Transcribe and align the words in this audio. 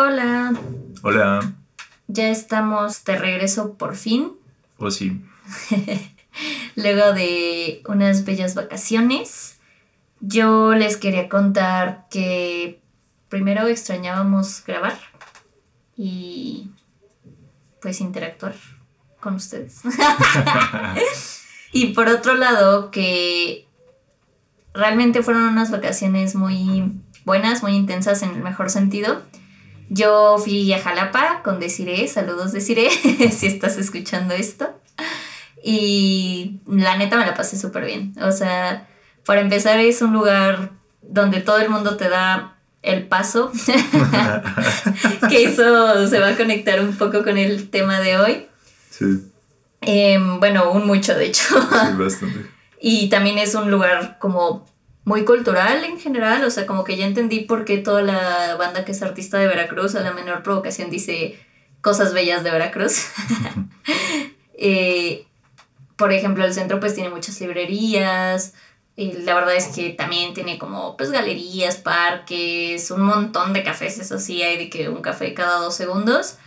Hola, 0.00 0.52
Hola. 1.02 1.54
ya 2.06 2.28
estamos 2.28 3.02
de 3.02 3.18
regreso 3.18 3.74
por 3.74 3.96
fin, 3.96 4.30
O 4.76 4.92
sí. 4.92 5.20
luego 6.76 7.12
de 7.14 7.82
unas 7.84 8.24
bellas 8.24 8.54
vacaciones. 8.54 9.58
Yo 10.20 10.72
les 10.76 10.96
quería 10.98 11.28
contar 11.28 12.06
que 12.10 12.80
primero 13.28 13.66
extrañábamos 13.66 14.62
grabar 14.64 14.96
y 15.96 16.70
pues 17.82 18.00
interactuar 18.00 18.54
con 19.18 19.34
ustedes. 19.34 19.80
y 21.72 21.86
por 21.86 22.06
otro 22.06 22.34
lado, 22.36 22.92
que 22.92 23.66
realmente 24.74 25.24
fueron 25.24 25.42
unas 25.42 25.72
vacaciones 25.72 26.36
muy 26.36 26.92
buenas, 27.24 27.64
muy 27.64 27.74
intensas 27.74 28.22
en 28.22 28.30
el 28.30 28.42
mejor 28.44 28.70
sentido. 28.70 29.22
Yo 29.90 30.36
fui 30.38 30.72
a 30.72 30.80
Jalapa 30.80 31.42
con 31.42 31.60
Desiree, 31.60 32.08
saludos 32.08 32.52
Desiree, 32.52 32.90
si 33.32 33.46
estás 33.46 33.76
escuchando 33.78 34.34
esto. 34.34 34.70
Y 35.62 36.60
la 36.66 36.96
neta 36.96 37.16
me 37.16 37.26
la 37.26 37.34
pasé 37.34 37.58
súper 37.58 37.84
bien. 37.84 38.14
O 38.20 38.32
sea, 38.32 38.86
para 39.24 39.40
empezar 39.40 39.78
es 39.80 40.02
un 40.02 40.12
lugar 40.12 40.70
donde 41.02 41.40
todo 41.40 41.58
el 41.58 41.68
mundo 41.70 41.96
te 41.96 42.08
da 42.08 42.56
el 42.82 43.06
paso, 43.08 43.50
que 45.28 45.44
eso 45.44 46.06
se 46.08 46.20
va 46.20 46.28
a 46.28 46.36
conectar 46.36 46.80
un 46.80 46.96
poco 46.96 47.22
con 47.24 47.36
el 47.36 47.70
tema 47.70 48.00
de 48.00 48.16
hoy. 48.18 48.46
Sí, 48.90 49.04
Em, 49.80 50.40
bueno, 50.40 50.72
un 50.72 50.86
mucho 50.86 51.14
de 51.14 51.26
hecho. 51.26 51.44
sí, 51.60 51.96
bastante. 51.96 52.46
Y 52.80 53.08
también 53.08 53.38
es 53.38 53.56
un 53.56 53.72
lugar 53.72 54.18
como 54.20 54.64
muy 55.08 55.24
cultural 55.24 55.84
en 55.84 55.98
general, 55.98 56.44
o 56.44 56.50
sea, 56.50 56.66
como 56.66 56.84
que 56.84 56.98
ya 56.98 57.06
entendí 57.06 57.40
por 57.40 57.64
qué 57.64 57.78
toda 57.78 58.02
la 58.02 58.56
banda 58.56 58.84
que 58.84 58.92
es 58.92 59.02
artista 59.02 59.38
de 59.38 59.46
Veracruz 59.46 59.94
a 59.94 60.00
la 60.00 60.12
menor 60.12 60.42
provocación 60.42 60.90
dice 60.90 61.38
cosas 61.80 62.12
bellas 62.12 62.44
de 62.44 62.50
Veracruz. 62.50 63.06
Eh, 64.60 65.24
por 65.94 66.12
ejemplo, 66.12 66.44
el 66.44 66.52
centro 66.52 66.80
pues 66.80 66.92
tiene 66.92 67.10
muchas 67.10 67.40
librerías, 67.40 68.54
y 68.96 69.12
la 69.12 69.34
verdad 69.34 69.54
es 69.54 69.68
que 69.68 69.90
también 69.90 70.34
tiene 70.34 70.58
como 70.58 70.96
pues 70.96 71.12
galerías, 71.12 71.76
parques, 71.76 72.90
un 72.90 73.02
montón 73.02 73.52
de 73.52 73.62
cafés, 73.62 74.00
eso 74.00 74.18
sí, 74.18 74.42
hay 74.42 74.58
de 74.58 74.68
que 74.68 74.88
un 74.88 75.00
café 75.00 75.32
cada 75.34 75.60
dos 75.60 75.76
segundos. 75.76 76.38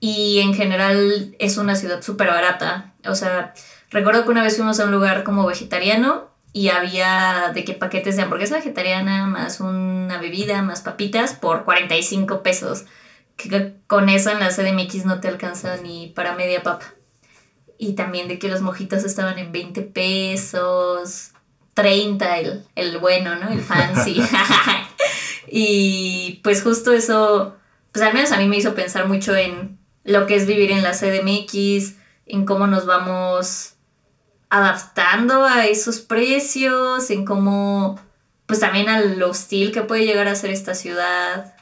Y 0.00 0.38
en 0.38 0.54
general 0.54 1.36
es 1.38 1.58
una 1.58 1.76
ciudad 1.76 2.00
súper 2.00 2.28
barata. 2.28 2.94
O 3.06 3.14
sea, 3.14 3.52
recuerdo 3.90 4.24
que 4.24 4.30
una 4.30 4.42
vez 4.42 4.56
fuimos 4.56 4.80
a 4.80 4.86
un 4.86 4.92
lugar 4.92 5.24
como 5.24 5.44
vegetariano 5.44 6.29
y 6.52 6.68
había 6.68 7.52
de 7.54 7.64
que 7.64 7.74
paquetes 7.74 8.16
de 8.16 8.22
hamburguesa 8.22 8.56
vegetariana 8.56 9.26
más 9.26 9.60
una 9.60 10.18
bebida 10.18 10.62
más 10.62 10.80
papitas 10.80 11.34
por 11.34 11.64
45 11.64 12.42
pesos. 12.42 12.84
Que 13.36 13.74
con 13.86 14.08
eso 14.08 14.30
en 14.30 14.40
la 14.40 14.50
CDMX 14.50 15.06
no 15.06 15.20
te 15.20 15.28
alcanza 15.28 15.76
ni 15.76 16.08
para 16.08 16.34
media 16.34 16.62
papa. 16.62 16.86
Y 17.78 17.94
también 17.94 18.28
de 18.28 18.38
que 18.38 18.48
los 18.48 18.60
mojitos 18.60 19.04
estaban 19.04 19.38
en 19.38 19.52
20 19.52 19.80
pesos, 19.82 21.30
30 21.74 22.38
el, 22.38 22.66
el 22.74 22.98
bueno, 22.98 23.36
¿no? 23.36 23.48
El 23.48 23.60
fancy. 23.60 24.20
y 25.48 26.40
pues 26.42 26.62
justo 26.62 26.92
eso, 26.92 27.56
pues 27.92 28.04
al 28.04 28.12
menos 28.12 28.32
a 28.32 28.38
mí 28.38 28.46
me 28.48 28.56
hizo 28.56 28.74
pensar 28.74 29.08
mucho 29.08 29.34
en 29.34 29.78
lo 30.04 30.26
que 30.26 30.34
es 30.34 30.46
vivir 30.46 30.72
en 30.72 30.82
la 30.82 30.92
CDMX, 30.92 31.94
en 32.26 32.44
cómo 32.44 32.66
nos 32.66 32.86
vamos 32.86 33.74
adaptando 34.50 35.44
a 35.44 35.66
esos 35.66 36.00
precios, 36.00 37.08
en 37.10 37.24
cómo, 37.24 37.98
pues 38.46 38.60
también 38.60 38.88
al 38.88 39.22
hostil 39.22 39.72
que 39.72 39.82
puede 39.82 40.04
llegar 40.04 40.28
a 40.28 40.34
ser 40.34 40.50
esta 40.50 40.74
ciudad 40.74 41.54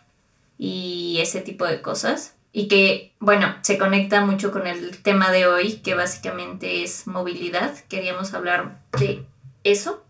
y 0.57 1.19
ese 1.21 1.41
tipo 1.43 1.67
de 1.67 1.81
cosas. 1.83 2.35
Y 2.51 2.67
que, 2.67 3.13
bueno, 3.21 3.55
se 3.61 3.79
conecta 3.79 4.25
mucho 4.25 4.51
con 4.51 4.67
el 4.67 5.01
tema 5.03 5.31
de 5.31 5.47
hoy, 5.47 5.75
que 5.75 5.95
básicamente 5.95 6.83
es 6.83 7.07
movilidad. 7.07 7.77
Queríamos 7.89 8.33
hablar 8.33 8.81
de 8.99 9.25
eso, 9.65 10.03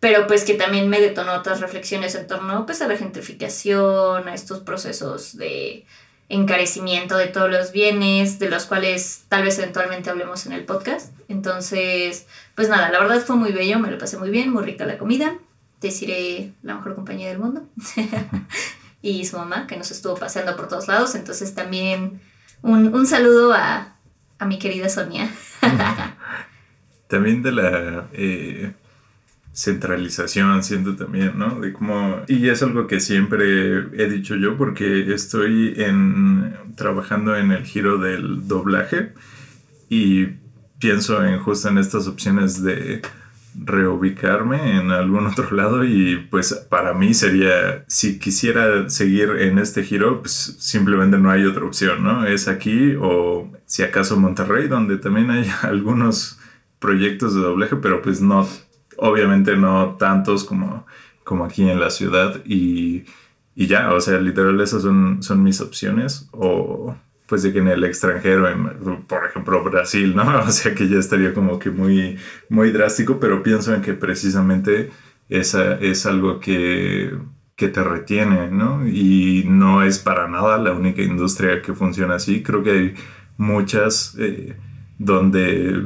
pero 0.00 0.26
pues 0.26 0.44
que 0.44 0.54
también 0.54 0.88
me 0.88 1.00
detonó 1.00 1.32
otras 1.34 1.60
reflexiones 1.60 2.16
en 2.16 2.26
torno 2.26 2.66
pues 2.66 2.82
a 2.82 2.88
la 2.88 2.96
gentrificación, 2.96 4.28
a 4.28 4.34
estos 4.34 4.60
procesos 4.60 5.36
de 5.36 5.86
encarecimiento 6.30 7.16
de 7.16 7.26
todos 7.26 7.50
los 7.50 7.72
bienes, 7.72 8.38
de 8.38 8.48
los 8.48 8.64
cuales 8.64 9.24
tal 9.28 9.42
vez 9.42 9.58
eventualmente 9.58 10.08
hablemos 10.08 10.46
en 10.46 10.52
el 10.52 10.64
podcast. 10.64 11.12
Entonces, 11.28 12.26
pues 12.54 12.68
nada, 12.68 12.90
la 12.90 13.00
verdad 13.00 13.22
fue 13.22 13.36
muy 13.36 13.52
bello, 13.52 13.78
me 13.78 13.90
lo 13.90 13.98
pasé 13.98 14.16
muy 14.16 14.30
bien, 14.30 14.50
muy 14.50 14.64
rica 14.64 14.86
la 14.86 14.96
comida. 14.96 15.36
Deciré 15.80 16.52
la 16.62 16.76
mejor 16.76 16.94
compañía 16.94 17.28
del 17.28 17.40
mundo. 17.40 17.66
y 19.02 19.26
su 19.26 19.36
mamá, 19.36 19.66
que 19.66 19.76
nos 19.76 19.90
estuvo 19.90 20.14
paseando 20.14 20.56
por 20.56 20.68
todos 20.68 20.86
lados. 20.86 21.16
Entonces 21.16 21.54
también 21.54 22.20
un, 22.62 22.94
un 22.94 23.06
saludo 23.06 23.52
a, 23.52 23.96
a 24.38 24.46
mi 24.46 24.58
querida 24.58 24.88
Sonia. 24.88 25.28
También 27.08 27.42
de 27.42 27.50
la 27.50 28.08
eh, 28.12 28.72
centralización, 29.60 30.64
siento 30.64 30.96
también, 30.96 31.38
¿no? 31.38 31.60
De 31.60 31.72
cómo... 31.72 32.22
Y 32.28 32.48
es 32.48 32.62
algo 32.62 32.86
que 32.86 32.98
siempre 32.98 33.78
he 34.02 34.08
dicho 34.08 34.36
yo 34.36 34.56
porque 34.56 35.12
estoy 35.12 35.74
en, 35.76 36.54
trabajando 36.76 37.36
en 37.36 37.52
el 37.52 37.64
giro 37.64 37.98
del 37.98 38.48
doblaje 38.48 39.12
y 39.90 40.28
pienso 40.78 41.22
en 41.24 41.38
justo 41.40 41.68
en 41.68 41.76
estas 41.76 42.06
opciones 42.06 42.62
de 42.62 43.02
reubicarme 43.54 44.78
en 44.78 44.92
algún 44.92 45.26
otro 45.32 45.54
lado 45.54 45.84
y 45.84 46.16
pues 46.30 46.54
para 46.70 46.94
mí 46.94 47.12
sería, 47.12 47.84
si 47.86 48.18
quisiera 48.18 48.88
seguir 48.88 49.28
en 49.40 49.58
este 49.58 49.82
giro, 49.82 50.22
pues 50.22 50.56
simplemente 50.58 51.18
no 51.18 51.30
hay 51.30 51.44
otra 51.44 51.66
opción, 51.66 52.02
¿no? 52.02 52.24
Es 52.24 52.48
aquí 52.48 52.94
o 52.98 53.52
si 53.66 53.82
acaso 53.82 54.18
Monterrey, 54.18 54.68
donde 54.68 54.96
también 54.96 55.30
hay 55.30 55.50
algunos 55.62 56.38
proyectos 56.78 57.34
de 57.34 57.42
doblaje, 57.42 57.76
pero 57.76 58.00
pues 58.00 58.22
no, 58.22 58.48
obviamente 59.00 59.56
no 59.56 59.96
tantos 59.98 60.44
como, 60.44 60.86
como 61.24 61.44
aquí 61.44 61.68
en 61.68 61.80
la 61.80 61.90
ciudad 61.90 62.40
y, 62.44 63.04
y 63.54 63.66
ya, 63.66 63.92
o 63.92 64.00
sea, 64.00 64.20
literal 64.20 64.60
esas 64.60 64.82
son, 64.82 65.22
son 65.22 65.42
mis 65.42 65.60
opciones 65.60 66.28
o 66.32 66.94
pues 67.26 67.44
de 67.44 67.52
que 67.52 67.60
en 67.60 67.68
el 67.68 67.84
extranjero, 67.84 68.48
en, 68.48 69.04
por 69.06 69.24
ejemplo 69.24 69.62
Brasil, 69.62 70.14
¿no? 70.14 70.40
O 70.46 70.50
sea 70.50 70.74
que 70.74 70.88
ya 70.88 70.98
estaría 70.98 71.32
como 71.32 71.58
que 71.58 71.70
muy, 71.70 72.18
muy 72.48 72.72
drástico, 72.72 73.20
pero 73.20 73.42
pienso 73.42 73.74
en 73.74 73.82
que 73.82 73.94
precisamente 73.94 74.90
esa 75.28 75.74
es 75.74 76.06
algo 76.06 76.40
que, 76.40 77.16
que 77.56 77.68
te 77.68 77.84
retiene, 77.84 78.50
¿no? 78.50 78.86
Y 78.86 79.44
no 79.46 79.82
es 79.82 79.98
para 79.98 80.28
nada 80.28 80.58
la 80.58 80.72
única 80.72 81.02
industria 81.02 81.62
que 81.62 81.72
funciona 81.72 82.16
así, 82.16 82.42
creo 82.42 82.62
que 82.62 82.70
hay 82.70 82.94
muchas... 83.38 84.16
Eh, 84.18 84.56
donde 85.00 85.82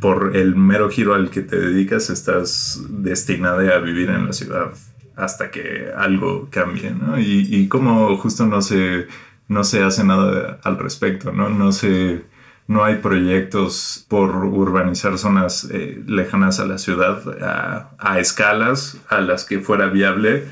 por 0.00 0.36
el 0.36 0.54
mero 0.54 0.90
giro 0.90 1.14
al 1.14 1.30
que 1.30 1.40
te 1.40 1.58
dedicas 1.58 2.10
estás 2.10 2.84
destinada 2.90 3.74
a 3.74 3.78
vivir 3.78 4.10
en 4.10 4.26
la 4.26 4.34
ciudad 4.34 4.72
hasta 5.16 5.50
que 5.50 5.90
algo 5.96 6.48
cambie, 6.50 6.90
¿no? 6.90 7.18
Y, 7.18 7.48
y 7.50 7.68
como 7.68 8.14
justo 8.18 8.44
no 8.46 8.60
se, 8.60 9.06
no 9.48 9.64
se 9.64 9.82
hace 9.82 10.04
nada 10.04 10.60
al 10.62 10.78
respecto, 10.78 11.32
¿no? 11.32 11.48
No 11.48 11.72
se, 11.72 12.22
no 12.66 12.84
hay 12.84 12.96
proyectos 12.96 14.04
por 14.08 14.36
urbanizar 14.36 15.16
zonas 15.16 15.66
eh, 15.72 16.02
lejanas 16.06 16.60
a 16.60 16.66
la 16.66 16.76
ciudad 16.76 17.22
a, 17.42 17.92
a 17.98 18.18
escalas 18.20 18.98
a 19.08 19.22
las 19.22 19.46
que 19.46 19.60
fuera 19.60 19.86
viable 19.86 20.44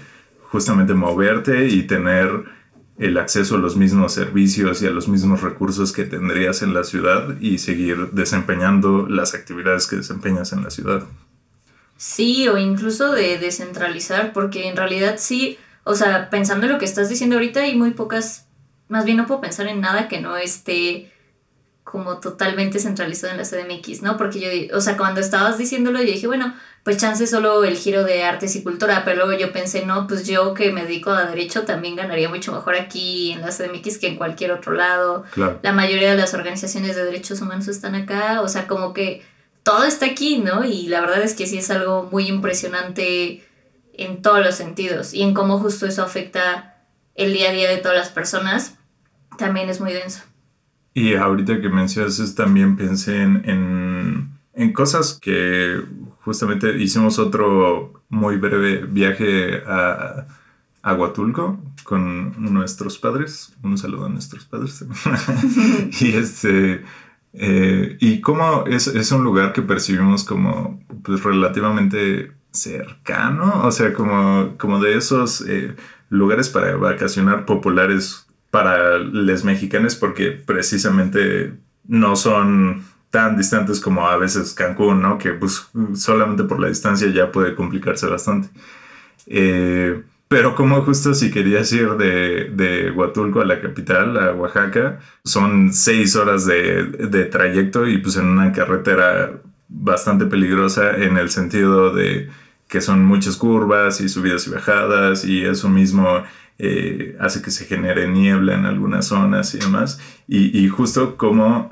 justamente 0.51 0.95
moverte 0.95 1.67
y 1.67 1.83
tener 1.83 2.45
el 2.99 3.17
acceso 3.17 3.55
a 3.55 3.59
los 3.59 3.77
mismos 3.77 4.13
servicios 4.13 4.83
y 4.83 4.87
a 4.87 4.91
los 4.91 5.09
mismos 5.09 5.41
recursos 5.41 5.93
que 5.93 6.05
tendrías 6.05 6.63
en 6.63 6.75
la 6.75 6.83
ciudad 6.83 7.39
y 7.41 7.59
seguir 7.59 8.11
desempeñando 8.11 9.07
las 9.09 9.35
actividades 9.35 9.87
que 9.87 9.97
desempeñas 9.97 10.53
en 10.53 10.65
la 10.65 10.71
ciudad. 10.71 11.05
Sí, 11.97 12.49
o 12.49 12.59
incluso 12.59 13.13
de 13.13 13.39
descentralizar, 13.39 14.33
porque 14.33 14.69
en 14.69 14.77
realidad 14.77 15.17
sí, 15.19 15.59
o 15.85 15.95
sea, 15.95 16.29
pensando 16.31 16.67
en 16.67 16.73
lo 16.73 16.79
que 16.79 16.85
estás 16.85 17.09
diciendo 17.09 17.37
ahorita, 17.37 17.61
hay 17.61 17.77
muy 17.77 17.93
pocas, 17.93 18.47
más 18.89 19.05
bien 19.05 19.17
no 19.17 19.27
puedo 19.27 19.41
pensar 19.41 19.69
en 19.69 19.81
nada 19.81 20.09
que 20.09 20.21
no 20.21 20.37
esté 20.37 21.13
como 21.91 22.19
totalmente 22.19 22.79
centralizado 22.79 23.33
en 23.33 23.39
la 23.39 23.45
CDMX, 23.45 24.03
¿no? 24.03 24.17
Porque 24.17 24.41
yo, 24.69 24.77
o 24.77 24.81
sea, 24.81 24.97
cuando 24.97 25.21
estabas 25.21 25.57
diciéndolo, 25.57 25.99
yo 26.01 26.13
dije, 26.13 26.27
bueno, 26.27 26.55
pues 26.85 26.99
chance 26.99 27.27
solo 27.27 27.65
el 27.65 27.77
giro 27.77 28.05
de 28.05 28.25
artes 28.25 28.55
y 28.57 28.63
cultura, 28.63 29.03
pero 29.05 29.25
luego 29.25 29.41
yo 29.41 29.53
pensé, 29.53 29.87
no, 29.87 30.07
pues 30.07 30.27
yo 30.27 30.53
que 30.55 30.71
me 30.71 30.83
dedico 30.83 31.11
a 31.11 31.25
derecho 31.25 31.63
también 31.65 31.97
ganaría 31.97 32.29
mucho 32.29 32.53
mejor 32.53 32.75
aquí 32.75 33.33
en 33.33 33.41
la 33.41 33.49
CDMX 33.49 33.99
que 33.99 34.09
en 34.09 34.17
cualquier 34.17 34.53
otro 34.53 34.73
lado 34.75 35.25
Claro. 35.33 35.61
la 35.63 35.73
mayoría 35.73 36.11
de 36.11 36.17
las 36.19 36.35
organizaciones 36.35 36.95
de 36.95 37.05
derechos 37.05 37.41
humanos 37.41 37.69
están 37.69 37.95
acá, 37.95 38.43
o 38.43 38.49
sea, 38.49 38.67
como 38.67 38.93
que 38.93 39.23
todo 39.63 39.85
está 39.85 40.07
aquí, 40.07 40.39
¿no? 40.39 40.65
Y 40.65 40.89
la 40.89 41.01
verdad 41.01 41.23
es 41.23 41.35
que 41.35 41.47
sí 41.47 41.59
es 41.59 41.71
algo 41.71 42.09
muy 42.11 42.27
impresionante 42.29 43.47
en 43.95 44.23
todos 44.23 44.45
los 44.45 44.55
sentidos 44.55 45.15
y 45.15 45.23
en 45.23 45.35
cómo 45.35 45.59
justo 45.59 45.87
eso 45.87 46.03
afecta 46.03 46.77
el 47.15 47.33
día 47.33 47.51
a 47.51 47.53
día 47.53 47.69
de 47.69 47.79
todas 47.79 47.97
las 47.99 48.11
personas, 48.11 48.75
también 49.39 49.69
es 49.69 49.81
muy 49.81 49.93
denso. 49.93 50.21
Y 50.99 51.15
ahorita 51.15 51.61
que 51.61 51.69
mencionas 51.69 52.19
eso, 52.19 52.35
también 52.35 52.77
pensé 52.77 53.23
en, 53.23 54.33
en, 54.53 54.73
cosas 54.73 55.17
que 55.23 55.81
justamente 56.25 56.77
hicimos 56.77 57.21
otro 57.21 58.03
muy 58.09 58.37
breve 58.37 58.85
viaje 58.85 59.63
a, 59.65 60.27
a 60.83 60.95
Huatulco 60.95 61.61
con 61.85 62.53
nuestros 62.53 62.99
padres. 62.99 63.57
Un 63.63 63.79
saludo 63.79 64.07
a 64.07 64.09
nuestros 64.09 64.45
padres. 64.47 64.85
y 66.01 66.17
este. 66.17 66.85
Eh, 67.33 67.97
y 68.01 68.21
como 68.21 68.65
es, 68.67 68.89
es, 68.89 69.13
un 69.13 69.23
lugar 69.23 69.53
que 69.53 69.63
percibimos 69.63 70.25
como 70.25 70.83
pues, 71.05 71.23
relativamente 71.23 72.33
cercano, 72.51 73.63
o 73.65 73.71
sea, 73.71 73.93
como, 73.93 74.57
como 74.59 74.81
de 74.81 74.97
esos 74.97 75.43
eh, 75.43 75.77
lugares 76.09 76.49
para 76.49 76.75
vacacionar 76.75 77.45
populares 77.47 78.28
para 78.51 78.99
los 78.99 79.45
mexicanos, 79.45 79.95
porque 79.95 80.31
precisamente 80.31 81.53
no 81.87 82.17
son 82.17 82.85
tan 83.11 83.37
distantes 83.37 83.81
como 83.81 84.07
a 84.07 84.17
veces 84.17 84.53
Cancún, 84.55 85.03
¿no? 85.03 85.19
Que 85.19 85.33
pues 85.33 85.69
solamente 85.95 86.45
por 86.45 86.61
la 86.61 86.69
distancia 86.69 87.09
ya 87.09 87.33
puede 87.33 87.55
complicarse 87.55 88.07
bastante. 88.07 88.49
Eh, 89.27 90.03
pero 90.29 90.55
como 90.55 90.83
justo 90.83 91.15
si 91.15 91.31
querías 91.31 91.73
ir 91.73 91.97
de, 91.97 92.51
de, 92.55 92.91
Huatulco 92.91 93.41
a 93.41 93.47
la 93.47 93.61
capital, 93.63 94.17
a 94.19 94.35
Oaxaca, 94.35 95.01
son 95.25 95.73
seis 95.73 96.17
horas 96.17 96.45
de, 96.45 96.85
de, 96.85 97.25
trayecto 97.25 97.87
y 97.87 97.99
pues 97.99 98.17
en 98.17 98.27
una 98.27 98.53
carretera 98.53 99.41
bastante 99.69 100.27
peligrosa 100.27 100.97
en 100.97 101.17
el 101.17 101.31
sentido 101.31 101.95
de 101.95 102.29
que 102.69 102.83
son 102.83 103.05
muchas 103.05 103.37
curvas 103.37 104.03
y 104.03 104.09
subidas 104.11 104.47
y 104.47 104.51
bajadas 104.51 105.25
y 105.25 105.45
eso 105.45 105.71
mismo 105.71 106.23
eh, 106.59 107.17
hace 107.21 107.41
que 107.41 107.53
se 107.53 107.67
genere 107.67 108.09
niebla 108.09 108.55
en 108.55 108.67
algunas 108.67 109.07
zonas 109.07 109.55
y 109.55 109.59
demás. 109.59 110.01
Y, 110.27 110.69
justo 110.69 111.17
como 111.17 111.71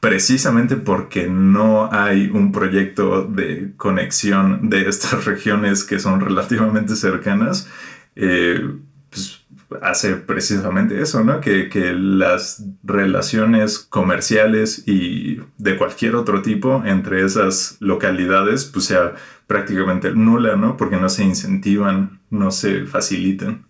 precisamente 0.00 0.76
porque 0.76 1.28
no 1.28 1.92
hay 1.92 2.30
un 2.32 2.52
proyecto 2.52 3.24
de 3.24 3.72
conexión 3.76 4.70
de 4.70 4.88
estas 4.88 5.24
regiones 5.26 5.84
que 5.84 5.98
son 5.98 6.20
relativamente 6.20 6.96
cercanas, 6.96 7.68
eh, 8.16 8.60
pues 9.10 9.42
hace 9.80 10.14
precisamente 10.16 11.00
eso, 11.00 11.24
¿no? 11.24 11.40
Que, 11.40 11.68
que, 11.68 11.92
las 11.92 12.64
relaciones 12.84 13.78
comerciales 13.78 14.84
y 14.86 15.40
de 15.58 15.76
cualquier 15.76 16.14
otro 16.14 16.42
tipo 16.42 16.82
entre 16.84 17.24
esas 17.24 17.76
localidades 17.80 18.66
pues 18.66 18.86
sea 18.86 19.14
prácticamente 19.46 20.12
nula, 20.12 20.56
¿no? 20.56 20.76
Porque 20.76 20.96
no 20.96 21.08
se 21.08 21.24
incentivan, 21.24 22.20
no 22.30 22.50
se 22.50 22.84
facilitan. 22.86 23.64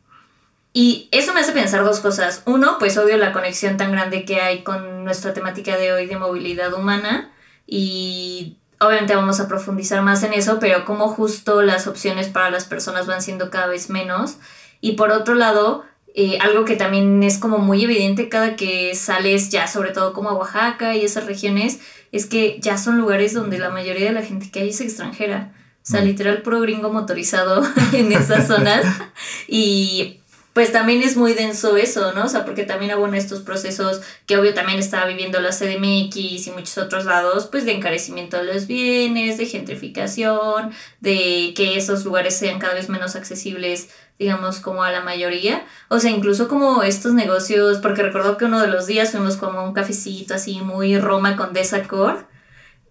Y 0.73 1.09
eso 1.11 1.35
me 1.35 1.41
hace 1.41 1.53
pensar 1.53 1.85
dos 1.85 2.01
cosas. 2.01 2.43
Uno, 2.47 2.77
pues 2.79 2.97
obvio 2.97 3.17
la 3.19 3.33
conexión 3.33 3.77
tan 3.77 3.93
grande 3.93 4.25
que 4.25 4.41
hay 4.41 4.63
con 4.63 5.05
nuestra 5.05 5.35
temática 5.35 5.77
de 5.77 5.93
hoy 5.93 6.07
de 6.07 6.17
movilidad 6.17 6.73
humana 6.73 7.31
y 7.67 8.57
obviamente 8.81 9.15
vamos 9.15 9.39
a 9.41 9.49
profundizar 9.49 10.03
más 10.03 10.23
en 10.23 10.33
eso, 10.33 10.59
pero 10.59 10.85
como 10.85 11.09
justo 11.09 11.63
las 11.63 11.87
opciones 11.87 12.29
para 12.29 12.51
las 12.51 12.65
personas 12.65 13.07
van 13.07 13.23
siendo 13.23 13.51
cada 13.51 13.67
vez 13.67 13.91
menos. 13.91 14.37
Y 14.81 14.93
por 14.93 15.11
otro 15.11 15.35
lado, 15.35 15.85
eh, 16.15 16.39
algo 16.41 16.65
que 16.65 16.77
también 16.77 17.23
es 17.23 17.39
como 17.39 17.59
muy 17.59 17.85
evidente 17.85 18.29
cada 18.29 18.57
que 18.57 18.95
sales 18.95 19.51
ya, 19.51 19.67
sobre 19.67 19.93
todo 19.93 20.13
como 20.13 20.31
a 20.31 20.35
Oaxaca 20.35 20.95
y 20.95 21.05
esas 21.05 21.27
regiones, 21.27 21.81
es 22.13 22.27
que 22.27 22.59
ya 22.61 22.77
son 22.79 22.99
lugares 22.99 23.35
donde 23.35 23.59
la 23.59 23.71
mayoría 23.71 24.07
de 24.07 24.13
la 24.13 24.23
gente 24.23 24.51
que 24.51 24.61
hay 24.61 24.71
es 24.71 24.81
extranjera. 24.81 25.53
O 25.77 25.85
sea, 25.85 26.01
mm. 26.01 26.05
literal 26.05 26.43
pro 26.43 26.61
gringo 26.61 26.93
motorizado 26.93 27.63
en 27.93 28.13
esas 28.13 28.47
zonas. 28.47 28.85
Y 29.49 30.22
pues 30.53 30.71
también 30.71 31.03
es 31.03 31.17
muy 31.17 31.33
denso 31.33 31.77
eso, 31.77 32.13
¿no? 32.13 32.25
O 32.25 32.29
sea, 32.29 32.45
porque 32.45 32.65
también 32.65 32.91
abona 32.91 33.17
estos 33.17 33.41
procesos 33.41 34.03
que 34.27 34.37
obvio 34.37 34.53
también 34.53 34.79
estaba 34.79 35.07
viviendo 35.07 35.41
la 35.41 35.51
CDMX 35.51 36.47
y 36.47 36.53
muchos 36.55 36.77
otros 36.77 37.07
lados, 37.07 37.47
pues 37.47 37.65
de 37.65 37.73
encarecimiento 37.73 38.37
de 38.37 38.53
los 38.53 38.67
bienes, 38.67 39.39
de 39.39 39.47
gentrificación, 39.47 40.73
de 41.01 41.55
que 41.57 41.79
esos 41.79 42.05
lugares 42.05 42.37
sean 42.37 42.59
cada 42.59 42.75
vez 42.75 42.91
menos 42.91 43.17
accesibles, 43.17 43.89
digamos, 44.19 44.61
como 44.61 44.83
a 44.83 44.93
la 44.93 45.01
mayoría. 45.01 45.65
O 45.89 45.99
sea, 45.99 46.11
incluso 46.11 46.49
como 46.49 46.83
estos 46.83 47.15
negocios, 47.15 47.79
porque 47.79 48.03
recuerdo 48.03 48.37
que 48.37 48.45
uno 48.45 48.61
de 48.61 48.69
los 48.69 48.87
días 48.87 49.11
fuimos 49.11 49.37
como 49.37 49.61
a 49.61 49.65
un 49.65 49.73
cafecito 49.73 50.35
así 50.35 50.61
muy 50.61 50.99
Roma 50.99 51.37
con 51.37 51.55
Desacor 51.55 52.27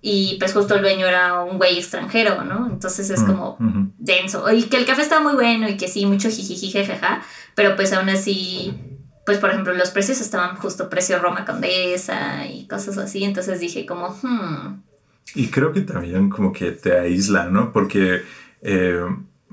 y 0.04 0.38
pues 0.40 0.54
justo 0.54 0.76
el 0.76 0.82
dueño 0.82 1.06
era 1.06 1.44
un 1.44 1.60
güey 1.60 1.78
extranjero, 1.78 2.44
¿no? 2.44 2.68
Entonces 2.68 3.12
es 3.12 3.22
mm, 3.22 3.26
como 3.28 3.58
denso. 4.00 4.52
Y 4.52 4.64
que 4.64 4.78
el 4.78 4.86
café 4.86 5.04
estaba 5.04 5.22
muy 5.22 5.34
bueno 5.34 5.70
y 5.70 5.78
que 5.78 5.88
sí, 5.88 6.08
mucho 6.08 6.30
jijiji, 6.30 6.72
jajaja, 6.72 7.22
pero 7.56 7.76
pues 7.76 7.94
aún 7.94 8.10
así, 8.10 8.74
pues 9.26 9.38
por 9.38 9.50
ejemplo, 9.50 9.74
los 9.74 9.92
precios 9.92 10.22
estaban 10.22 10.56
justo 10.56 10.90
precio 10.90 11.20
Roma 11.20 11.46
Condesa 11.46 12.46
y 12.48 12.68
cosas 12.68 12.98
así, 12.98 13.24
entonces 13.24 13.60
dije 13.60 13.86
como, 13.86 14.10
hmm. 14.22 14.82
Y 15.36 15.48
creo 15.48 15.72
que 15.72 15.82
también 15.82 16.30
como 16.30 16.52
que 16.52 16.72
te 16.72 16.98
aísla, 16.98 17.46
¿no? 17.46 17.72
Porque 17.72 18.24
eh, 18.62 19.06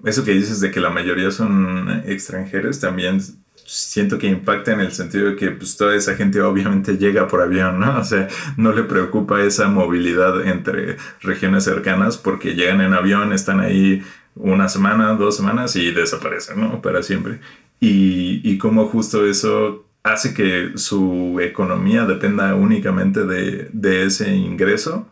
eso 0.05 0.25
que 0.25 0.33
dices 0.33 0.61
de 0.61 0.71
que 0.71 0.81
la 0.81 0.91
mayoría 0.91 1.31
son 1.31 2.03
extranjeros 2.07 2.81
también 2.81 3.21
siento 3.69 4.19
que 4.19 4.27
impacta 4.27 4.73
en 4.73 4.81
el 4.81 4.93
sentido 4.93 5.31
de 5.31 5.37
que 5.37 5.51
pues, 5.51 5.77
toda 5.77 5.95
esa 5.95 6.17
gente 6.17 6.41
obviamente 6.41 6.97
llega 6.97 7.29
por 7.29 7.43
avión, 7.43 7.79
¿no? 7.79 7.99
O 7.99 8.05
sea, 8.05 8.29
no 8.57 8.73
le 8.73 8.85
preocupa 8.85 9.43
esa 9.43 9.69
movilidad 9.69 10.47
entre 10.47 10.97
regiones 11.21 11.65
cercanas 11.65 12.17
porque 12.17 12.55
llegan 12.55 12.81
en 12.81 12.95
avión, 12.95 13.33
están 13.33 13.61
ahí 13.61 14.03
una 14.35 14.69
semana, 14.69 15.15
dos 15.15 15.37
semanas 15.37 15.77
y 15.77 15.91
desaparecen, 15.91 16.61
¿no? 16.61 16.81
Para 16.81 17.03
siempre. 17.03 17.41
Y, 17.81 18.41
y 18.45 18.59
como 18.59 18.89
justo 18.89 19.27
eso 19.27 19.87
hace 20.03 20.35
que 20.35 20.73
su 20.77 21.39
economía 21.41 22.07
dependa 22.07 22.55
únicamente 22.55 23.25
de, 23.25 23.69
de 23.73 24.05
ese 24.05 24.35
ingreso, 24.35 25.09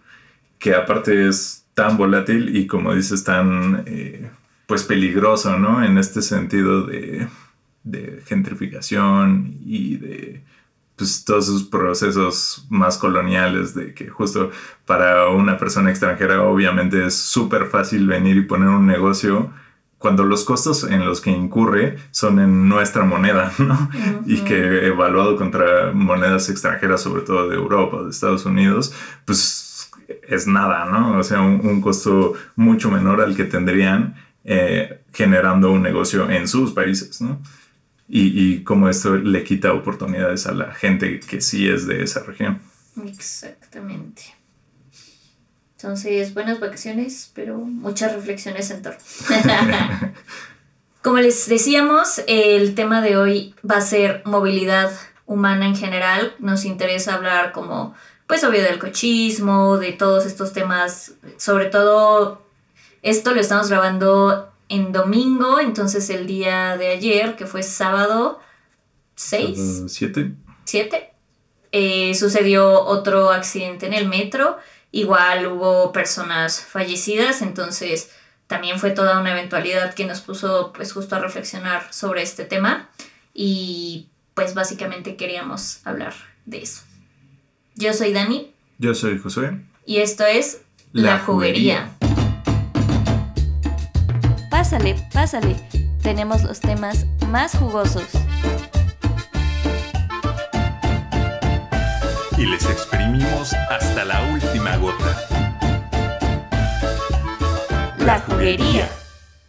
que 0.58 0.74
aparte 0.74 1.28
es 1.28 1.64
tan 1.74 1.96
volátil 1.96 2.56
y 2.56 2.66
como 2.66 2.94
dices, 2.94 3.24
tan 3.24 3.84
eh, 3.86 4.30
pues 4.66 4.82
peligroso, 4.84 5.58
¿no? 5.58 5.84
En 5.84 5.98
este 5.98 6.22
sentido 6.22 6.86
de 6.86 7.28
de 7.86 8.20
gentrificación 8.26 9.58
y 9.64 9.96
de 9.96 10.42
pues, 10.96 11.24
todos 11.24 11.48
esos 11.48 11.62
procesos 11.62 12.66
más 12.68 12.98
coloniales 12.98 13.74
de 13.74 13.94
que 13.94 14.08
justo 14.08 14.50
para 14.84 15.28
una 15.28 15.56
persona 15.56 15.90
extranjera 15.90 16.42
obviamente 16.42 17.06
es 17.06 17.14
súper 17.14 17.66
fácil 17.66 18.06
venir 18.08 18.36
y 18.36 18.42
poner 18.42 18.68
un 18.68 18.86
negocio 18.86 19.52
cuando 20.06 20.24
los 20.24 20.44
costos 20.44 20.84
en 20.84 21.04
los 21.04 21.20
que 21.20 21.32
incurre 21.32 21.96
son 22.12 22.38
en 22.38 22.68
nuestra 22.68 23.04
moneda, 23.04 23.52
¿no? 23.58 23.90
Y 24.24 24.42
que 24.42 24.86
evaluado 24.86 25.34
contra 25.34 25.90
monedas 25.92 26.48
extranjeras, 26.48 27.02
sobre 27.02 27.22
todo 27.22 27.48
de 27.48 27.56
Europa, 27.56 28.04
de 28.04 28.10
Estados 28.10 28.46
Unidos, 28.46 28.94
pues 29.24 29.90
es 30.28 30.46
nada, 30.46 30.84
¿no? 30.84 31.18
O 31.18 31.24
sea, 31.24 31.40
un, 31.40 31.80
costo 31.80 32.34
mucho 32.54 32.88
menor 32.88 33.20
al 33.20 33.34
que 33.34 33.46
tendrían 33.46 34.14
eh, 34.44 35.00
generando 35.12 35.72
un 35.72 35.82
negocio 35.82 36.30
en 36.30 36.46
sus 36.46 36.70
países, 36.70 37.20
¿no? 37.20 37.42
y, 38.08 38.20
y 38.40 38.62
cómo 38.62 38.88
esto 38.88 39.16
le 39.16 39.42
quita 39.42 39.72
oportunidades 39.72 40.46
a 40.46 40.52
la 40.52 40.72
gente 40.72 41.18
que 41.18 41.40
sí 41.40 41.68
es 41.68 41.88
de 41.88 42.04
esa 42.04 42.22
región. 42.22 42.60
Exactamente. 43.04 44.35
Entonces, 45.86 46.34
buenas 46.34 46.58
vacaciones, 46.58 47.30
pero 47.32 47.58
muchas 47.58 48.12
reflexiones 48.12 48.72
en 48.72 48.82
torno. 48.82 48.98
Como 51.00 51.18
les 51.18 51.48
decíamos, 51.48 52.22
el 52.26 52.74
tema 52.74 53.00
de 53.02 53.16
hoy 53.16 53.54
va 53.64 53.76
a 53.76 53.80
ser 53.80 54.20
movilidad 54.24 54.90
humana 55.26 55.64
en 55.64 55.76
general. 55.76 56.34
Nos 56.40 56.64
interesa 56.64 57.14
hablar 57.14 57.52
como, 57.52 57.94
pues 58.26 58.42
obvio 58.42 58.64
del 58.64 58.80
cochismo, 58.80 59.78
de 59.78 59.92
todos 59.92 60.26
estos 60.26 60.52
temas, 60.52 61.12
sobre 61.36 61.66
todo 61.66 62.44
esto 63.02 63.32
lo 63.32 63.40
estamos 63.40 63.68
grabando 63.68 64.52
en 64.68 64.90
domingo, 64.90 65.60
entonces 65.60 66.10
el 66.10 66.26
día 66.26 66.76
de 66.76 66.88
ayer, 66.88 67.36
que 67.36 67.46
fue 67.46 67.62
sábado 67.62 68.40
6. 69.14 69.84
7. 69.86 70.32
7. 70.64 71.12
sucedió 72.12 72.80
otro 72.80 73.30
accidente 73.30 73.86
en 73.86 73.92
el 73.92 74.08
metro. 74.08 74.58
Igual 74.92 75.46
hubo 75.46 75.92
personas 75.92 76.60
fallecidas, 76.60 77.42
entonces 77.42 78.10
también 78.46 78.78
fue 78.78 78.90
toda 78.90 79.20
una 79.20 79.32
eventualidad 79.32 79.94
que 79.94 80.06
nos 80.06 80.20
puso 80.20 80.72
pues 80.72 80.92
justo 80.92 81.16
a 81.16 81.18
reflexionar 81.18 81.92
sobre 81.92 82.22
este 82.22 82.44
tema 82.44 82.88
y 83.34 84.08
pues 84.34 84.54
básicamente 84.54 85.16
queríamos 85.16 85.80
hablar 85.84 86.14
de 86.44 86.62
eso. 86.62 86.82
Yo 87.74 87.92
soy 87.92 88.12
Dani. 88.12 88.52
Yo 88.78 88.94
soy 88.94 89.18
Josué. 89.18 89.60
Y 89.84 89.98
esto 89.98 90.24
es 90.24 90.62
La, 90.92 91.18
juguería. 91.18 91.90
Pásale, 94.50 94.96
pásale. 95.12 95.56
Tenemos 96.02 96.42
los 96.42 96.60
temas 96.60 97.06
más 97.28 97.56
jugosos. 97.56 98.06
Y 102.38 102.44
les 102.44 102.66
exprimimos 102.66 103.54
hasta 103.70 104.04
la 104.04 104.22
última 104.30 104.76
gota. 104.76 105.16
La 108.04 108.20
juguería. 108.20 108.88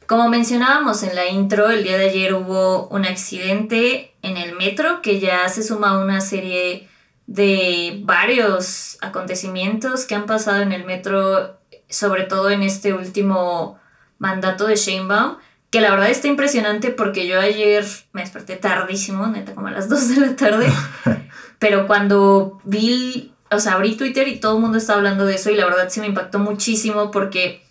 Como 0.06 0.30
mencionábamos 0.30 1.04
en 1.04 1.14
la 1.14 1.28
intro, 1.28 1.70
el 1.70 1.84
día 1.84 1.98
de 1.98 2.10
ayer 2.10 2.34
hubo 2.34 2.88
un 2.88 3.06
accidente 3.06 4.16
en 4.22 4.38
el 4.38 4.56
metro 4.56 5.02
que 5.02 5.20
ya 5.20 5.50
se 5.50 5.64
suma 5.64 5.90
a 5.90 6.00
una 6.00 6.22
serie 6.22 6.88
de 7.26 8.00
varios 8.06 8.98
acontecimientos 9.02 10.06
que 10.06 10.16
han 10.16 10.26
pasado 10.26 10.62
en 10.62 10.72
el 10.72 10.86
metro, 10.86 11.60
sobre 11.90 12.24
todo 12.24 12.50
en 12.50 12.64
este 12.64 12.94
último 12.94 13.78
mandato 14.18 14.66
de 14.66 14.78
Sheinbaum, 14.78 15.36
que 15.70 15.82
la 15.82 15.92
verdad 15.92 16.10
está 16.10 16.30
impresionante 16.30 16.92
porque 16.92 17.28
yo 17.28 17.40
ayer 17.42 17.86
me 18.14 18.22
desperté 18.22 18.56
tardísimo, 18.56 19.28
neta, 19.28 19.54
como 19.54 19.68
a 19.68 19.72
las 19.72 19.90
2 19.90 20.16
de 20.16 20.22
la 20.22 20.36
tarde, 20.38 20.68
pero 21.60 21.88
cuando 21.88 22.60
vi, 22.64 23.34
o 23.50 23.60
sea, 23.60 23.74
abrí 23.74 23.96
Twitter 23.96 24.28
y 24.28 24.40
todo 24.40 24.56
el 24.56 24.62
mundo 24.62 24.78
estaba 24.78 24.98
hablando 24.98 25.26
de 25.26 25.36
eso 25.36 25.50
y 25.50 25.56
la 25.56 25.66
verdad 25.66 25.90
sí 25.90 26.00
me 26.00 26.08
impactó 26.08 26.40
muchísimo 26.40 27.12
porque 27.12 27.64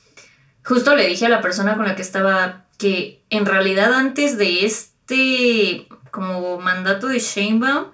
justo 0.64 0.94
le 0.96 1.06
dije 1.06 1.26
a 1.26 1.30
la 1.30 1.40
persona 1.40 1.76
con 1.76 1.86
la 1.86 1.94
que 1.94 2.02
estaba 2.02 2.64
que 2.78 3.22
en 3.30 3.46
realidad 3.46 3.94
antes 3.94 4.36
de 4.38 4.64
este 4.64 5.86
como 6.10 6.58
mandato 6.58 7.08
de 7.08 7.18
Sheinbaum, 7.18 7.86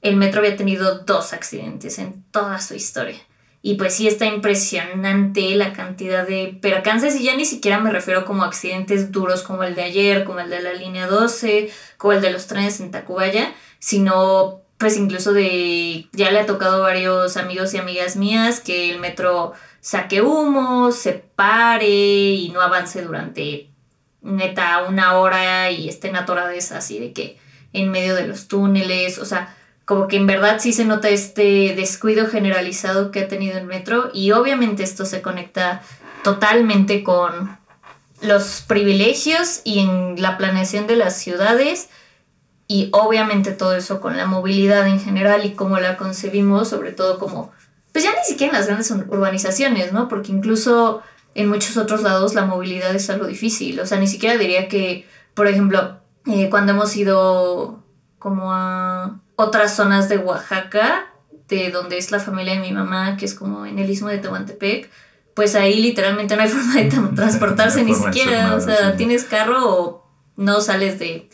el 0.00 0.16
metro 0.16 0.40
había 0.40 0.56
tenido 0.56 0.98
dos 1.00 1.32
accidentes 1.32 1.98
en 1.98 2.24
toda 2.32 2.60
su 2.60 2.74
historia. 2.74 3.18
Y 3.64 3.74
pues 3.74 3.94
sí 3.94 4.08
está 4.08 4.26
impresionante 4.26 5.54
la 5.54 5.72
cantidad 5.72 6.26
de 6.26 6.58
percances 6.60 7.14
y 7.14 7.22
ya 7.22 7.36
ni 7.36 7.44
siquiera 7.44 7.78
me 7.78 7.92
refiero 7.92 8.24
como 8.24 8.42
accidentes 8.42 9.12
duros 9.12 9.42
como 9.42 9.62
el 9.62 9.76
de 9.76 9.84
ayer, 9.84 10.24
como 10.24 10.40
el 10.40 10.50
de 10.50 10.60
la 10.60 10.72
línea 10.72 11.06
12, 11.06 11.70
como 11.96 12.14
el 12.14 12.20
de 12.20 12.32
los 12.32 12.48
trenes 12.48 12.80
en 12.80 12.90
Tacubaya, 12.90 13.54
sino 13.78 14.61
pues 14.82 14.96
incluso 14.96 15.32
de 15.32 16.08
ya 16.10 16.32
le 16.32 16.40
ha 16.40 16.46
tocado 16.46 16.78
a 16.78 16.88
varios 16.88 17.36
amigos 17.36 17.72
y 17.72 17.78
amigas 17.78 18.16
mías 18.16 18.58
que 18.58 18.90
el 18.90 18.98
metro 18.98 19.52
saque 19.80 20.22
humo, 20.22 20.90
se 20.90 21.12
pare 21.12 21.86
y 21.86 22.48
no 22.48 22.60
avance 22.60 23.00
durante 23.00 23.70
neta 24.22 24.82
una 24.88 25.18
hora 25.18 25.70
y 25.70 25.88
estén 25.88 26.16
atoradas 26.16 26.72
así 26.72 26.98
de 26.98 27.12
que 27.12 27.38
en 27.72 27.92
medio 27.92 28.16
de 28.16 28.26
los 28.26 28.48
túneles, 28.48 29.18
o 29.18 29.24
sea, 29.24 29.54
como 29.84 30.08
que 30.08 30.16
en 30.16 30.26
verdad 30.26 30.58
sí 30.58 30.72
se 30.72 30.84
nota 30.84 31.10
este 31.10 31.76
descuido 31.76 32.26
generalizado 32.26 33.12
que 33.12 33.20
ha 33.20 33.28
tenido 33.28 33.58
el 33.58 33.66
metro 33.66 34.10
y 34.12 34.32
obviamente 34.32 34.82
esto 34.82 35.04
se 35.04 35.22
conecta 35.22 35.80
totalmente 36.24 37.04
con 37.04 37.56
los 38.20 38.64
privilegios 38.66 39.60
y 39.62 39.78
en 39.78 40.20
la 40.20 40.38
planeación 40.38 40.88
de 40.88 40.96
las 40.96 41.16
ciudades 41.16 41.88
y 42.66 42.88
obviamente 42.92 43.52
todo 43.52 43.74
eso 43.74 44.00
con 44.00 44.16
la 44.16 44.26
movilidad 44.26 44.86
en 44.86 45.00
general 45.00 45.44
y 45.44 45.52
cómo 45.52 45.78
la 45.78 45.96
concebimos, 45.96 46.68
sobre 46.68 46.92
todo 46.92 47.18
como, 47.18 47.52
pues 47.92 48.04
ya 48.04 48.10
ni 48.10 48.24
siquiera 48.24 48.52
en 48.52 48.58
las 48.58 48.66
grandes 48.66 48.90
urbanizaciones, 48.90 49.92
¿no? 49.92 50.08
Porque 50.08 50.32
incluso 50.32 51.02
en 51.34 51.48
muchos 51.48 51.76
otros 51.76 52.02
lados 52.02 52.34
la 52.34 52.44
movilidad 52.44 52.94
es 52.94 53.10
algo 53.10 53.26
difícil, 53.26 53.80
o 53.80 53.86
sea, 53.86 53.98
ni 53.98 54.06
siquiera 54.06 54.36
diría 54.36 54.68
que, 54.68 55.06
por 55.34 55.46
ejemplo, 55.46 55.98
eh, 56.26 56.48
cuando 56.50 56.72
hemos 56.72 56.94
ido 56.96 57.82
como 58.18 58.52
a 58.52 59.20
otras 59.36 59.74
zonas 59.74 60.08
de 60.08 60.18
Oaxaca, 60.18 61.06
de 61.48 61.70
donde 61.70 61.98
es 61.98 62.10
la 62.10 62.20
familia 62.20 62.54
de 62.54 62.60
mi 62.60 62.72
mamá, 62.72 63.16
que 63.16 63.24
es 63.24 63.34
como 63.34 63.66
en 63.66 63.78
el 63.78 63.90
istmo 63.90 64.08
de 64.08 64.18
Tehuantepec, 64.18 64.90
pues 65.34 65.54
ahí 65.54 65.80
literalmente 65.80 66.36
no 66.36 66.42
hay 66.42 66.48
forma 66.48 66.74
de 66.74 66.84
transportarse 67.16 67.84
ni 67.84 67.94
siquiera. 67.94 68.54
o 68.54 68.60
sea, 68.60 68.96
tienes 68.96 69.24
carro 69.24 69.58
o 69.66 70.10
no 70.36 70.60
sales 70.60 70.98
de 70.98 71.28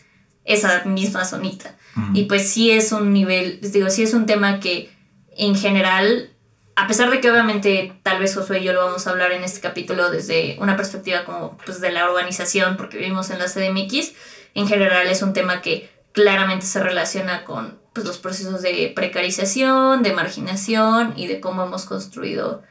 esa 0.49 0.85
misma 0.85 1.25
zonita. 1.25 1.77
Y 2.15 2.25
pues 2.25 2.49
sí 2.49 2.71
es 2.71 2.93
un 2.93 3.13
nivel, 3.13 3.59
les 3.61 3.73
digo, 3.73 3.91
sí 3.91 4.05
es 4.05 4.15
un 4.15 4.25
tema 4.25 4.61
que 4.61 4.89
en 5.37 5.57
general, 5.57 6.31
a 6.77 6.87
pesar 6.87 7.11
de 7.11 7.21
que 7.21 7.29
obviamente 7.29 7.93
tal 8.05 8.21
vez 8.21 8.37
Josué 8.37 8.61
y 8.61 8.65
yo 8.65 8.73
lo 8.73 8.85
vamos 8.85 9.07
a 9.07 9.11
hablar 9.11 9.33
en 9.33 9.43
este 9.43 9.61
capítulo 9.61 10.09
desde 10.09 10.57
una 10.61 10.77
perspectiva 10.77 11.25
como 11.25 11.59
pues 11.67 11.81
de 11.81 11.91
la 11.91 12.09
organización, 12.09 12.77
porque 12.77 12.99
vivimos 12.99 13.31
en 13.31 13.41
la 13.41 13.47
CDMX, 13.47 14.13
en 14.55 14.69
general 14.69 15.09
es 15.09 15.23
un 15.23 15.33
tema 15.33 15.61
que 15.61 15.91
claramente 16.13 16.67
se 16.67 16.81
relaciona 16.81 17.45
con 17.45 17.81
pues, 17.93 18.07
los 18.07 18.19
procesos 18.19 18.63
de 18.63 18.93
precarización, 18.95 20.05
de 20.05 20.13
marginación 20.13 21.15
y 21.17 21.27
de 21.27 21.41
cómo 21.41 21.65
hemos 21.65 21.85
construido 21.85 22.63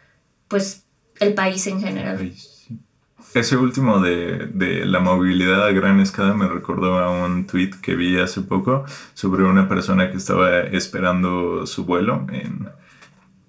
pues 0.48 0.86
el 1.20 1.34
país 1.34 1.68
en 1.68 1.82
general. 1.82 2.34
Ese 3.38 3.56
último 3.56 4.00
de, 4.00 4.50
de, 4.52 4.84
la 4.88 5.00
movilidad 5.00 5.64
a 5.64 5.72
gran 5.72 6.00
escala 6.00 6.34
me 6.34 6.48
recordó 6.48 6.98
a 6.98 7.12
un 7.12 7.46
tweet 7.46 7.70
que 7.84 7.96
vi 7.96 8.18
hace 8.18 8.42
poco 8.42 8.84
sobre 9.14 9.44
una 9.44 9.70
persona 9.70 10.10
que 10.10 10.18
estaba 10.18 10.62
esperando 10.62 11.68
su 11.68 11.86
vuelo 11.86 12.26
en, 12.32 12.68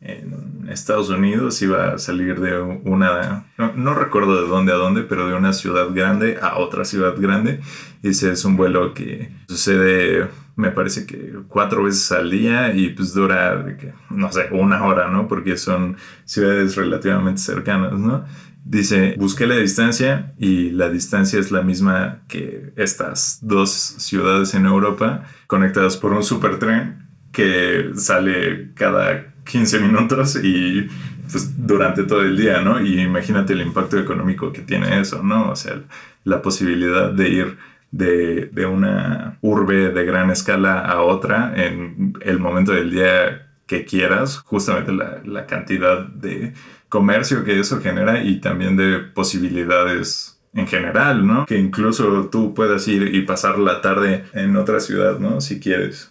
en 0.02 0.68
Estados 0.68 1.08
Unidos, 1.08 1.62
iba 1.62 1.94
a 1.94 1.98
salir 1.98 2.38
de 2.38 2.60
una, 2.60 3.46
no, 3.56 3.72
no, 3.72 3.94
recuerdo 3.94 4.42
de 4.42 4.46
dónde 4.46 4.72
a 4.72 4.76
dónde, 4.76 5.04
pero 5.04 5.26
de 5.26 5.34
una 5.34 5.54
ciudad 5.54 5.88
grande 5.90 6.38
a 6.42 6.58
otra 6.58 6.84
ciudad 6.84 7.14
grande. 7.18 7.60
Dice, 8.02 8.30
es 8.30 8.44
un 8.44 8.58
vuelo 8.58 8.92
que 8.92 9.32
sucede 9.48 10.28
me 10.58 10.72
parece 10.72 11.06
que 11.06 11.34
cuatro 11.46 11.84
veces 11.84 12.10
al 12.10 12.30
día 12.30 12.74
y 12.74 12.90
pues 12.90 13.14
dura, 13.14 13.64
no 14.10 14.32
sé, 14.32 14.48
una 14.50 14.84
hora, 14.84 15.08
¿no? 15.08 15.28
Porque 15.28 15.56
son 15.56 15.96
ciudades 16.24 16.74
relativamente 16.74 17.40
cercanas, 17.40 17.92
¿no? 17.92 18.24
Dice, 18.68 19.14
busqué 19.16 19.46
la 19.46 19.56
distancia 19.56 20.34
y 20.36 20.72
la 20.72 20.90
distancia 20.90 21.40
es 21.40 21.50
la 21.50 21.62
misma 21.62 22.20
que 22.28 22.74
estas 22.76 23.38
dos 23.40 23.70
ciudades 23.70 24.52
en 24.52 24.66
Europa 24.66 25.24
conectadas 25.46 25.96
por 25.96 26.12
un 26.12 26.22
supertren 26.22 27.08
que 27.32 27.92
sale 27.94 28.74
cada 28.74 29.32
15 29.44 29.80
minutos 29.80 30.38
y 30.44 30.86
pues 31.30 31.66
durante 31.66 32.04
todo 32.04 32.20
el 32.20 32.36
día, 32.36 32.60
¿no? 32.60 32.78
Y 32.78 33.00
imagínate 33.00 33.54
el 33.54 33.62
impacto 33.62 33.98
económico 33.98 34.52
que 34.52 34.60
tiene 34.60 35.00
eso, 35.00 35.22
¿no? 35.22 35.48
O 35.48 35.56
sea, 35.56 35.80
la 36.24 36.42
posibilidad 36.42 37.10
de 37.10 37.28
ir 37.30 37.58
de, 37.90 38.50
de, 38.52 38.66
una 38.66 39.38
urbe 39.40 39.92
de 39.92 40.04
gran 40.04 40.30
escala 40.30 40.80
a 40.80 41.00
otra 41.00 41.54
en 41.56 42.12
el 42.20 42.38
momento 42.38 42.72
del 42.72 42.90
día 42.90 43.48
que 43.66 43.86
quieras, 43.86 44.40
justamente 44.40 44.92
la, 44.92 45.22
la 45.24 45.46
cantidad 45.46 46.06
de 46.06 46.52
comercio 46.88 47.44
que 47.44 47.60
eso 47.60 47.80
genera 47.80 48.22
y 48.22 48.40
también 48.40 48.76
de 48.76 48.98
posibilidades 48.98 50.38
en 50.54 50.66
general, 50.66 51.26
¿no? 51.26 51.46
Que 51.46 51.58
incluso 51.58 52.28
tú 52.30 52.54
puedas 52.54 52.88
ir 52.88 53.14
y 53.14 53.22
pasar 53.22 53.58
la 53.58 53.80
tarde 53.80 54.24
en 54.32 54.56
otra 54.56 54.80
ciudad, 54.80 55.18
¿no? 55.18 55.40
Si 55.40 55.60
quieres. 55.60 56.08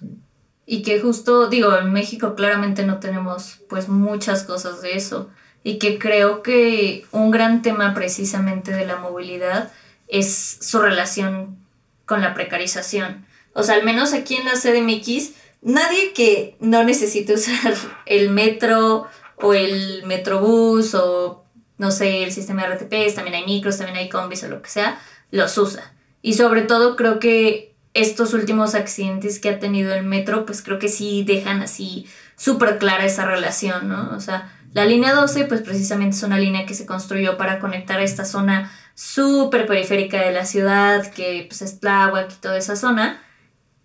Y 0.65 0.83
que 0.83 0.99
justo, 0.99 1.49
digo, 1.49 1.75
en 1.77 1.91
México 1.91 2.35
claramente 2.35 2.85
no 2.85 2.99
tenemos 2.99 3.61
pues 3.69 3.89
muchas 3.89 4.43
cosas 4.43 4.81
de 4.81 4.95
eso. 4.95 5.29
Y 5.63 5.79
que 5.79 5.97
creo 5.97 6.43
que 6.43 7.05
un 7.11 7.31
gran 7.31 7.61
tema 7.61 7.93
precisamente 7.93 8.71
de 8.71 8.85
la 8.85 8.97
movilidad 8.97 9.71
es 10.07 10.59
su 10.61 10.79
relación 10.79 11.57
con 12.05 12.21
la 12.21 12.33
precarización. 12.33 13.25
O 13.53 13.63
sea, 13.63 13.75
al 13.75 13.83
menos 13.83 14.13
aquí 14.13 14.35
en 14.35 14.45
la 14.45 14.53
CDMX, 14.53 15.33
nadie 15.61 16.13
que 16.13 16.55
no 16.59 16.83
necesite 16.83 17.33
usar 17.33 17.73
el 18.05 18.29
metro 18.29 19.07
o 19.37 19.53
el 19.53 20.03
metrobús 20.05 20.93
o 20.95 21.43
no 21.77 21.91
sé, 21.91 22.23
el 22.23 22.31
sistema 22.31 22.63
de 22.63 22.75
RTPs, 22.75 23.15
también 23.15 23.35
hay 23.35 23.45
micros, 23.45 23.77
también 23.77 23.97
hay 23.97 24.09
combis 24.09 24.43
o 24.43 24.47
lo 24.47 24.61
que 24.61 24.69
sea, 24.69 24.99
los 25.31 25.57
usa. 25.57 25.93
Y 26.21 26.33
sobre 26.33 26.63
todo 26.63 26.95
creo 26.95 27.19
que 27.19 27.75
estos 27.93 28.33
últimos 28.33 28.75
accidentes 28.75 29.39
que 29.39 29.49
ha 29.49 29.59
tenido 29.59 29.93
el 29.93 30.03
metro, 30.03 30.45
pues 30.45 30.61
creo 30.61 30.79
que 30.79 30.89
sí 30.89 31.23
dejan 31.23 31.61
así 31.61 32.07
súper 32.35 32.77
clara 32.77 33.05
esa 33.05 33.25
relación, 33.25 33.87
¿no? 33.89 34.11
O 34.15 34.19
sea, 34.19 34.53
la 34.73 34.85
línea 34.85 35.13
12, 35.13 35.45
pues 35.45 35.61
precisamente 35.61 36.15
es 36.15 36.23
una 36.23 36.37
línea 36.37 36.65
que 36.65 36.73
se 36.73 36.85
construyó 36.85 37.37
para 37.37 37.59
conectar 37.59 37.99
a 37.99 38.03
esta 38.03 38.25
zona 38.25 38.71
súper 38.93 39.65
periférica 39.65 40.21
de 40.21 40.31
la 40.31 40.45
ciudad, 40.45 41.11
que 41.11 41.45
pues 41.47 41.61
es 41.61 41.79
Tláhuac 41.79 42.31
y 42.31 42.35
toda 42.35 42.57
esa 42.57 42.75
zona. 42.75 43.21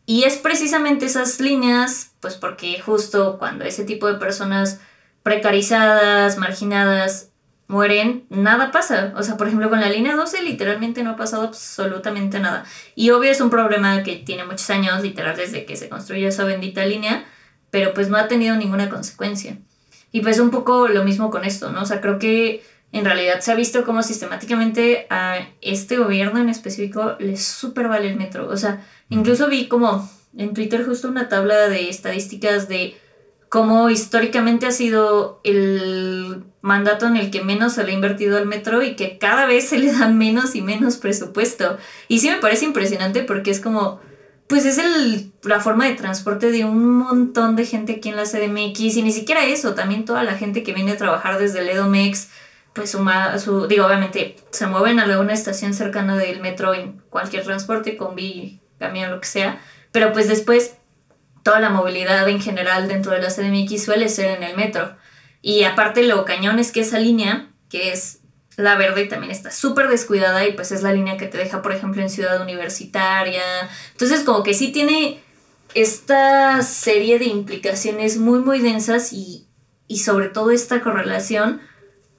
Y 0.05 0.25
es 0.25 0.37
precisamente 0.37 1.07
esas 1.07 1.41
líneas, 1.41 2.13
pues 2.21 2.35
porque 2.35 2.81
justo 2.81 3.39
cuando 3.39 3.65
ese 3.65 3.85
tipo 3.85 4.07
de 4.07 4.19
personas 4.19 4.81
precarizadas, 5.23 6.39
marginadas, 6.39 7.31
mueren, 7.69 8.27
nada 8.29 8.71
pasa. 8.71 9.13
O 9.17 9.23
sea, 9.23 9.37
por 9.37 9.47
ejemplo, 9.47 9.71
con 9.71 9.81
la 9.81 9.89
línea 9.89 10.15
12 10.15 10.43
literalmente 10.43 11.03
no 11.03 11.11
ha 11.11 11.17
pasado 11.17 11.45
absolutamente 11.45 12.39
nada. 12.39 12.65
Y 12.95 13.11
obvio 13.11 13.31
es 13.31 13.41
un 13.41 13.51
problema 13.51 14.03
que 14.03 14.17
tiene 14.17 14.45
muchos 14.45 14.69
años, 14.71 15.03
literal, 15.03 15.37
desde 15.37 15.65
que 15.65 15.77
se 15.77 15.89
construyó 15.89 16.29
esa 16.29 16.45
bendita 16.45 16.85
línea, 16.85 17.25
pero 17.71 17.95
pues 17.95 18.09
no 18.09 18.17
ha 18.17 18.29
tenido 18.29 18.57
ninguna 18.57 18.89
consecuencia. 18.91 19.57
Y 20.13 20.21
pues 20.21 20.39
un 20.39 20.51
poco 20.51 20.89
lo 20.89 21.05
mismo 21.05 21.31
con 21.31 21.45
esto, 21.45 21.73
¿no? 21.73 21.83
O 21.83 21.87
sea, 21.87 22.01
creo 22.01 22.19
que 22.19 22.63
en 22.93 23.07
realidad 23.07 23.41
se 23.41 23.51
ha 23.51 23.55
visto 23.55 23.85
como 23.85 24.03
sistemáticamente 24.03 25.07
a 25.09 25.49
este 25.63 25.97
gobierno 25.97 26.39
en 26.41 26.51
específico 26.51 27.17
le 27.19 27.39
super 27.39 27.89
vale 27.89 28.11
el 28.11 28.17
metro. 28.17 28.49
O 28.49 28.57
sea, 28.59 28.85
incluso 29.09 29.49
vi 29.49 29.67
como 29.67 30.11
en 30.37 30.53
Twitter 30.53 30.85
justo 30.85 31.09
una 31.09 31.31
tabla 31.31 31.69
de 31.69 31.89
estadísticas 31.89 32.69
de 32.69 32.95
cómo 33.53 33.91
históricamente 33.91 34.65
ha 34.65 34.71
sido 34.71 35.39
el 35.45 36.43
mandato 36.63 37.07
en 37.07 37.19
el 37.19 37.31
que 37.31 37.45
menos 37.45 37.75
se 37.75 37.85
le 37.85 37.93
ha 37.93 37.95
invertido 37.95 38.39
al 38.39 38.47
metro 38.47 38.83
y 38.83 38.97
que 38.97 39.19
cada 39.19 39.45
vez 39.45 39.69
se 39.69 39.79
le 39.79 39.93
da 39.93 40.09
menos 40.09 40.55
y 40.55 40.63
menos 40.63 40.97
presupuesto. 40.97 41.77
Y 42.09 42.21
sí 42.21 42.31
me 42.31 42.39
parece 42.39 42.65
impresionante 42.65 43.25
porque 43.25 43.51
es 43.51 43.61
como, 43.61 44.01
pues 44.47 44.65
es 44.65 44.79
el, 44.79 45.33
la 45.43 45.61
forma 45.61 45.85
de 45.85 45.97
transporte 45.97 46.51
de 46.51 46.65
un 46.65 46.97
montón 46.97 47.55
de 47.55 47.67
gente 47.67 47.97
aquí 47.97 48.09
en 48.09 48.17
la 48.17 48.25
CDMX 48.25 48.97
y 48.97 49.03
ni 49.03 49.13
siquiera 49.13 49.45
eso, 49.45 49.75
también 49.75 50.07
toda 50.07 50.23
la 50.23 50.39
gente 50.39 50.63
que 50.63 50.73
viene 50.73 50.93
a 50.93 50.97
trabajar 50.97 51.39
desde 51.39 51.59
el 51.59 51.69
Edomex 51.69 52.31
pues 52.73 52.91
su, 52.91 53.07
su, 53.37 53.67
digo, 53.67 53.85
obviamente 53.85 54.37
se 54.49 54.67
mueven 54.67 54.99
a 54.99 55.03
alguna 55.03 55.35
estación 55.35 55.75
cercana 55.75 56.17
del 56.17 56.41
metro 56.41 56.73
en 56.73 57.03
cualquier 57.11 57.45
transporte, 57.45 57.99
combi, 57.99 58.63
camión, 58.79 59.11
lo 59.11 59.21
que 59.21 59.29
sea, 59.29 59.61
pero 59.91 60.15
pues 60.15 60.27
después 60.27 60.77
toda 61.43 61.61
la 61.61 61.71
movilidad 61.71 62.29
en 62.29 62.41
general 62.41 62.89
dentro 62.89 63.13
de 63.13 63.21
la 63.21 63.29
CDMX 63.29 63.85
suele 63.85 64.09
ser 64.09 64.37
en 64.37 64.43
el 64.43 64.57
metro. 64.57 64.97
Y 65.41 65.65
aparte 65.65 66.03
lo 66.05 66.25
cañón 66.25 66.59
es 66.59 66.73
que 66.73 66.81
esa 66.81 66.99
línea, 66.99 67.51
que 67.69 67.93
es 67.93 68.21
la 68.57 68.77
verde 68.77 69.07
también 69.07 69.33
está 69.33 69.51
súper 69.51 69.89
descuidada 69.89 70.47
y 70.47 70.53
pues 70.53 70.73
es 70.73 70.83
la 70.83 70.93
línea 70.93 71.17
que 71.17 71.27
te 71.27 71.39
deja, 71.39 71.63
por 71.63 71.73
ejemplo, 71.73 72.03
en 72.03 72.11
Ciudad 72.11 72.41
Universitaria. 72.41 73.43
Entonces 73.93 74.21
como 74.21 74.43
que 74.43 74.55
sí 74.55 74.73
tiene 74.73 75.23
esta 75.75 76.63
serie 76.63 77.19
de 77.19 77.27
implicaciones 77.27 78.19
muy, 78.19 78.41
muy 78.41 78.61
densas 78.61 79.13
y, 79.13 79.47
y 79.89 79.99
sobre 79.99 80.29
todo 80.29 80.51
esta 80.51 80.81
correlación 80.81 81.61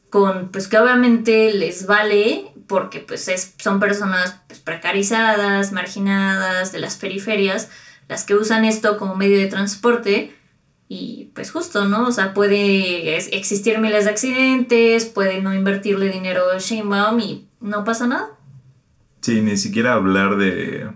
con, 0.10 0.50
pues 0.50 0.68
que 0.68 0.78
obviamente 0.78 1.54
les 1.54 1.86
vale 1.86 2.52
porque 2.68 3.00
pues 3.00 3.28
es, 3.28 3.54
son 3.58 3.80
personas 3.80 4.40
pues, 4.48 4.60
precarizadas, 4.60 5.72
marginadas, 5.72 6.72
de 6.72 6.80
las 6.80 6.96
periferias, 6.98 7.70
las 8.08 8.24
que 8.24 8.36
usan 8.36 8.66
esto 8.66 8.98
como 8.98 9.16
medio 9.16 9.38
de 9.38 9.48
transporte 9.48 10.36
y 10.90 11.32
pues 11.34 11.52
justo, 11.52 11.86
¿no? 11.86 12.08
O 12.08 12.12
sea, 12.12 12.34
puede 12.34 13.16
existir 13.18 13.80
miles 13.80 14.06
de 14.06 14.12
accidentes, 14.12 15.06
puede 15.06 15.42
no 15.42 15.54
invertirle 15.54 16.10
dinero 16.10 16.44
a 16.54 16.60
Sheinbaum 16.60 17.20
y 17.20 17.48
no 17.62 17.84
pasa 17.84 18.08
nada. 18.08 18.30
Sí, 19.22 19.42
ni 19.42 19.58
siquiera 19.58 19.94
hablar 19.94 20.36
de, 20.38 20.90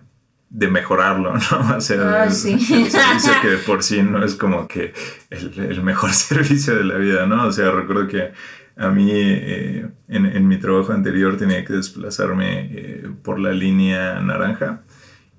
de 0.50 0.68
mejorarlo, 0.68 1.34
¿no? 1.52 1.76
O 1.78 1.82
sea, 1.82 2.22
Ah, 2.22 2.26
el, 2.26 2.32
sí. 2.34 2.54
el 2.54 2.92
servicio 2.92 3.32
que 3.42 3.48
de 3.48 3.58
por 3.58 3.82
sí 3.84 4.04
no 4.04 4.24
es 4.24 4.36
como 4.36 4.68
que 4.68 4.94
el, 5.30 5.54
el 5.58 5.82
mejor 5.84 6.12
servicio 6.14 6.76
de 6.76 6.84
la 6.84 6.98
vida, 6.98 7.26
¿no? 7.26 7.46
O 7.48 7.52
sea, 7.52 7.72
recuerdo 7.72 8.08
que 8.08 8.32
a 8.80 8.90
mí 8.90 9.10
eh, 9.12 9.88
en, 10.08 10.26
en 10.28 10.48
mi 10.48 10.60
trabajo 10.60 10.94
anterior 10.94 11.36
tenía 11.38 11.66
que 11.66 11.74
desplazarme 11.74 12.70
eh, 12.72 13.10
por 13.24 13.40
la 13.40 13.52
línea 13.52 14.20
naranja 14.22 14.84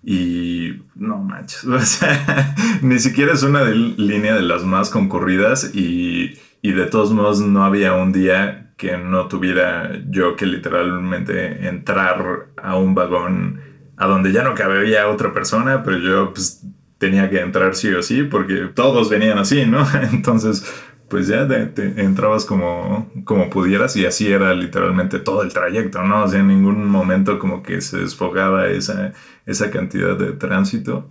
y 0.02 0.82
no 0.94 1.18
manches, 1.18 1.64
o 1.66 1.78
sea, 1.80 2.54
ni 2.82 2.98
siquiera 2.98 3.32
es 3.34 3.42
una 3.42 3.64
de- 3.64 3.74
línea 3.74 4.34
de 4.34 4.42
las 4.42 4.64
más 4.64 4.90
concurridas 4.90 5.74
y, 5.74 6.38
y 6.62 6.72
de 6.72 6.86
todos 6.86 7.12
modos 7.12 7.40
no 7.40 7.64
había 7.64 7.94
un 7.94 8.12
día 8.12 8.72
que 8.76 8.96
no 8.96 9.26
tuviera 9.28 9.90
yo 10.08 10.36
que 10.36 10.46
literalmente 10.46 11.68
entrar 11.68 12.48
a 12.62 12.76
un 12.76 12.94
vagón 12.94 13.60
a 13.96 14.06
donde 14.06 14.32
ya 14.32 14.44
no 14.44 14.54
cabía 14.54 15.08
otra 15.08 15.32
persona, 15.32 15.82
pero 15.82 15.98
yo 15.98 16.32
pues 16.32 16.62
tenía 16.98 17.28
que 17.30 17.40
entrar 17.40 17.74
sí 17.74 17.88
o 17.92 18.02
sí 18.02 18.22
porque 18.24 18.70
todos 18.74 19.10
venían 19.10 19.38
así, 19.38 19.66
¿no? 19.66 19.84
Entonces 20.12 20.64
pues 21.08 21.26
ya 21.26 21.48
te, 21.48 22.02
entrabas 22.02 22.44
como, 22.44 23.10
como 23.24 23.50
pudieras 23.50 23.96
y 23.96 24.06
así 24.06 24.28
era 24.28 24.54
literalmente 24.54 25.18
todo 25.18 25.42
el 25.42 25.52
trayecto, 25.52 26.02
¿no? 26.02 26.24
O 26.24 26.28
sea, 26.28 26.40
en 26.40 26.48
ningún 26.48 26.86
momento 26.86 27.38
como 27.38 27.62
que 27.62 27.80
se 27.80 27.98
desfogaba 27.98 28.68
esa, 28.68 29.12
esa 29.46 29.70
cantidad 29.70 30.16
de 30.16 30.32
tránsito. 30.32 31.08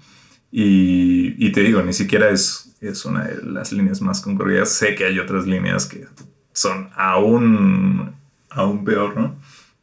Y, 0.51 1.35
y 1.45 1.51
te 1.51 1.61
digo, 1.61 1.81
ni 1.81 1.93
siquiera 1.93 2.29
es, 2.29 2.75
es 2.79 3.05
una 3.05 3.25
de 3.25 3.43
las 3.43 3.71
líneas 3.71 4.01
más 4.01 4.21
concurridas. 4.21 4.69
Sé 4.69 4.95
que 4.95 5.05
hay 5.05 5.19
otras 5.19 5.47
líneas 5.47 5.85
que 5.85 6.05
son 6.53 6.89
aún, 6.95 8.15
aún 8.49 8.85
peor, 8.85 9.17
¿no? 9.17 9.35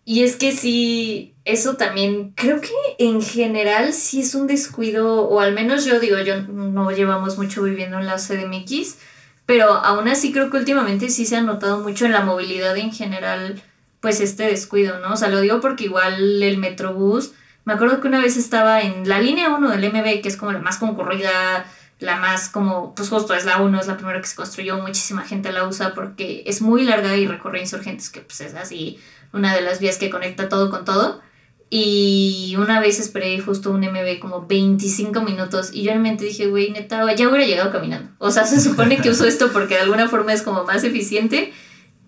Y 0.04 0.22
es 0.22 0.36
que 0.36 0.52
sí, 0.52 1.34
eso 1.44 1.76
también, 1.76 2.32
creo 2.34 2.60
que 2.60 2.70
en 2.98 3.22
general 3.22 3.92
sí 3.94 4.20
es 4.20 4.34
un 4.34 4.46
descuido, 4.46 5.22
o 5.22 5.40
al 5.40 5.54
menos 5.54 5.86
yo 5.86 5.98
digo, 5.98 6.18
yo 6.18 6.42
no 6.42 6.90
llevamos 6.90 7.38
mucho 7.38 7.62
viviendo 7.62 7.98
en 7.98 8.06
la 8.06 8.16
CDMX, 8.16 8.98
pero 9.46 9.70
aún 9.72 10.08
así 10.08 10.32
creo 10.32 10.50
que 10.50 10.56
últimamente 10.56 11.10
sí 11.10 11.26
se 11.26 11.36
ha 11.36 11.42
notado 11.42 11.80
mucho 11.80 12.06
en 12.06 12.12
la 12.12 12.24
movilidad 12.24 12.76
en 12.76 12.92
general, 12.92 13.62
pues 14.00 14.20
este 14.20 14.44
descuido, 14.44 14.98
¿no? 15.00 15.12
O 15.12 15.16
sea, 15.16 15.28
lo 15.28 15.40
digo 15.40 15.60
porque 15.60 15.84
igual 15.84 16.42
el 16.42 16.58
Metrobús, 16.58 17.32
me 17.64 17.72
acuerdo 17.72 18.00
que 18.00 18.08
una 18.08 18.20
vez 18.20 18.36
estaba 18.36 18.82
en 18.82 19.08
la 19.08 19.20
línea 19.20 19.48
1 19.48 19.70
del 19.70 19.92
MB, 19.92 20.20
que 20.20 20.28
es 20.28 20.36
como 20.36 20.52
la 20.52 20.58
más 20.58 20.78
concurrida, 20.78 21.64
la 21.98 22.16
más 22.16 22.48
como, 22.48 22.94
pues 22.94 23.08
justo 23.08 23.34
es 23.34 23.44
la 23.44 23.60
1, 23.62 23.80
es 23.80 23.86
la 23.86 23.96
primera 23.96 24.20
que 24.20 24.26
se 24.26 24.36
construyó, 24.36 24.78
muchísima 24.78 25.22
gente 25.22 25.52
la 25.52 25.66
usa 25.66 25.94
porque 25.94 26.42
es 26.46 26.60
muy 26.60 26.84
larga 26.84 27.16
y 27.16 27.26
recorre 27.26 27.60
insurgentes, 27.60 28.10
que 28.10 28.20
pues 28.20 28.40
es 28.40 28.54
así 28.54 28.98
una 29.32 29.54
de 29.54 29.62
las 29.62 29.80
vías 29.80 29.96
que 29.98 30.10
conecta 30.10 30.48
todo 30.48 30.70
con 30.70 30.84
todo. 30.84 31.22
Y 31.70 32.54
una 32.58 32.80
vez 32.80 33.00
esperé 33.00 33.40
justo 33.40 33.70
un 33.70 33.80
MB 33.80 34.20
como 34.20 34.46
25 34.46 35.22
minutos 35.22 35.70
y 35.72 35.82
yo 35.82 35.90
en 35.90 36.02
mi 36.02 36.10
mente 36.10 36.24
dije, 36.24 36.46
güey, 36.46 36.70
neta, 36.70 37.12
ya 37.14 37.28
hubiera 37.28 37.46
llegado 37.46 37.72
caminando. 37.72 38.10
O 38.18 38.30
sea, 38.30 38.46
se 38.46 38.60
supone 38.60 38.98
que 38.98 39.10
uso 39.10 39.26
esto 39.26 39.50
porque 39.52 39.74
de 39.74 39.80
alguna 39.80 40.08
forma 40.08 40.32
es 40.32 40.42
como 40.42 40.64
más 40.64 40.84
eficiente 40.84 41.52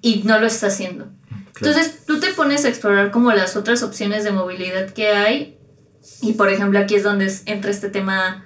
y 0.02 0.22
no 0.24 0.38
lo 0.38 0.46
está 0.46 0.68
haciendo. 0.68 1.09
Entonces 1.57 2.04
tú 2.07 2.20
te 2.20 2.28
pones 2.28 2.64
a 2.64 2.68
explorar 2.68 3.11
como 3.11 3.33
las 3.33 3.57
otras 3.57 3.83
opciones 3.83 4.24
de 4.24 4.31
movilidad 4.31 4.90
que 4.90 5.09
hay 5.09 5.59
y 6.20 6.35
por 6.35 6.50
ejemplo 6.50 6.78
aquí 6.78 6.94
es 6.94 7.02
donde 7.02 7.33
entra 7.46 7.70
este 7.70 7.88
tema, 7.88 8.44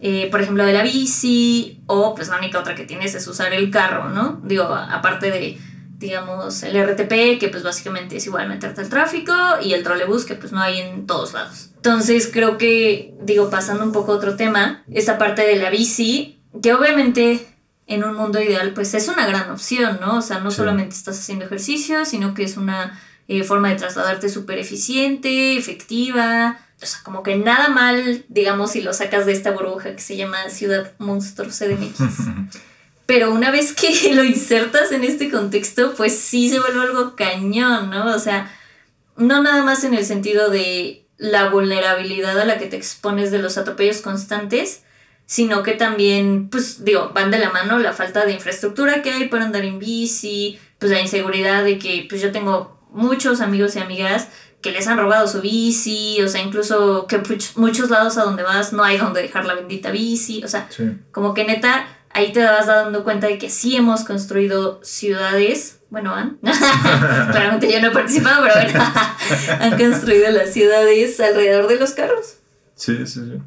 eh, 0.00 0.28
por 0.30 0.40
ejemplo, 0.40 0.64
de 0.66 0.72
la 0.72 0.82
bici 0.82 1.80
o 1.86 2.14
pues 2.14 2.28
la 2.28 2.38
única 2.38 2.58
otra 2.58 2.74
que 2.74 2.84
tienes 2.84 3.14
es 3.14 3.26
usar 3.26 3.52
el 3.52 3.70
carro, 3.70 4.10
¿no? 4.10 4.40
Digo, 4.44 4.64
aparte 4.64 5.30
de, 5.30 5.58
digamos, 6.00 6.62
el 6.62 6.74
RTP 6.82 7.38
que 7.38 7.48
pues 7.50 7.62
básicamente 7.62 8.16
es 8.16 8.26
igual 8.26 8.48
meterte 8.48 8.80
al 8.80 8.88
tráfico 8.88 9.32
y 9.62 9.74
el 9.74 9.82
trolebús 9.82 10.24
que 10.24 10.34
pues 10.34 10.50
no 10.50 10.60
hay 10.60 10.80
en 10.80 11.06
todos 11.06 11.34
lados. 11.34 11.70
Entonces 11.76 12.28
creo 12.32 12.56
que, 12.58 13.14
digo, 13.22 13.50
pasando 13.50 13.84
un 13.84 13.92
poco 13.92 14.12
a 14.12 14.16
otro 14.16 14.34
tema, 14.34 14.82
esta 14.90 15.18
parte 15.18 15.42
de 15.42 15.56
la 15.56 15.68
bici, 15.70 16.40
que 16.62 16.72
obviamente 16.74 17.46
en 17.86 18.02
un 18.02 18.14
mundo 18.14 18.40
ideal, 18.40 18.72
pues 18.72 18.94
es 18.94 19.08
una 19.08 19.26
gran 19.26 19.50
opción, 19.50 19.98
¿no? 20.00 20.18
O 20.18 20.22
sea, 20.22 20.38
no 20.40 20.50
Sí. 20.50 20.56
solamente 20.56 20.94
estás 20.96 21.18
haciendo 21.18 21.44
ejercicio, 21.44 22.04
sino 22.06 22.32
que 22.34 22.44
es 22.44 22.56
una 22.56 22.98
eh, 23.28 23.44
forma 23.44 23.68
de 23.68 23.76
trasladarte 23.76 24.28
súper 24.28 24.58
eficiente, 24.58 25.56
efectiva. 25.56 26.58
O 26.82 26.86
sea, 26.86 27.00
como 27.04 27.22
que 27.22 27.36
nada 27.36 27.68
mal, 27.68 28.24
digamos, 28.28 28.70
si 28.72 28.80
lo 28.80 28.92
sacas 28.94 29.26
de 29.26 29.32
esta 29.32 29.50
burbuja 29.50 29.94
que 29.94 30.00
se 30.00 30.16
llama 30.16 30.48
Ciudad 30.48 30.92
Monstruo 30.98 31.48
CDMX. 31.50 32.00
Pero 33.10 33.32
una 33.32 33.50
vez 33.50 33.72
que 33.72 33.90
lo 34.14 34.22
insertas 34.22 34.92
en 34.92 35.02
este 35.02 35.30
contexto, 35.30 35.94
pues 35.96 36.16
sí 36.16 36.48
se 36.48 36.60
vuelve 36.60 36.80
algo 36.82 37.16
cañón, 37.16 37.90
¿no? 37.90 38.14
O 38.14 38.18
sea, 38.20 38.48
no 39.16 39.42
nada 39.42 39.64
más 39.64 39.82
en 39.82 39.94
el 39.94 40.04
sentido 40.04 40.48
de 40.48 41.06
la 41.18 41.50
vulnerabilidad 41.50 42.38
a 42.38 42.44
la 42.44 42.58
que 42.58 42.66
te 42.66 42.76
expones 42.76 43.32
de 43.32 43.38
los 43.40 43.58
atropellos 43.58 44.00
constantes, 44.00 44.82
sino 45.26 45.62
que 45.64 45.72
también, 45.72 46.48
pues 46.50 46.84
digo, 46.84 47.10
van 47.12 47.32
de 47.32 47.38
la 47.40 47.50
mano 47.50 47.78
la 47.80 47.92
falta 47.92 48.24
de 48.24 48.32
infraestructura 48.32 49.02
que 49.02 49.10
hay 49.10 49.28
para 49.28 49.44
andar 49.44 49.64
en 49.64 49.78
bici, 49.80 50.58
pues 50.78 50.92
la 50.92 51.00
inseguridad 51.00 51.64
de 51.64 51.78
que, 51.80 52.06
pues 52.08 52.22
yo 52.22 52.30
tengo 52.30 52.80
muchos 52.92 53.40
amigos 53.40 53.74
y 53.76 53.80
amigas 53.80 54.28
que 54.62 54.70
les 54.72 54.86
han 54.86 54.98
robado 54.98 55.26
su 55.26 55.40
bici, 55.40 56.20
o 56.22 56.28
sea, 56.28 56.42
incluso 56.42 57.06
que 57.08 57.18
much- 57.22 57.56
muchos 57.56 57.90
lados 57.90 58.18
a 58.18 58.22
donde 58.24 58.42
vas 58.44 58.72
no 58.72 58.84
hay 58.84 58.98
donde 58.98 59.22
dejar 59.22 59.44
la 59.46 59.54
bendita 59.54 59.90
bici, 59.90 60.42
o 60.44 60.48
sea, 60.48 60.68
Sí. 60.70 60.84
como 61.12 61.34
que 61.34 61.44
neta, 61.44 61.86
ahí 62.12 62.32
te 62.32 62.42
vas 62.42 62.66
dando 62.66 63.04
cuenta 63.04 63.26
de 63.26 63.38
que 63.38 63.50
sí 63.50 63.76
hemos 63.76 64.04
construido 64.04 64.80
ciudades, 64.82 65.80
bueno, 65.90 66.14
han, 66.14 66.38
claramente 66.42 67.72
yo 67.72 67.80
no 67.80 67.88
he 67.88 67.90
participado, 67.90 68.42
pero 68.42 68.54
bueno, 68.54 68.84
han 69.60 69.78
construido 69.78 70.30
las 70.30 70.52
ciudades 70.52 71.18
alrededor 71.20 71.68
de 71.68 71.78
los 71.78 71.92
carros. 71.92 72.38
Sí, 72.74 73.06
sí, 73.06 73.20
sí. 73.20 73.38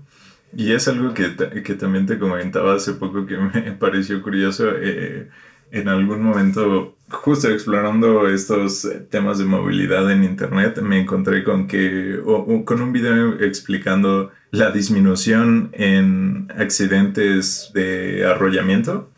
Y 0.56 0.74
es 0.74 0.88
algo 0.88 1.14
que, 1.14 1.36
que 1.64 1.74
también 1.74 2.06
te 2.06 2.20
comentaba 2.20 2.76
hace 2.76 2.94
poco 2.94 3.26
que 3.26 3.38
me 3.38 3.72
pareció 3.80 4.22
curioso. 4.22 4.70
eh, 4.76 5.30
en 5.74 5.90
algún 5.90 6.22
momento, 6.22 6.96
justo 7.10 7.50
explorando 7.50 8.28
estos 8.30 8.86
eh, 8.86 9.06
temas 9.10 9.40
de 9.40 9.46
movilidad 9.46 10.10
en 10.12 10.24
Internet, 10.24 10.80
me 10.82 11.00
encontré 11.02 11.44
con 11.44 11.68
que, 11.68 12.20
o- 12.24 12.36
o 12.38 12.64
con 12.66 12.82
un 12.82 12.94
video 12.94 13.34
explicando 13.42 14.32
la 14.52 14.72
disminución 14.72 15.70
en 15.74 16.48
accidentes 16.58 17.72
de 17.74 18.26
arrollamiento 18.26 19.10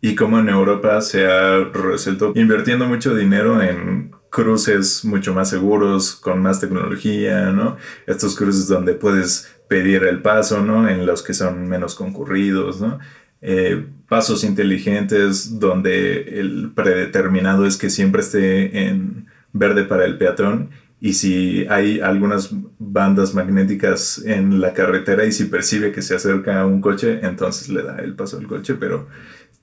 y 0.00 0.14
cómo 0.14 0.38
en 0.38 0.48
Europa 0.48 1.00
se 1.00 1.26
ha 1.26 1.64
resuelto 1.64 2.32
invirtiendo 2.36 2.86
mucho 2.86 3.14
dinero 3.14 3.60
en 3.62 4.12
cruces 4.30 5.04
mucho 5.04 5.32
más 5.34 5.50
seguros, 5.50 6.16
con 6.16 6.42
más 6.42 6.60
tecnología, 6.60 7.52
¿no? 7.52 7.76
Estos 8.06 8.36
cruces 8.36 8.66
donde 8.68 8.94
puedes 8.94 9.54
pedir 9.68 10.04
el 10.04 10.22
paso, 10.22 10.62
¿no? 10.62 10.88
En 10.88 11.06
los 11.06 11.22
que 11.22 11.34
son 11.34 11.68
menos 11.68 11.94
concurridos, 11.94 12.80
¿no? 12.80 12.98
Eh, 13.46 13.84
pasos 14.08 14.42
inteligentes 14.42 15.58
donde 15.58 16.40
el 16.40 16.72
predeterminado 16.74 17.66
es 17.66 17.76
que 17.76 17.90
siempre 17.90 18.22
esté 18.22 18.86
en 18.86 19.26
verde 19.52 19.84
para 19.84 20.06
el 20.06 20.16
peatón 20.16 20.70
y 20.98 21.12
si 21.12 21.66
hay 21.68 22.00
algunas 22.00 22.50
bandas 22.78 23.34
magnéticas 23.34 24.22
en 24.24 24.62
la 24.62 24.72
carretera 24.72 25.26
y 25.26 25.32
si 25.32 25.44
percibe 25.44 25.92
que 25.92 26.00
se 26.00 26.14
acerca 26.14 26.64
un 26.64 26.80
coche, 26.80 27.20
entonces 27.22 27.68
le 27.68 27.82
da 27.82 27.98
el 27.98 28.14
paso 28.14 28.38
al 28.38 28.46
coche, 28.46 28.76
pero 28.80 29.08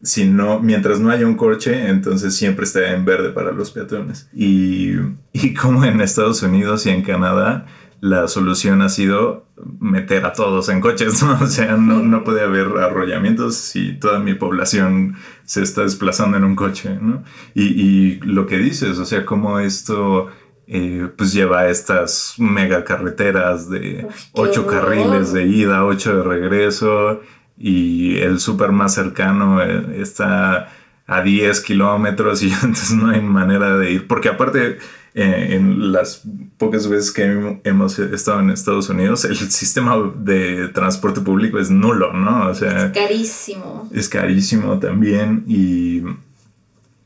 si 0.04 0.26
no, 0.26 0.60
mientras 0.60 1.00
no 1.00 1.10
haya 1.10 1.26
un 1.26 1.36
coche, 1.36 1.89
entonces 1.89 2.36
siempre 2.36 2.65
está 2.65 2.94
en 2.94 3.04
verde 3.04 3.32
para 3.32 3.52
los 3.52 3.72
peatones. 3.72 4.30
Y, 4.32 4.91
y 5.34 5.54
como 5.60 5.84
en 5.86 6.02
Estados 6.02 6.44
Unidos 6.44 6.86
y 6.86 6.91
en 6.91 7.02
Canadá, 7.02 7.65
la 8.01 8.27
solución 8.27 8.81
ha 8.81 8.89
sido 8.89 9.45
meter 9.79 10.25
a 10.25 10.33
todos 10.33 10.67
en 10.69 10.81
coches, 10.81 11.23
¿no? 11.23 11.39
O 11.41 11.47
sea, 11.47 11.77
no, 11.77 12.01
no 12.03 12.23
puede 12.23 12.41
haber 12.41 12.67
arrollamientos 12.79 13.55
si 13.55 13.93
toda 13.93 14.19
mi 14.19 14.33
población 14.33 15.15
se 15.45 15.61
está 15.63 15.83
desplazando 15.83 16.35
en 16.37 16.43
un 16.43 16.55
coche, 16.55 16.97
¿no? 17.01 17.23
Y, 17.55 17.63
y 17.81 18.19
lo 18.21 18.45
que 18.47 18.57
dices, 18.57 18.97
o 18.99 19.05
sea, 19.05 19.25
cómo 19.25 19.59
esto... 19.59 20.27
eh, 20.67 21.09
pues 21.17 21.33
lleva 21.33 21.61
a 21.61 21.69
estas 21.69 22.35
mega 22.37 22.83
carreteras 22.85 23.69
de 23.69 24.05
Uf, 24.07 24.15
qué 24.33 24.41
ocho 24.41 24.65
carriles 24.65 25.33
de 25.33 25.45
ida, 25.45 25.83
ocho 25.85 26.15
de 26.15 26.23
regreso, 26.23 27.19
y 27.57 28.17
el 28.19 28.39
súper 28.39 28.71
más 28.71 28.93
cercano 28.93 29.61
eh, 29.61 29.99
está 30.01 30.69
a 31.12 31.21
10 31.21 31.60
kilómetros 31.62 32.41
y 32.41 32.52
entonces 32.63 32.91
no 32.91 33.10
hay 33.10 33.21
manera 33.21 33.78
de 33.78 33.91
ir, 33.91 34.08
porque 34.08 34.30
aparte 34.30 34.78
eh, 35.13 35.47
en 35.56 35.91
las 35.91 36.24
pocas 36.58 36.88
veces 36.88 37.12
que 37.12 37.60
hemos 37.65 38.00
estado 38.00 38.39
en 38.39 38.50
Estados 38.50 38.88
Unidos, 38.88 39.26
el 39.26 39.36
sistema 39.36 39.97
de 40.15 40.69
transporte 40.69 41.19
público 41.19 41.60
es 41.60 41.69
nulo, 41.69 42.13
¿no? 42.13 42.47
O 42.47 42.56
sea, 42.56 42.86
es 42.86 42.93
carísimo. 42.93 43.89
Es 43.91 44.08
carísimo 44.08 44.80
también 44.80 45.43
y 45.47 46.02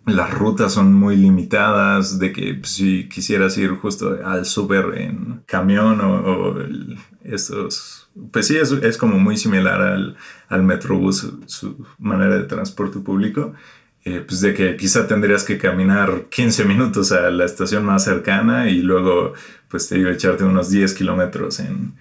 las 0.05 0.31
rutas 0.31 0.73
son 0.73 0.93
muy 0.93 1.15
limitadas, 1.17 2.19
de 2.19 2.31
que 2.31 2.53
pues, 2.53 2.73
si 2.73 3.09
quisieras 3.09 3.57
ir 3.57 3.71
justo 3.71 4.19
al 4.23 4.45
súper 4.45 5.01
en 5.01 5.41
camión 5.47 5.99
o, 5.99 6.53
estos, 7.23 8.07
pues 8.31 8.45
sí, 8.45 8.55
es, 8.55 8.71
es, 8.71 8.99
como 8.99 9.17
muy 9.17 9.35
similar 9.35 9.81
al, 9.81 10.15
al 10.47 10.61
Metrobús, 10.61 11.27
su 11.47 11.83
manera 11.97 12.35
de 12.37 12.43
transporte 12.43 12.99
público. 12.99 13.55
Eh, 14.07 14.23
pues 14.25 14.39
de 14.41 14.53
que 14.53 14.77
quizá 14.77 15.07
tendrías 15.07 15.43
que 15.43 15.57
caminar 15.57 16.25
15 16.29 16.65
minutos 16.65 17.11
a 17.11 17.31
la 17.31 17.43
estación 17.43 17.83
más 17.83 18.03
cercana 18.03 18.69
y 18.69 18.83
luego, 18.83 19.33
pues 19.67 19.89
te 19.89 19.95
digo, 19.95 20.11
echarte 20.11 20.43
unos 20.43 20.69
10 20.69 20.93
kilómetros 20.93 21.59
en, 21.59 21.95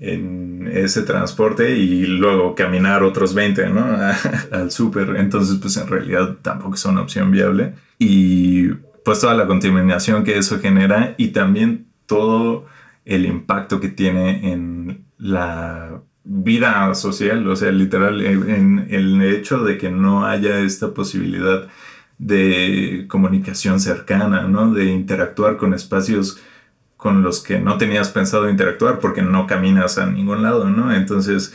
en 0.00 0.68
ese 0.72 1.02
transporte 1.02 1.76
y 1.76 2.06
luego 2.06 2.56
caminar 2.56 3.04
otros 3.04 3.34
20, 3.34 3.68
¿no? 3.68 3.86
al 4.50 4.72
súper. 4.72 5.14
Entonces, 5.16 5.58
pues 5.60 5.76
en 5.76 5.86
realidad 5.86 6.38
tampoco 6.42 6.74
es 6.74 6.84
una 6.86 7.02
opción 7.02 7.30
viable. 7.30 7.74
Y 8.00 8.70
pues 9.04 9.20
toda 9.20 9.34
la 9.34 9.46
contaminación 9.46 10.24
que 10.24 10.36
eso 10.36 10.58
genera 10.58 11.14
y 11.18 11.28
también 11.28 11.86
todo 12.06 12.66
el 13.04 13.26
impacto 13.26 13.78
que 13.78 13.90
tiene 13.90 14.52
en 14.52 15.04
la 15.18 16.00
vida 16.24 16.94
social, 16.94 17.46
o 17.46 17.54
sea, 17.54 17.70
literal, 17.70 18.24
en, 18.24 18.86
el 18.90 19.22
hecho 19.22 19.62
de 19.62 19.76
que 19.76 19.90
no 19.90 20.26
haya 20.26 20.60
esta 20.60 20.94
posibilidad 20.94 21.68
de 22.18 23.04
comunicación 23.08 23.78
cercana, 23.78 24.48
¿no? 24.48 24.72
De 24.72 24.86
interactuar 24.86 25.58
con 25.58 25.74
espacios 25.74 26.40
con 26.96 27.22
los 27.22 27.42
que 27.42 27.58
no 27.58 27.76
tenías 27.76 28.08
pensado 28.08 28.48
interactuar 28.48 28.98
porque 28.98 29.20
no 29.20 29.46
caminas 29.46 29.98
a 29.98 30.06
ningún 30.06 30.42
lado, 30.42 30.70
¿no? 30.70 30.94
Entonces 30.94 31.52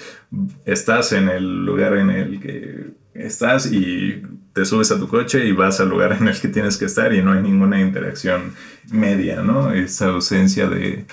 estás 0.66 1.12
en 1.14 1.28
el 1.30 1.66
lugar 1.66 1.98
en 1.98 2.12
el 2.12 2.40
que 2.40 2.92
estás 3.16 3.72
y 3.72 4.22
te 4.54 4.66
subes 4.66 4.92
a 4.92 5.00
tu 5.00 5.08
coche 5.08 5.46
y 5.46 5.52
vas 5.54 5.80
al 5.80 5.90
lugar 5.90 6.16
en 6.20 6.28
el 6.28 6.40
que 6.40 6.50
tienes 6.50 6.78
que 6.78 6.86
estar 6.86 7.14
y 7.16 7.24
no 7.24 7.32
hay 7.32 7.42
ninguna 7.42 7.82
interacción 7.82 8.54
media, 8.92 9.42
¿no? 9.42 9.72
Esa 9.72 10.10
ausencia 10.10 10.68
de, 10.68 11.06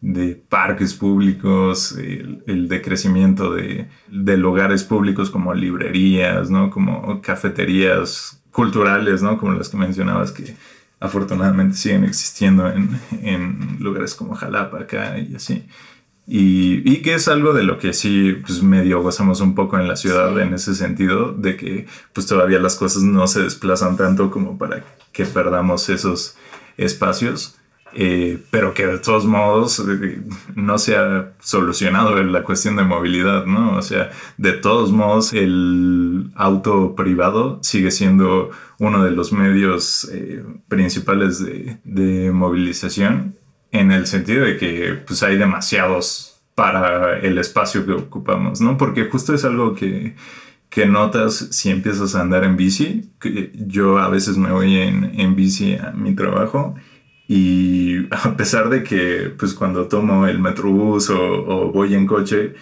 de 0.00 0.34
parques 0.48 0.94
públicos, 0.94 1.96
el, 1.96 2.68
decrecimiento 2.68 3.54
de, 3.54 3.88
de, 4.08 4.36
lugares 4.36 4.82
públicos 4.82 5.30
como 5.30 5.52
librerías, 5.52 6.50
¿no? 6.50 6.70
Como 6.70 7.20
cafeterías 7.20 8.42
culturales, 8.50 9.22
¿no? 9.22 9.38
Como 9.38 9.52
las 9.52 9.68
que 9.68 9.76
mencionabas 9.76 10.32
que 10.32 10.56
afortunadamente 11.00 11.76
siguen 11.76 12.04
existiendo 12.04 12.68
en, 12.68 12.98
en 13.22 13.76
lugares 13.80 14.14
como 14.14 14.34
Jalapa 14.34 14.80
acá 14.80 15.18
y 15.18 15.34
así. 15.34 15.66
Y, 16.26 16.88
y, 16.88 17.02
que 17.02 17.14
es 17.14 17.26
algo 17.26 17.52
de 17.54 17.64
lo 17.64 17.78
que 17.78 17.92
sí, 17.92 18.36
pues 18.46 18.62
medio 18.62 19.02
gozamos 19.02 19.40
un 19.40 19.54
poco 19.56 19.78
en 19.78 19.88
la 19.88 19.96
ciudad 19.96 20.38
en 20.38 20.54
ese 20.54 20.76
sentido, 20.76 21.32
de 21.32 21.56
que 21.56 21.86
pues 22.12 22.26
todavía 22.26 22.60
las 22.60 22.76
cosas 22.76 23.02
no 23.02 23.26
se 23.26 23.42
desplazan 23.42 23.96
tanto 23.96 24.30
como 24.30 24.56
para 24.56 24.84
que 25.12 25.24
perdamos 25.24 25.88
esos 25.88 26.36
espacios. 26.76 27.59
Eh, 27.92 28.38
pero 28.50 28.72
que 28.72 28.86
de 28.86 28.98
todos 28.98 29.24
modos 29.24 29.80
eh, 29.80 30.22
no 30.54 30.78
se 30.78 30.96
ha 30.96 31.32
solucionado 31.40 32.22
la 32.22 32.44
cuestión 32.44 32.76
de 32.76 32.84
movilidad, 32.84 33.46
¿no? 33.46 33.76
O 33.76 33.82
sea, 33.82 34.10
de 34.36 34.52
todos 34.52 34.92
modos 34.92 35.32
el 35.32 36.30
auto 36.36 36.94
privado 36.94 37.58
sigue 37.62 37.90
siendo 37.90 38.50
uno 38.78 39.04
de 39.04 39.10
los 39.10 39.32
medios 39.32 40.08
eh, 40.12 40.44
principales 40.68 41.44
de, 41.44 41.78
de, 41.84 42.30
movilización 42.30 43.36
en 43.72 43.90
el 43.90 44.06
sentido 44.06 44.44
de 44.44 44.56
que 44.56 44.94
pues 45.06 45.22
hay 45.24 45.36
demasiados 45.36 46.42
para 46.54 47.18
el 47.18 47.38
espacio 47.38 47.84
que 47.86 47.92
ocupamos, 47.92 48.60
¿no? 48.60 48.76
Porque 48.76 49.06
justo 49.06 49.34
es 49.34 49.44
algo 49.44 49.74
que, 49.74 50.14
que 50.68 50.86
notas 50.86 51.48
si 51.50 51.70
empiezas 51.70 52.14
a 52.14 52.20
andar 52.20 52.44
en 52.44 52.56
bici. 52.56 53.10
Yo 53.54 53.98
a 53.98 54.08
veces 54.08 54.36
me 54.36 54.52
voy 54.52 54.76
en, 54.76 55.18
en 55.18 55.34
bici 55.34 55.74
a 55.74 55.90
mi 55.92 56.14
trabajo 56.14 56.76
y 57.32 58.08
a 58.10 58.36
pesar 58.36 58.68
de 58.70 58.82
que, 58.82 59.32
pues 59.38 59.54
cuando 59.54 59.86
tomo 59.86 60.26
el 60.26 60.40
metrobús 60.40 61.10
o, 61.10 61.22
o 61.22 61.70
voy 61.70 61.94
en 61.94 62.04
coche, 62.04 62.54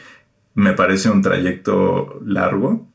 me 0.54 0.74
parece 0.74 1.08
un 1.08 1.22
trayecto 1.22 2.20
largo, 2.22 2.86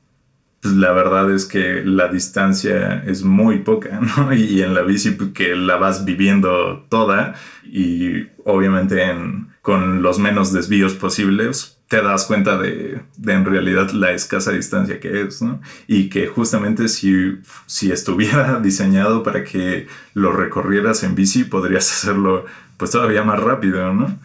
pues 0.61 0.75
la 0.75 0.91
verdad 0.91 1.31
es 1.31 1.45
que 1.45 1.81
la 1.83 2.09
distancia 2.09 3.03
es 3.07 3.23
muy 3.23 3.59
poca, 3.59 3.99
¿no? 4.17 4.33
Y 4.33 4.61
en 4.61 4.75
la 4.75 4.83
bici 4.83 5.11
pues, 5.11 5.31
que 5.31 5.55
la 5.55 5.77
vas 5.77 6.05
viviendo 6.05 6.85
toda 6.89 7.33
y 7.63 8.27
obviamente 8.45 9.01
en, 9.09 9.47
con 9.63 10.03
los 10.03 10.19
menos 10.19 10.53
desvíos 10.53 10.93
posibles, 10.93 11.72
te 11.93 12.01
das 12.01 12.25
cuenta 12.25 12.57
de, 12.57 13.01
en 13.23 13.45
realidad 13.45 13.91
la 13.91 14.13
escasa 14.13 14.51
distancia 14.51 14.99
que 14.99 15.21
es, 15.21 15.43
¿no? 15.43 15.61
Y 15.85 16.09
que 16.09 16.25
justamente 16.25 16.87
si, 16.87 17.37
si 17.67 17.91
estuviera 17.91 18.59
diseñado 18.63 19.21
para 19.21 19.43
que 19.43 19.85
lo 20.15 20.31
recorrieras 20.31 21.03
en 21.03 21.13
bici, 21.13 21.43
podrías 21.43 21.91
hacerlo 21.91 22.45
pues 22.77 22.89
todavía 22.89 23.23
más 23.23 23.39
rápido, 23.39 23.93
¿no? 23.93 24.17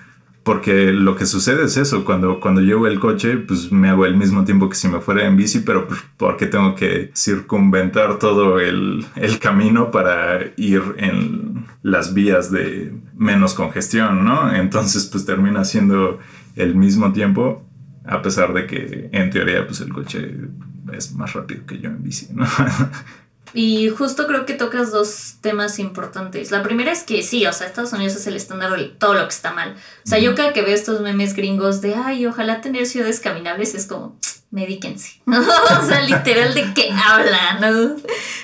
Porque 0.45 0.93
lo 0.93 1.15
que 1.15 1.27
sucede 1.27 1.67
es 1.67 1.77
eso, 1.77 2.07
cuando, 2.07 2.41
cuando 2.41 2.63
llevo 2.63 2.87
el 2.87 2.99
coche, 2.99 3.37
pues 3.37 3.71
me 3.71 3.91
hago 3.91 4.07
el 4.07 4.17
mismo 4.17 4.45
tiempo 4.45 4.71
que 4.71 4.75
si 4.77 4.89
me 4.89 5.01
fuera 5.01 5.27
en 5.27 5.37
bici, 5.37 5.61
pero 5.61 5.87
pues, 5.87 6.03
porque 6.17 6.47
tengo 6.47 6.75
que 6.75 7.11
circunventar 7.15 8.19
todo 8.19 8.61
el, 8.61 9.05
el 9.15 9.39
camino 9.41 9.91
para 9.91 10.41
ir 10.57 10.95
en 10.97 11.67
las 11.83 12.15
vías 12.15 12.51
de 12.51 12.95
menos 13.15 13.53
congestión, 13.53 14.25
¿no? 14.25 14.55
Entonces 14.55 15.05
pues 15.05 15.27
termina 15.27 15.67
siendo 15.67 16.19
el 16.59 16.75
mismo 16.75 17.13
tiempo, 17.13 17.65
a 18.05 18.23
pesar 18.23 18.53
de 18.53 18.67
que 18.67 19.09
en 19.13 19.31
teoría 19.31 19.67
pues 19.67 19.81
el 19.81 19.93
coche 19.93 20.35
es 20.93 21.15
más 21.15 21.33
rápido 21.33 21.67
que 21.67 21.79
yo 21.79 21.89
en 21.89 22.03
bici. 22.03 22.29
Y 23.55 23.89
justo 23.89 24.27
creo 24.27 24.47
que 24.47 24.55
tocas 24.55 24.91
dos 24.91 25.37
temas 25.41 25.79
importantes. 25.79 26.51
La 26.51 26.63
primera 26.63 26.93
es 26.93 27.03
que 27.03 27.23
sí, 27.23 27.47
o 27.47 27.53
sea, 27.53 27.67
Estados 27.67 27.93
Unidos 27.93 28.17
es 28.17 28.27
el 28.27 28.37
estándar 28.37 28.77
de 28.77 28.85
todo 28.85 29.15
lo 29.15 29.23
que 29.23 29.35
está 29.35 29.53
mal. 29.53 29.75
O 30.05 30.09
sea, 30.09 30.19
yo 30.19 30.35
cada 30.35 30.53
que 30.53 30.63
veo 30.63 30.75
estos 30.75 31.01
memes 31.01 31.35
gringos 31.35 31.81
de, 31.81 31.95
ay, 31.95 32.27
ojalá 32.27 32.61
tener 32.61 32.87
ciudades 32.87 33.21
caminables, 33.21 33.75
es 33.75 33.87
como, 33.87 34.19
medíquense. 34.51 35.21
o 35.27 35.87
sea, 35.87 36.01
literal 36.03 36.55
de 36.55 36.73
qué 36.75 36.91
habla, 36.91 37.59
¿no? 37.61 37.97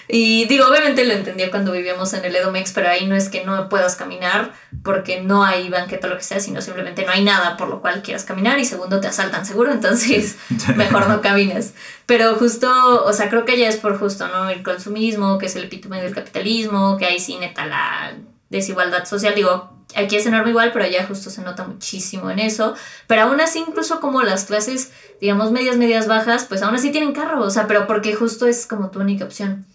Y 0.06 0.44
digo, 0.46 0.66
obviamente 0.68 1.04
lo 1.04 1.14
entendió 1.14 1.50
cuando 1.50 1.72
vivíamos 1.72 2.12
en 2.12 2.24
el 2.24 2.36
Edomex, 2.36 2.72
pero 2.72 2.90
ahí 2.90 3.06
no 3.06 3.16
es 3.16 3.30
que 3.30 3.44
no 3.44 3.68
puedas 3.70 3.96
caminar 3.96 4.52
porque 4.82 5.22
no 5.22 5.44
hay 5.44 5.70
banqueta 5.70 6.06
o 6.06 6.10
lo 6.10 6.18
que 6.18 6.24
sea, 6.24 6.40
sino 6.40 6.60
simplemente 6.60 7.06
no 7.06 7.12
hay 7.12 7.24
nada 7.24 7.56
por 7.56 7.68
lo 7.68 7.80
cual 7.80 8.02
quieras 8.02 8.24
caminar 8.24 8.58
y 8.58 8.66
segundo 8.66 9.00
te 9.00 9.08
asaltan 9.08 9.46
seguro, 9.46 9.72
entonces 9.72 10.36
mejor 10.76 11.08
no 11.08 11.22
caminas. 11.22 11.72
Pero 12.06 12.34
justo, 12.34 13.02
o 13.04 13.12
sea, 13.14 13.30
creo 13.30 13.46
que 13.46 13.58
ya 13.58 13.68
es 13.68 13.76
por 13.76 13.98
justo, 13.98 14.28
¿no? 14.28 14.50
El 14.50 14.62
consumismo, 14.94 15.38
que 15.38 15.46
es 15.46 15.56
el 15.56 15.64
epítome 15.64 16.00
del 16.00 16.14
capitalismo, 16.14 16.96
que 16.96 17.06
hay 17.06 17.18
sí 17.18 17.36
neta 17.36 17.66
la 17.66 18.14
desigualdad 18.48 19.04
social, 19.04 19.34
digo, 19.34 19.70
aquí 19.96 20.16
es 20.16 20.26
enorme 20.26 20.50
igual, 20.50 20.70
pero 20.72 20.84
allá 20.84 21.04
justo 21.06 21.30
se 21.30 21.42
nota 21.42 21.64
muchísimo 21.64 22.30
en 22.30 22.38
eso. 22.38 22.74
Pero 23.06 23.22
aún 23.22 23.40
así, 23.40 23.64
incluso 23.66 24.00
como 24.00 24.22
las 24.22 24.44
clases, 24.44 24.92
digamos, 25.20 25.50
medias, 25.50 25.76
medias 25.76 26.06
bajas, 26.06 26.44
pues 26.44 26.62
aún 26.62 26.74
así 26.74 26.90
tienen 26.90 27.12
carro, 27.12 27.42
o 27.42 27.50
sea, 27.50 27.66
pero 27.66 27.86
porque 27.86 28.14
justo 28.14 28.46
es 28.46 28.66
como 28.66 28.90
tu 28.90 29.00
única 29.00 29.24
opción. 29.24 29.66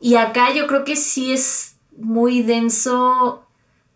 Y 0.00 0.16
acá 0.16 0.52
yo 0.52 0.66
creo 0.66 0.84
que 0.84 0.96
sí 0.96 1.32
es 1.32 1.76
muy 1.96 2.42
denso, 2.42 3.46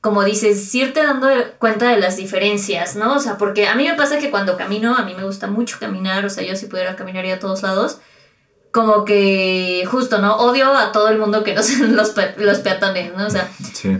como 0.00 0.22
dices, 0.22 0.72
irte 0.74 1.02
dando 1.02 1.28
cuenta 1.58 1.88
de 1.90 1.98
las 1.98 2.16
diferencias, 2.16 2.94
¿no? 2.96 3.14
O 3.14 3.18
sea, 3.18 3.38
porque 3.38 3.66
a 3.66 3.74
mí 3.74 3.88
me 3.88 3.94
pasa 3.94 4.18
que 4.18 4.30
cuando 4.30 4.56
camino, 4.56 4.94
a 4.96 5.04
mí 5.04 5.14
me 5.14 5.24
gusta 5.24 5.46
mucho 5.46 5.78
caminar, 5.80 6.24
o 6.26 6.30
sea, 6.30 6.44
yo 6.44 6.54
si 6.54 6.66
pudiera 6.66 6.96
caminar 6.96 7.24
a 7.26 7.38
todos 7.38 7.62
lados, 7.62 7.98
como 8.76 9.04
que 9.04 9.82
justo, 9.90 10.18
¿no? 10.18 10.36
Odio 10.36 10.76
a 10.76 10.92
todo 10.92 11.08
el 11.08 11.18
mundo 11.18 11.42
que 11.42 11.54
no 11.54 11.62
sean 11.64 11.96
los, 11.96 12.14
los 12.36 12.58
peatones, 12.58 13.16
¿no? 13.16 13.26
O 13.26 13.30
sea, 13.30 13.50
sí 13.72 13.98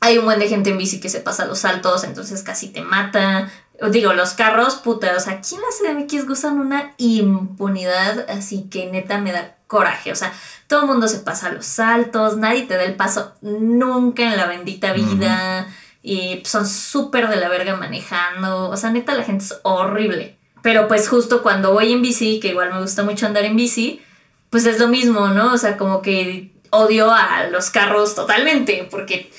hay 0.00 0.18
un 0.18 0.24
buen 0.24 0.38
de 0.38 0.48
gente 0.48 0.70
en 0.70 0.78
bici 0.78 0.98
que 0.98 1.10
se 1.10 1.20
pasa 1.20 1.44
los 1.44 1.60
saltos, 1.60 2.04
entonces 2.04 2.42
casi 2.42 2.68
te 2.68 2.80
mata. 2.80 3.50
Digo, 3.90 4.12
los 4.14 4.32
carros, 4.32 4.76
puta, 4.76 5.14
o 5.16 5.20
sea, 5.20 5.34
aquí 5.34 5.54
en 5.54 5.60
la 5.60 6.04
CDMX 6.04 6.26
gozan 6.26 6.58
una 6.58 6.94
impunidad, 6.96 8.26
así 8.30 8.68
que 8.70 8.90
neta 8.90 9.18
me 9.18 9.32
da 9.32 9.56
coraje. 9.66 10.10
O 10.10 10.16
sea, 10.16 10.32
todo 10.66 10.82
el 10.82 10.86
mundo 10.86 11.06
se 11.06 11.18
pasa 11.18 11.50
los 11.50 11.66
saltos, 11.66 12.38
nadie 12.38 12.62
te 12.62 12.76
da 12.76 12.84
el 12.84 12.96
paso 12.96 13.34
nunca 13.42 14.22
en 14.22 14.36
la 14.36 14.46
bendita 14.46 14.92
vida. 14.92 15.66
Y 16.02 16.42
son 16.46 16.66
súper 16.66 17.28
de 17.28 17.36
la 17.36 17.50
verga 17.50 17.76
manejando. 17.76 18.70
O 18.70 18.76
sea, 18.78 18.90
neta, 18.90 19.14
la 19.14 19.24
gente 19.24 19.44
es 19.44 19.60
horrible. 19.64 20.38
Pero 20.62 20.88
pues 20.88 21.08
justo 21.08 21.42
cuando 21.42 21.72
voy 21.72 21.92
en 21.92 22.02
bici, 22.02 22.40
que 22.40 22.48
igual 22.48 22.72
me 22.72 22.80
gusta 22.80 23.02
mucho 23.02 23.26
andar 23.26 23.44
en 23.44 23.56
bici, 23.56 24.02
pues 24.50 24.66
es 24.66 24.78
lo 24.78 24.88
mismo, 24.88 25.28
¿no? 25.28 25.54
O 25.54 25.58
sea, 25.58 25.76
como 25.76 26.02
que 26.02 26.52
odio 26.70 27.10
a 27.10 27.46
los 27.50 27.70
carros 27.70 28.14
totalmente, 28.14 28.86
porque 28.90 29.30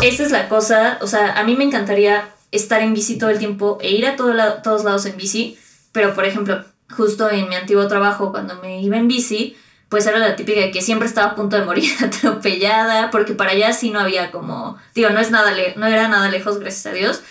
esa 0.00 0.22
es 0.22 0.30
la 0.30 0.48
cosa, 0.48 0.98
o 1.02 1.06
sea, 1.06 1.38
a 1.38 1.44
mí 1.44 1.56
me 1.56 1.64
encantaría 1.64 2.30
estar 2.50 2.80
en 2.82 2.94
bici 2.94 3.18
todo 3.18 3.30
el 3.30 3.38
tiempo 3.38 3.78
e 3.80 3.90
ir 3.90 4.06
a 4.06 4.16
todos 4.16 4.84
lados 4.84 5.06
en 5.06 5.16
bici, 5.16 5.58
pero 5.92 6.14
por 6.14 6.24
ejemplo, 6.24 6.64
justo 6.90 7.30
en 7.30 7.48
mi 7.48 7.54
antiguo 7.56 7.86
trabajo, 7.88 8.32
cuando 8.32 8.56
me 8.60 8.80
iba 8.80 8.96
en 8.96 9.08
bici, 9.08 9.56
pues 9.88 10.06
era 10.06 10.18
la 10.18 10.34
típica 10.34 10.60
de 10.60 10.70
que 10.70 10.82
siempre 10.82 11.06
estaba 11.06 11.32
a 11.32 11.34
punto 11.36 11.56
de 11.56 11.64
morir 11.64 11.90
atropellada, 12.04 13.10
porque 13.10 13.34
para 13.34 13.52
allá 13.52 13.72
sí 13.72 13.90
no 13.90 14.00
había 14.00 14.30
como, 14.30 14.78
digo, 14.94 15.10
no, 15.10 15.20
es 15.20 15.30
nada 15.30 15.52
no 15.76 15.86
era 15.86 16.08
nada 16.08 16.28
lejos, 16.30 16.58
gracias 16.58 16.86
a 16.86 16.92
Dios, 16.92 17.22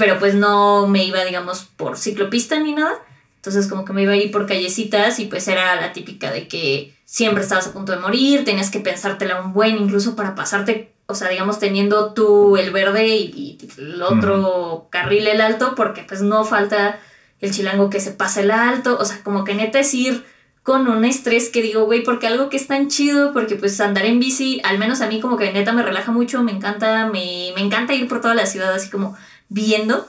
pero 0.00 0.18
pues 0.18 0.34
no 0.34 0.86
me 0.86 1.04
iba, 1.04 1.22
digamos, 1.26 1.68
por 1.76 1.98
ciclopista 1.98 2.58
ni 2.58 2.72
nada. 2.72 2.94
Entonces 3.36 3.66
como 3.66 3.84
que 3.84 3.92
me 3.92 4.02
iba 4.02 4.12
a 4.12 4.16
ir 4.16 4.30
por 4.30 4.46
callecitas 4.46 5.18
y 5.18 5.26
pues 5.26 5.46
era 5.46 5.76
la 5.76 5.92
típica 5.92 6.30
de 6.30 6.48
que 6.48 6.94
siempre 7.04 7.42
estabas 7.42 7.66
a 7.66 7.72
punto 7.74 7.92
de 7.92 7.98
morir, 7.98 8.46
tenías 8.46 8.70
que 8.70 8.80
pensártela 8.80 9.42
un 9.42 9.52
buen 9.52 9.76
incluso 9.76 10.16
para 10.16 10.34
pasarte, 10.34 10.94
o 11.04 11.14
sea, 11.14 11.28
digamos 11.28 11.58
teniendo 11.58 12.14
tú 12.14 12.56
el 12.56 12.70
verde 12.70 13.08
y, 13.08 13.58
y 13.58 13.58
el 13.76 14.00
otro 14.00 14.86
carril 14.88 15.26
el 15.26 15.42
alto, 15.42 15.74
porque 15.74 16.02
pues 16.08 16.22
no 16.22 16.44
falta 16.44 16.98
el 17.40 17.50
chilango 17.50 17.90
que 17.90 18.00
se 18.00 18.12
pasa 18.12 18.40
el 18.40 18.52
alto, 18.52 18.96
o 18.98 19.04
sea, 19.04 19.22
como 19.22 19.44
que 19.44 19.54
neta 19.54 19.80
es 19.80 19.92
ir 19.92 20.24
con 20.62 20.88
un 20.88 21.04
estrés 21.04 21.50
que 21.50 21.60
digo, 21.60 21.84
güey, 21.84 22.02
porque 22.02 22.26
algo 22.26 22.48
que 22.48 22.56
es 22.56 22.66
tan 22.66 22.88
chido, 22.88 23.34
porque 23.34 23.56
pues 23.56 23.78
andar 23.82 24.06
en 24.06 24.18
bici, 24.18 24.62
al 24.64 24.78
menos 24.78 25.02
a 25.02 25.08
mí 25.08 25.20
como 25.20 25.36
que 25.36 25.52
neta 25.52 25.72
me 25.72 25.82
relaja 25.82 26.10
mucho, 26.10 26.42
me 26.42 26.52
encanta, 26.52 27.06
me, 27.06 27.52
me 27.54 27.60
encanta 27.60 27.92
ir 27.92 28.08
por 28.08 28.22
toda 28.22 28.34
la 28.34 28.46
ciudad 28.46 28.72
así 28.72 28.88
como 28.88 29.14
viendo, 29.50 30.08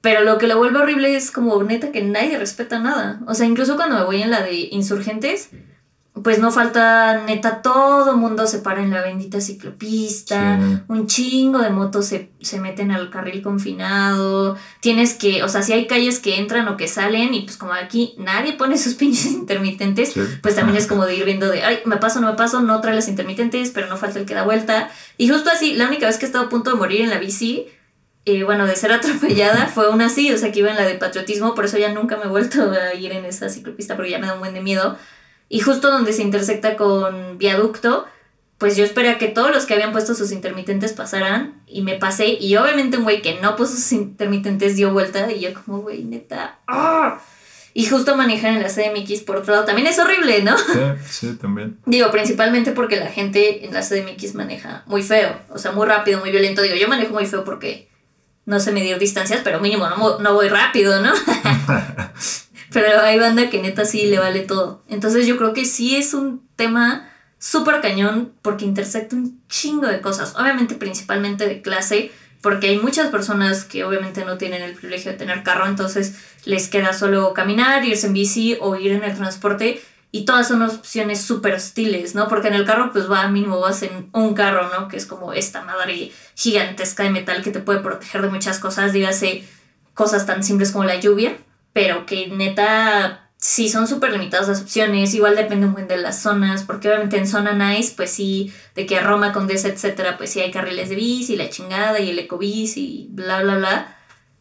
pero 0.00 0.22
lo 0.24 0.38
que 0.38 0.46
lo 0.46 0.56
vuelve 0.56 0.78
horrible 0.78 1.14
es 1.16 1.30
como 1.30 1.62
neta 1.62 1.92
que 1.92 2.02
nadie 2.02 2.38
respeta 2.38 2.78
nada. 2.78 3.20
O 3.26 3.34
sea, 3.34 3.44
incluso 3.46 3.76
cuando 3.76 3.98
me 3.98 4.04
voy 4.04 4.22
en 4.22 4.30
la 4.30 4.40
de 4.42 4.54
insurgentes, 4.70 5.50
pues 6.22 6.40
no 6.40 6.50
falta 6.50 7.22
neta, 7.26 7.62
todo 7.62 8.16
mundo 8.16 8.48
se 8.48 8.58
para 8.58 8.82
en 8.82 8.90
la 8.90 9.02
bendita 9.02 9.40
ciclopista, 9.40 10.58
Sí. 10.60 10.78
un 10.88 11.06
chingo 11.06 11.60
de 11.60 11.70
motos 11.70 12.06
se, 12.06 12.30
se 12.40 12.60
meten 12.60 12.90
al 12.90 13.08
carril 13.10 13.40
confinado, 13.40 14.56
tienes 14.80 15.14
que, 15.14 15.42
o 15.44 15.48
sea, 15.48 15.62
si 15.62 15.72
hay 15.72 15.86
calles 15.86 16.18
que 16.18 16.38
entran 16.38 16.66
o 16.68 16.76
que 16.76 16.88
salen 16.88 17.34
y 17.34 17.42
pues 17.42 17.56
como 17.56 17.72
aquí 17.72 18.14
nadie 18.18 18.54
pone 18.54 18.78
sus 18.78 18.94
pinches 18.94 19.26
intermitentes, 19.32 20.12
Sí. 20.12 20.20
pues 20.42 20.56
también 20.56 20.76
es 20.76 20.86
como 20.88 21.06
de 21.06 21.14
ir 21.16 21.24
viendo 21.24 21.48
de, 21.50 21.62
ay, 21.62 21.80
me 21.84 21.98
paso, 21.98 22.20
no 22.20 22.28
me 22.28 22.36
paso, 22.36 22.60
no 22.62 22.80
trae 22.80 22.94
las 22.96 23.08
intermitentes, 23.08 23.70
pero 23.70 23.86
no 23.88 23.96
falta 23.96 24.18
el 24.18 24.26
que 24.26 24.34
da 24.34 24.42
vuelta. 24.42 24.90
Y 25.18 25.28
justo 25.28 25.50
así, 25.50 25.74
la 25.74 25.86
única 25.86 26.06
vez 26.06 26.18
que 26.18 26.24
he 26.24 26.28
estado 26.28 26.46
a 26.46 26.48
punto 26.48 26.70
de 26.70 26.76
morir 26.76 27.02
en 27.02 27.10
la 27.10 27.18
bici, 27.18 27.66
eh, 28.28 28.44
bueno, 28.44 28.66
de 28.66 28.76
ser 28.76 28.92
atropellada, 28.92 29.66
fue 29.66 29.88
una 29.88 30.06
así, 30.06 30.30
o 30.32 30.38
sea, 30.38 30.52
que 30.52 30.58
iba 30.58 30.70
en 30.70 30.76
la 30.76 30.86
de 30.86 30.94
patriotismo, 30.94 31.54
por 31.54 31.64
eso 31.64 31.78
ya 31.78 31.92
nunca 31.92 32.16
me 32.16 32.24
he 32.24 32.28
vuelto 32.28 32.70
a 32.72 32.94
ir 32.94 33.12
en 33.12 33.24
esa 33.24 33.48
ciclopista 33.48 33.96
porque 33.96 34.10
ya 34.10 34.18
me 34.18 34.26
da 34.26 34.34
un 34.34 34.40
buen 34.40 34.54
de 34.54 34.60
miedo. 34.60 34.98
Y 35.48 35.60
justo 35.60 35.90
donde 35.90 36.12
se 36.12 36.22
intersecta 36.22 36.76
con 36.76 37.38
viaducto, 37.38 38.06
pues 38.58 38.76
yo 38.76 38.84
esperé 38.84 39.10
a 39.10 39.18
que 39.18 39.28
todos 39.28 39.50
los 39.50 39.64
que 39.64 39.74
habían 39.74 39.92
puesto 39.92 40.14
sus 40.14 40.32
intermitentes 40.32 40.92
pasaran 40.92 41.62
y 41.66 41.82
me 41.82 41.94
pasé 41.94 42.26
y 42.28 42.56
obviamente 42.56 42.98
un 42.98 43.04
güey 43.04 43.22
que 43.22 43.40
no 43.40 43.56
puso 43.56 43.72
sus 43.72 43.92
intermitentes 43.92 44.76
dio 44.76 44.92
vuelta 44.92 45.30
y 45.32 45.40
yo 45.40 45.54
como, 45.54 45.78
güey, 45.80 46.04
neta, 46.04 46.58
¡ah! 46.66 47.20
Y 47.72 47.86
justo 47.86 48.16
manejar 48.16 48.54
en 48.54 48.62
la 48.62 48.68
CDMX 48.68 49.20
por 49.20 49.36
otro 49.36 49.52
lado 49.52 49.64
también 49.64 49.86
es 49.86 49.98
horrible, 50.00 50.42
¿no? 50.42 50.58
Sí, 50.58 50.80
sí, 51.08 51.38
también. 51.40 51.78
Digo, 51.86 52.10
principalmente 52.10 52.72
porque 52.72 52.96
la 52.96 53.06
gente 53.06 53.64
en 53.64 53.72
la 53.72 53.82
CDMX 53.82 54.34
maneja 54.34 54.82
muy 54.86 55.02
feo, 55.02 55.38
o 55.50 55.58
sea, 55.58 55.70
muy 55.70 55.86
rápido, 55.86 56.18
muy 56.18 56.32
violento. 56.32 56.60
Digo, 56.60 56.74
yo 56.74 56.88
manejo 56.88 57.12
muy 57.12 57.26
feo 57.26 57.44
porque 57.44 57.88
no 58.48 58.60
sé 58.60 58.72
medir 58.72 58.98
distancias, 58.98 59.42
pero 59.44 59.60
mínimo 59.60 59.86
no, 59.90 60.18
no 60.20 60.32
voy 60.32 60.48
rápido, 60.48 61.02
¿no? 61.02 61.12
pero 62.72 62.98
hay 63.02 63.18
banda 63.18 63.50
que 63.50 63.60
neta 63.60 63.84
sí 63.84 64.06
le 64.06 64.18
vale 64.18 64.40
todo. 64.40 64.82
Entonces 64.88 65.26
yo 65.26 65.36
creo 65.36 65.52
que 65.52 65.66
sí 65.66 65.96
es 65.96 66.14
un 66.14 66.48
tema 66.56 67.10
súper 67.38 67.82
cañón 67.82 68.32
porque 68.40 68.64
intersecta 68.64 69.16
un 69.16 69.38
chingo 69.50 69.86
de 69.86 70.00
cosas. 70.00 70.34
Obviamente 70.34 70.76
principalmente 70.76 71.46
de 71.46 71.60
clase, 71.60 72.10
porque 72.40 72.68
hay 72.68 72.78
muchas 72.78 73.08
personas 73.08 73.64
que 73.64 73.84
obviamente 73.84 74.24
no 74.24 74.38
tienen 74.38 74.62
el 74.62 74.72
privilegio 74.72 75.12
de 75.12 75.18
tener 75.18 75.42
carro, 75.42 75.66
entonces 75.66 76.14
les 76.46 76.68
queda 76.68 76.94
solo 76.94 77.34
caminar, 77.34 77.84
irse 77.84 78.06
en 78.06 78.14
bici 78.14 78.56
o 78.62 78.76
ir 78.76 78.92
en 78.92 79.04
el 79.04 79.14
transporte. 79.14 79.82
Y 80.10 80.24
todas 80.24 80.48
son 80.48 80.62
opciones 80.62 81.20
súper 81.20 81.54
hostiles, 81.54 82.14
¿no? 82.14 82.28
Porque 82.28 82.48
en 82.48 82.54
el 82.54 82.64
carro, 82.64 82.92
pues 82.92 83.10
va, 83.10 83.28
mínimo 83.28 83.60
vas 83.60 83.82
en 83.82 84.08
un 84.12 84.32
carro, 84.32 84.70
¿no? 84.70 84.88
Que 84.88 84.96
es 84.96 85.04
como 85.04 85.34
esta 85.34 85.62
madre 85.62 86.12
gigantesca 86.34 87.02
de 87.02 87.10
metal 87.10 87.42
que 87.42 87.50
te 87.50 87.60
puede 87.60 87.80
proteger 87.80 88.22
de 88.22 88.28
muchas 88.28 88.58
cosas, 88.58 88.92
dígase 88.92 89.44
cosas 89.92 90.24
tan 90.24 90.42
simples 90.42 90.72
como 90.72 90.84
la 90.84 90.98
lluvia, 90.98 91.36
pero 91.72 92.06
que 92.06 92.28
neta 92.28 93.28
sí 93.36 93.68
son 93.68 93.86
súper 93.86 94.12
limitadas 94.12 94.48
las 94.48 94.62
opciones, 94.62 95.14
igual 95.14 95.36
depende 95.36 95.66
un 95.66 95.72
buen 95.72 95.88
de 95.88 95.96
las 95.96 96.22
zonas, 96.22 96.64
porque 96.64 96.88
obviamente 96.88 97.18
en 97.18 97.26
zona 97.26 97.52
nice, 97.52 97.94
pues 97.96 98.10
sí, 98.10 98.52
de 98.74 98.86
que 98.86 99.00
Roma, 99.00 99.32
Condesa, 99.32 99.68
etcétera, 99.68 100.16
pues 100.16 100.30
sí 100.30 100.40
hay 100.40 100.50
carriles 100.50 100.88
de 100.88 100.96
bici, 100.96 101.36
la 101.36 101.50
chingada 101.50 102.00
y 102.00 102.10
el 102.10 102.18
ecobici 102.18 102.80
y 102.80 103.08
bla, 103.10 103.42
bla, 103.42 103.56
bla, 103.56 103.96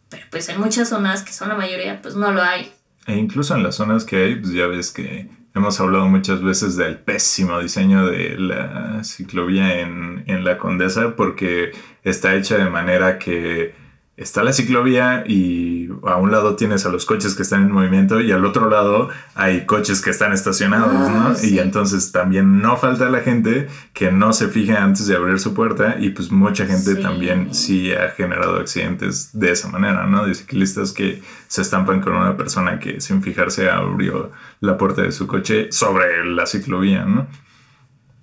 pero 0.10 0.26
pues 0.32 0.50
en 0.50 0.60
muchas 0.60 0.90
zonas, 0.90 1.24
que 1.24 1.34
son 1.34 1.50
la 1.50 1.56
mayoría, 1.56 2.02
pues 2.02 2.16
no 2.16 2.32
lo 2.32 2.42
hay. 2.42 2.72
E 3.06 3.16
incluso 3.16 3.56
en 3.56 3.64
las 3.64 3.76
zonas 3.76 4.04
que 4.04 4.24
hay, 4.24 4.36
pues 4.36 4.54
ya 4.54 4.68
ves 4.68 4.92
que 4.92 5.30
hemos 5.58 5.80
hablado 5.80 6.08
muchas 6.08 6.41
veces 6.41 6.78
del 6.78 6.98
pésimo 6.98 7.60
diseño 7.60 8.08
de 8.08 8.38
la 8.38 9.04
ciclovía 9.04 9.82
en, 9.82 10.24
en 10.28 10.43
la 10.43 10.58
Condesa 10.58 11.15
porque 11.15 11.72
está 12.04 12.36
hecha 12.36 12.58
de 12.58 12.70
manera 12.70 13.20
que 13.20 13.74
está 14.18 14.44
la 14.44 14.52
ciclovía 14.52 15.24
y 15.28 15.88
a 16.08 16.16
un 16.16 16.32
lado 16.32 16.56
tienes 16.56 16.86
a 16.88 16.90
los 16.90 17.06
coches 17.06 17.36
que 17.36 17.44
están 17.44 17.62
en 17.64 17.72
movimiento 17.72 18.20
y 18.20 18.32
al 18.32 18.44
otro 18.46 18.68
lado 18.70 19.10
hay 19.36 19.66
coches 19.68 20.02
que 20.02 20.10
están 20.10 20.34
estacionados, 20.34 20.92
Ah, 20.92 21.28
¿no? 21.30 21.36
sí. 21.36 21.54
Y 21.54 21.60
entonces 21.60 22.12
también 22.12 22.60
no 22.62 22.78
falta 22.78 23.10
la 23.10 23.20
gente 23.22 23.68
que 23.94 24.12
no 24.12 24.34
se 24.34 24.48
fija 24.48 24.84
antes 24.84 25.06
de 25.06 25.16
abrir 25.16 25.40
su 25.40 25.54
puerta 25.54 25.98
y 26.00 26.10
pues 26.10 26.32
mucha 26.32 26.66
gente 26.66 26.96
Sí. 26.96 27.02
también 27.02 27.54
sí 27.54 27.94
ha 27.94 28.10
generado 28.10 28.58
accidentes 28.58 29.30
de 29.40 29.52
esa 29.52 29.70
manera, 29.70 30.08
¿no? 30.08 30.26
De 30.26 30.34
ciclistas 30.34 30.92
que 30.94 31.22
se 31.48 31.62
estampan 31.62 32.02
con 32.02 32.14
una 32.16 32.36
persona 32.36 32.80
que 32.80 33.00
sin 33.02 33.22
fijarse 33.22 33.70
abrió 33.70 34.32
la 34.62 34.78
puerta 34.78 35.04
de 35.04 35.12
su 35.12 35.28
coche 35.28 35.72
sobre 35.72 36.26
la 36.26 36.48
ciclovía, 36.48 37.06
¿no? 37.06 37.28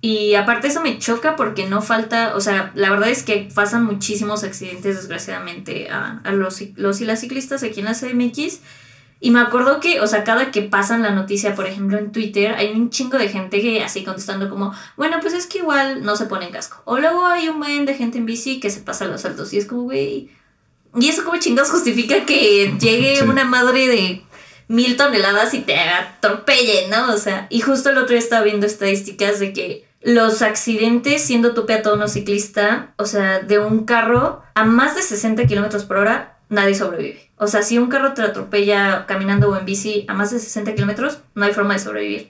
Y 0.05 0.35
aparte 0.35 0.67
eso 0.67 0.81
me 0.81 0.99
choca 0.99 1.35
porque 1.35 1.65
no 1.65 1.81
falta, 1.81 2.35
o 2.35 2.39
sea, 2.39 2.71
la 2.75 2.91
verdad 2.91 3.09
es 3.09 3.23
que 3.23 3.49
pasan 3.55 3.83
muchísimos 3.85 4.43
accidentes 4.43 4.95
desgraciadamente 4.97 5.89
a, 5.89 6.21
a 6.23 6.31
los, 6.31 6.61
los 6.75 7.01
y 7.01 7.05
las 7.05 7.21
ciclistas 7.21 7.63
aquí 7.63 7.79
en 7.79 7.85
la 7.87 7.93
CDMX. 7.95 8.59
Y 9.19 9.31
me 9.31 9.39
acuerdo 9.39 9.79
que, 9.79 10.01
o 10.01 10.05
sea, 10.07 10.23
cada 10.23 10.51
que 10.51 10.61
pasan 10.61 11.01
la 11.01 11.09
noticia, 11.09 11.55
por 11.55 11.65
ejemplo, 11.65 11.97
en 11.97 12.11
Twitter, 12.11 12.53
hay 12.55 12.69
un 12.73 12.91
chingo 12.91 13.17
de 13.17 13.29
gente 13.29 13.61
que 13.61 13.83
así 13.83 14.03
contestando 14.03 14.47
como, 14.47 14.73
bueno, 14.95 15.17
pues 15.21 15.33
es 15.33 15.47
que 15.47 15.57
igual 15.59 16.03
no 16.03 16.15
se 16.15 16.25
ponen 16.25 16.51
casco. 16.51 16.83
O 16.85 16.99
luego 16.99 17.25
hay 17.25 17.47
un 17.47 17.57
buen 17.57 17.85
de 17.87 17.95
gente 17.95 18.19
en 18.19 18.27
bici 18.27 18.59
que 18.59 18.69
se 18.69 18.81
pasa 18.81 19.05
los 19.05 19.21
saltos 19.21 19.53
y 19.53 19.57
es 19.57 19.65
como, 19.65 19.83
güey. 19.83 20.29
Y 20.99 21.09
eso 21.09 21.23
como 21.25 21.39
chingados 21.39 21.71
justifica 21.71 22.25
que 22.27 22.75
llegue 22.79 23.15
Sí. 23.15 23.23
una 23.23 23.43
madre 23.45 23.87
de 23.87 24.21
mil 24.67 24.97
toneladas 24.97 25.53
y 25.55 25.61
te 25.61 25.79
atropelle, 25.79 26.89
¿no? 26.89 27.11
O 27.11 27.17
sea, 27.17 27.47
y 27.49 27.61
justo 27.61 27.89
el 27.89 27.97
otro 27.97 28.09
día 28.09 28.19
estaba 28.19 28.43
viendo 28.43 28.67
estadísticas 28.67 29.39
de 29.39 29.51
que 29.51 29.85
los 30.05 30.43
accidentes, 30.43 31.23
siendo 31.23 31.55
tú 31.55 31.65
peatón 31.65 31.99
o 32.03 32.07
ciclista, 32.07 32.93
o 32.95 33.05
sea, 33.05 33.39
de 33.39 33.57
un 33.57 33.85
carro 33.85 34.43
a 34.53 34.63
más 34.63 34.95
de 34.95 35.01
60 35.01 35.47
kilómetros 35.47 35.83
por 35.83 35.97
hora, 35.97 36.37
nadie 36.47 36.75
sobrevive. 36.75 37.31
O 37.37 37.47
sea, 37.47 37.63
si 37.63 37.79
un 37.79 37.87
carro 37.89 38.13
te 38.13 38.21
atropella 38.21 39.07
caminando 39.07 39.49
o 39.49 39.57
en 39.57 39.65
bici 39.65 40.05
a 40.07 40.13
más 40.13 40.29
de 40.29 40.37
60 40.37 40.75
kilómetros, 40.75 41.21
no 41.33 41.45
hay 41.45 41.53
forma 41.53 41.73
de 41.73 41.79
sobrevivir. 41.79 42.29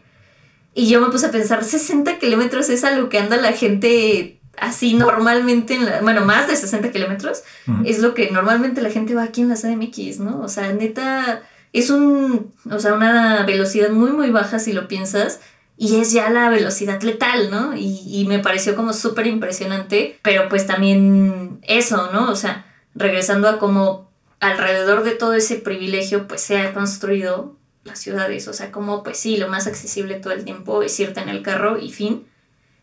Y 0.73 0.87
yo 0.87 1.01
me 1.01 1.09
puse 1.09 1.25
a 1.25 1.31
pensar, 1.31 1.65
60 1.65 2.17
kilómetros 2.17 2.69
es 2.69 2.85
a 2.85 2.91
lo 2.91 3.09
que 3.09 3.19
anda 3.19 3.35
la 3.35 3.51
gente 3.51 4.39
así 4.57 4.93
normalmente, 4.93 5.75
en 5.75 5.85
la, 5.85 5.99
bueno, 5.99 6.23
más 6.23 6.47
de 6.47 6.55
60 6.55 6.91
kilómetros, 6.93 7.43
Ujú. 7.67 7.81
es 7.85 7.99
lo 7.99 8.13
que 8.13 8.31
normalmente 8.31 8.81
la 8.81 8.89
gente 8.89 9.15
va 9.15 9.23
aquí 9.23 9.41
en 9.41 9.49
la 9.49 9.55
CDMX, 9.55 10.21
¿no? 10.21 10.39
O 10.39 10.47
sea, 10.47 10.71
neta, 10.71 11.43
es 11.73 11.89
un, 11.89 12.53
o 12.71 12.79
sea, 12.79 12.93
una 12.93 13.43
velocidad 13.45 13.89
muy, 13.89 14.11
muy 14.11 14.29
baja 14.31 14.59
si 14.59 14.71
lo 14.71 14.87
piensas. 14.87 15.41
Y 15.77 15.97
es 15.97 16.13
ya 16.13 16.29
la 16.29 16.49
velocidad 16.49 17.01
letal, 17.01 17.51
¿no? 17.51 17.75
Y, 17.75 18.01
y 18.07 18.25
me 18.27 18.39
pareció 18.39 18.75
como 18.75 18.93
súper 18.93 19.27
impresionante, 19.27 20.19
pero 20.21 20.47
pues 20.47 20.65
también 20.65 21.59
eso, 21.63 22.09
¿no? 22.13 22.31
O 22.31 22.35
sea, 22.35 22.65
regresando 22.93 23.49
a 23.49 23.59
cómo 23.59 24.09
alrededor 24.39 25.03
de 25.03 25.11
todo 25.11 25.33
ese 25.33 25.55
privilegio 25.55 26.27
pues 26.27 26.41
se 26.41 26.57
ha 26.57 26.73
construido 26.73 27.55
las 27.83 27.99
ciudades, 27.99 28.47
o 28.47 28.53
sea, 28.53 28.71
como 28.71 29.03
pues 29.03 29.17
sí, 29.17 29.37
lo 29.37 29.47
más 29.47 29.67
accesible 29.67 30.15
todo 30.15 30.33
el 30.33 30.43
tiempo 30.43 30.81
es 30.81 30.99
irte 30.99 31.19
en 31.19 31.29
el 31.29 31.43
carro 31.43 31.77
y 31.79 31.91
fin. 31.91 32.27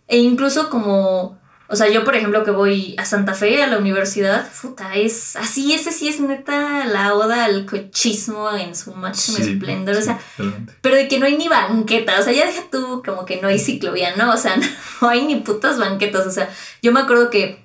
E 0.08 0.18
incluso 0.18 0.70
como, 0.70 1.38
o 1.72 1.76
sea, 1.76 1.88
yo 1.88 2.04
por 2.04 2.14
ejemplo 2.14 2.44
que 2.44 2.50
voy 2.50 2.94
a 2.98 3.06
Santa 3.06 3.32
Fe, 3.32 3.62
a 3.62 3.66
la 3.66 3.78
universidad, 3.78 4.46
puta, 4.60 4.94
es 4.94 5.36
así, 5.36 5.72
ese 5.72 5.90
sí 5.90 6.06
es 6.06 6.20
neta 6.20 6.84
la 6.84 7.14
oda 7.14 7.46
al 7.46 7.64
cochismo 7.64 8.50
en 8.52 8.76
su 8.76 8.92
máximo 8.92 9.38
Sí, 9.38 9.52
esplendor, 9.52 9.96
o 9.96 10.02
sea, 10.02 10.20
pero 10.82 10.96
de 10.96 11.08
que 11.08 11.18
no 11.18 11.24
hay 11.24 11.38
ni 11.38 11.48
banqueta, 11.48 12.20
o 12.20 12.22
sea, 12.22 12.34
ya 12.34 12.44
deja 12.44 12.64
tú 12.70 13.02
como 13.02 13.24
que 13.24 13.40
no 13.40 13.48
hay 13.48 13.58
ciclovía, 13.58 14.14
¿no? 14.16 14.34
O 14.34 14.36
sea, 14.36 14.54
no 15.00 15.08
hay 15.08 15.24
ni 15.24 15.36
putas 15.36 15.78
banquetas, 15.78 16.26
o 16.26 16.30
sea, 16.30 16.50
yo 16.82 16.92
me 16.92 17.00
acuerdo 17.00 17.30
que 17.30 17.64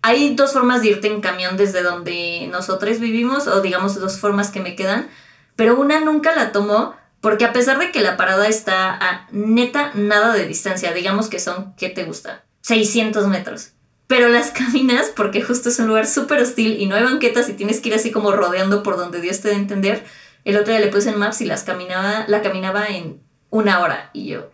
hay 0.00 0.34
dos 0.34 0.54
formas 0.54 0.80
de 0.80 0.88
irte 0.88 1.08
en 1.08 1.20
camión 1.20 1.58
desde 1.58 1.82
donde 1.82 2.48
nosotros 2.50 2.98
vivimos, 2.98 3.46
o 3.46 3.60
digamos 3.60 3.94
dos 4.00 4.18
formas 4.18 4.50
que 4.50 4.60
me 4.60 4.74
quedan, 4.74 5.10
pero 5.54 5.78
una 5.78 6.00
nunca 6.00 6.34
la 6.34 6.50
tomo 6.50 6.94
porque 7.20 7.44
a 7.44 7.52
pesar 7.52 7.78
de 7.78 7.92
que 7.92 8.00
la 8.00 8.16
parada 8.16 8.48
está 8.48 8.90
a 8.90 9.28
neta 9.32 9.92
nada 9.92 10.32
de 10.32 10.46
distancia, 10.46 10.94
digamos 10.94 11.28
que 11.28 11.40
son, 11.40 11.74
¿qué 11.76 11.90
te 11.90 12.04
gusta? 12.04 12.44
600 12.62 13.28
metros. 13.28 13.72
Pero 14.06 14.28
las 14.28 14.50
caminas 14.52 15.12
porque 15.14 15.42
justo 15.42 15.68
es 15.68 15.78
un 15.78 15.88
lugar 15.88 16.06
súper 16.06 16.40
hostil 16.40 16.80
y 16.80 16.86
no 16.86 16.96
hay 16.96 17.04
banquetas 17.04 17.48
y 17.48 17.54
tienes 17.54 17.80
que 17.80 17.90
ir 17.90 17.94
así 17.94 18.10
como 18.10 18.32
rodeando 18.32 18.82
por 18.82 18.96
donde 18.96 19.20
Dios 19.20 19.40
te 19.40 19.48
dé 19.48 19.54
entender. 19.54 20.04
El 20.44 20.56
otro 20.56 20.72
día 20.72 20.80
le 20.80 20.90
puse 20.90 21.10
en 21.10 21.18
Maps 21.18 21.40
y 21.40 21.44
las 21.44 21.62
caminaba, 21.62 22.24
la 22.26 22.42
caminaba 22.42 22.86
en 22.86 23.20
una 23.50 23.80
hora 23.80 24.10
y 24.12 24.26
yo, 24.26 24.50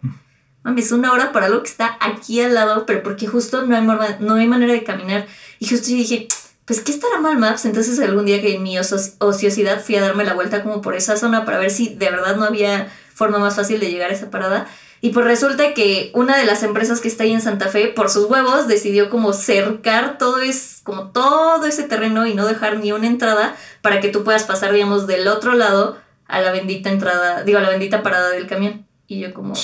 mames, 0.62 0.92
una 0.92 1.12
hora 1.12 1.32
para 1.32 1.46
algo 1.46 1.62
que 1.62 1.70
está 1.70 1.96
aquí 2.00 2.40
al 2.40 2.54
lado, 2.54 2.84
pero 2.84 3.02
porque 3.02 3.26
justo 3.26 3.64
no 3.64 3.74
hay, 3.74 4.16
no 4.20 4.34
hay 4.34 4.46
manera 4.46 4.72
de 4.72 4.84
caminar. 4.84 5.26
Y 5.58 5.66
justo 5.66 5.88
yo 5.88 5.96
dije, 5.96 6.28
pues, 6.68 6.80
¿qué 6.82 6.92
estará 6.92 7.18
mal 7.18 7.38
Maps? 7.38 7.64
Entonces 7.64 7.98
algún 7.98 8.26
día 8.26 8.42
que 8.42 8.54
en 8.54 8.62
mi 8.62 8.76
ociosidad 8.78 9.82
fui 9.82 9.96
a 9.96 10.02
darme 10.02 10.24
la 10.24 10.34
vuelta 10.34 10.62
como 10.62 10.82
por 10.82 10.94
esa 10.94 11.16
zona 11.16 11.46
para 11.46 11.58
ver 11.58 11.70
si 11.70 11.94
de 11.94 12.10
verdad 12.10 12.36
no 12.36 12.44
había 12.44 12.92
forma 13.14 13.38
más 13.38 13.56
fácil 13.56 13.80
de 13.80 13.90
llegar 13.90 14.10
a 14.10 14.12
esa 14.12 14.30
parada. 14.30 14.66
Y 15.00 15.10
pues 15.10 15.24
resulta 15.26 15.74
que 15.74 16.10
una 16.14 16.36
de 16.36 16.44
las 16.44 16.62
empresas 16.62 17.00
que 17.00 17.08
está 17.08 17.24
ahí 17.24 17.32
en 17.32 17.40
Santa 17.40 17.68
Fe, 17.68 17.88
por 17.88 18.10
sus 18.10 18.24
huevos, 18.26 18.66
decidió 18.66 19.10
como 19.10 19.32
cercar 19.32 20.18
todo, 20.18 20.40
es, 20.40 20.80
como 20.82 21.10
todo 21.10 21.64
ese 21.66 21.84
terreno 21.84 22.26
y 22.26 22.34
no 22.34 22.46
dejar 22.46 22.78
ni 22.78 22.90
una 22.90 23.06
entrada 23.06 23.54
para 23.80 24.00
que 24.00 24.08
tú 24.08 24.24
puedas 24.24 24.44
pasar, 24.44 24.72
digamos, 24.72 25.06
del 25.06 25.28
otro 25.28 25.54
lado 25.54 25.98
a 26.26 26.40
la 26.40 26.50
bendita 26.50 26.90
entrada, 26.90 27.44
digo, 27.44 27.58
a 27.58 27.62
la 27.62 27.70
bendita 27.70 28.02
parada 28.02 28.30
del 28.30 28.48
camión. 28.48 28.86
Y 29.06 29.20
yo 29.20 29.32
como, 29.32 29.54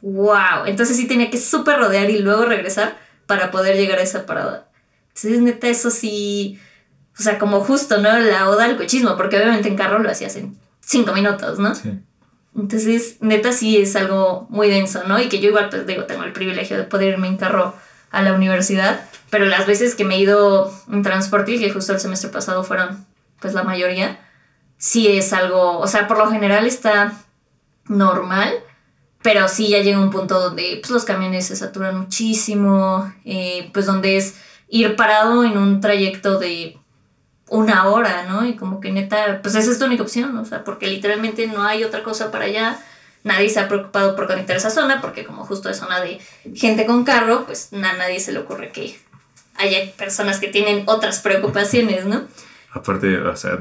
wow. 0.00 0.64
Entonces 0.66 0.96
sí 0.96 1.08
tenía 1.08 1.30
que 1.30 1.38
súper 1.38 1.78
rodear 1.78 2.08
y 2.10 2.18
luego 2.18 2.44
regresar 2.44 2.96
para 3.26 3.50
poder 3.50 3.76
llegar 3.76 3.98
a 3.98 4.02
esa 4.02 4.26
parada. 4.26 4.68
Entonces, 5.08 5.40
neta, 5.40 5.66
eso 5.68 5.90
sí, 5.90 6.60
o 7.18 7.22
sea, 7.22 7.38
como 7.38 7.60
justo, 7.60 7.98
¿no? 7.98 8.16
La 8.20 8.48
oda 8.48 8.64
al 8.64 8.76
cochismo, 8.76 9.16
porque 9.16 9.36
obviamente 9.36 9.68
en 9.68 9.76
carro 9.76 9.98
lo 9.98 10.08
hacías 10.08 10.36
en 10.36 10.56
cinco 10.80 11.12
minutos, 11.12 11.58
¿no? 11.58 11.74
Sí. 11.74 12.00
Entonces, 12.58 13.18
neta, 13.20 13.52
sí 13.52 13.78
es 13.78 13.94
algo 13.94 14.46
muy 14.50 14.68
denso, 14.68 15.04
¿no? 15.06 15.20
Y 15.20 15.28
que 15.28 15.38
yo 15.38 15.50
igual, 15.50 15.68
pues 15.70 15.86
digo, 15.86 16.04
tengo 16.04 16.24
el 16.24 16.32
privilegio 16.32 16.76
de 16.76 16.84
poder 16.84 17.10
irme 17.10 17.28
en 17.28 17.36
carro 17.36 17.74
a 18.10 18.22
la 18.22 18.32
universidad, 18.32 19.08
pero 19.30 19.44
las 19.44 19.66
veces 19.66 19.94
que 19.94 20.04
me 20.04 20.16
he 20.16 20.20
ido 20.20 20.72
en 20.90 21.02
transporte, 21.02 21.58
que 21.58 21.70
justo 21.70 21.92
el 21.92 22.00
semestre 22.00 22.30
pasado 22.30 22.64
fueron, 22.64 23.06
pues 23.40 23.54
la 23.54 23.62
mayoría, 23.62 24.18
sí 24.76 25.06
es 25.08 25.32
algo, 25.32 25.78
o 25.78 25.86
sea, 25.86 26.08
por 26.08 26.18
lo 26.18 26.30
general 26.30 26.66
está 26.66 27.12
normal, 27.86 28.52
pero 29.22 29.48
sí 29.48 29.68
ya 29.68 29.80
llega 29.80 30.00
un 30.00 30.10
punto 30.10 30.40
donde 30.40 30.78
pues, 30.80 30.90
los 30.90 31.04
camiones 31.04 31.46
se 31.46 31.56
saturan 31.56 31.98
muchísimo, 31.98 33.12
eh, 33.24 33.70
pues 33.72 33.86
donde 33.86 34.16
es 34.16 34.36
ir 34.68 34.96
parado 34.96 35.44
en 35.44 35.58
un 35.58 35.80
trayecto 35.80 36.38
de 36.38 36.77
una 37.50 37.86
hora, 37.88 38.26
¿no? 38.28 38.46
Y 38.46 38.56
como 38.56 38.80
que 38.80 38.92
neta, 38.92 39.40
pues 39.42 39.54
esa 39.54 39.70
es 39.70 39.78
tu 39.78 39.86
única 39.86 40.02
opción, 40.02 40.36
o 40.36 40.44
sea, 40.44 40.64
porque 40.64 40.86
literalmente 40.86 41.46
no 41.46 41.62
hay 41.62 41.84
otra 41.84 42.02
cosa 42.02 42.30
para 42.30 42.44
allá. 42.44 42.78
Nadie 43.24 43.50
se 43.50 43.60
ha 43.60 43.68
preocupado 43.68 44.14
por 44.14 44.26
conectar 44.26 44.56
esa 44.56 44.70
zona, 44.70 45.00
porque 45.00 45.24
como 45.24 45.44
justo 45.44 45.68
es 45.68 45.78
zona 45.78 46.00
de 46.00 46.20
gente 46.54 46.86
con 46.86 47.04
carro, 47.04 47.44
pues 47.46 47.72
a 47.72 47.76
nadie 47.76 48.20
se 48.20 48.32
le 48.32 48.38
ocurre 48.40 48.70
que 48.70 48.98
haya 49.56 49.78
personas 49.96 50.38
que 50.38 50.48
tienen 50.48 50.84
otras 50.86 51.20
preocupaciones, 51.20 52.06
¿no? 52.06 52.22
Aparte, 52.72 53.18
o 53.18 53.36
sea, 53.36 53.58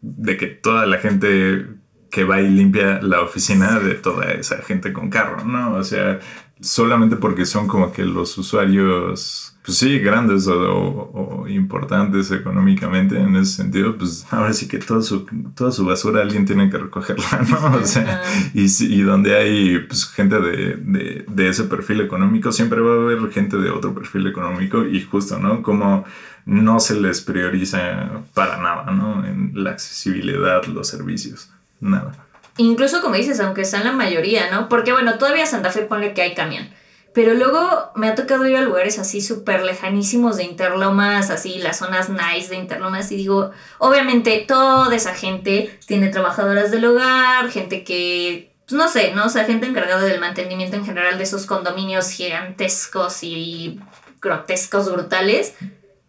de 0.00 0.36
que 0.36 0.46
toda 0.46 0.86
la 0.86 0.98
gente 0.98 1.66
que 2.10 2.24
va 2.24 2.40
y 2.40 2.48
limpia 2.48 3.00
la 3.02 3.22
oficina 3.22 3.78
de 3.78 3.94
toda 3.94 4.32
esa 4.32 4.58
gente 4.58 4.92
con 4.92 5.10
carro, 5.10 5.44
¿no? 5.44 5.74
O 5.74 5.84
sea, 5.84 6.20
solamente 6.60 7.16
porque 7.16 7.46
son 7.46 7.68
como 7.68 7.92
que 7.92 8.04
los 8.04 8.36
usuarios 8.38 9.57
pues 9.68 9.76
sí, 9.76 9.98
grandes 9.98 10.48
o, 10.48 11.44
importantes 11.46 12.30
económicamente 12.30 13.18
en 13.18 13.36
ese 13.36 13.52
sentido, 13.52 13.98
pues 13.98 14.24
ahora 14.30 14.54
sí 14.54 14.66
que 14.66 14.78
toda 14.78 15.02
su, 15.02 15.26
toda 15.54 15.72
su 15.72 15.84
basura 15.84 16.22
alguien 16.22 16.46
tiene 16.46 16.70
que 16.70 16.78
recogerla, 16.78 17.42
¿no? 17.50 17.76
O 17.82 17.84
sea, 17.84 18.22
y, 18.54 18.64
y 18.64 19.02
donde 19.02 19.36
hay 19.36 19.80
pues, 19.80 20.06
gente 20.06 20.40
de, 20.40 21.26
de, 21.28 21.48
ese 21.50 21.64
perfil 21.64 22.00
económico, 22.00 22.50
siempre 22.50 22.80
va 22.80 22.92
a 22.92 22.96
haber 22.96 23.30
gente 23.30 23.58
de 23.58 23.68
otro 23.68 23.94
perfil 23.94 24.26
económico 24.28 24.86
y 24.86 25.02
justo, 25.02 25.38
¿no? 25.38 25.62
Como 25.62 26.06
no 26.46 26.80
se 26.80 26.98
les 26.98 27.20
prioriza 27.20 28.22
para 28.32 28.56
nada, 28.56 28.90
¿no? 28.90 29.22
En 29.26 29.52
la 29.52 29.72
accesibilidad, 29.72 30.64
los 30.64 30.88
servicios, 30.88 31.50
nada. 31.78 32.12
Incluso 32.56 33.02
como 33.02 33.16
dices, 33.16 33.38
aunque 33.40 33.66
sean 33.66 33.84
la 33.84 33.92
mayoría, 33.92 34.50
¿no? 34.50 34.70
Porque 34.70 34.92
bueno, 34.92 35.18
todavía 35.18 35.44
Santa 35.44 35.70
Fe 35.70 35.82
pone 35.82 36.14
que 36.14 36.22
hay 36.22 36.34
camión. 36.34 36.70
Pero 37.18 37.34
luego 37.34 37.90
me 37.96 38.06
ha 38.06 38.14
tocado 38.14 38.46
ir 38.46 38.56
a 38.56 38.60
lugares 38.60 39.00
así 39.00 39.20
súper 39.20 39.64
lejanísimos 39.64 40.36
de 40.36 40.44
Interlomas, 40.44 41.30
así 41.30 41.58
las 41.58 41.78
zonas 41.78 42.08
nice 42.10 42.48
de 42.48 42.54
Interlomas, 42.54 43.10
y 43.10 43.16
digo, 43.16 43.50
obviamente 43.78 44.44
toda 44.46 44.94
esa 44.94 45.16
gente 45.16 45.80
tiene 45.84 46.10
trabajadoras 46.10 46.70
del 46.70 46.84
hogar, 46.84 47.50
gente 47.50 47.82
que, 47.82 48.54
pues 48.68 48.78
no 48.78 48.88
sé, 48.88 49.14
¿no? 49.16 49.24
O 49.24 49.28
sea, 49.30 49.46
gente 49.46 49.66
encargada 49.66 50.02
del 50.02 50.20
mantenimiento 50.20 50.76
en 50.76 50.86
general 50.86 51.18
de 51.18 51.24
esos 51.24 51.44
condominios 51.46 52.08
gigantescos 52.10 53.24
y 53.24 53.80
grotescos, 54.22 54.88
brutales. 54.88 55.54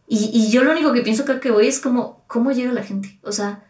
Y, 0.08 0.30
y 0.32 0.52
yo 0.52 0.64
lo 0.64 0.74
único 0.74 0.94
que 0.94 1.02
pienso 1.02 1.26
que 1.26 1.50
voy 1.50 1.66
es 1.66 1.80
como, 1.80 2.24
¿cómo 2.28 2.52
llega 2.52 2.72
la 2.72 2.84
gente? 2.84 3.18
O 3.24 3.32
sea, 3.32 3.64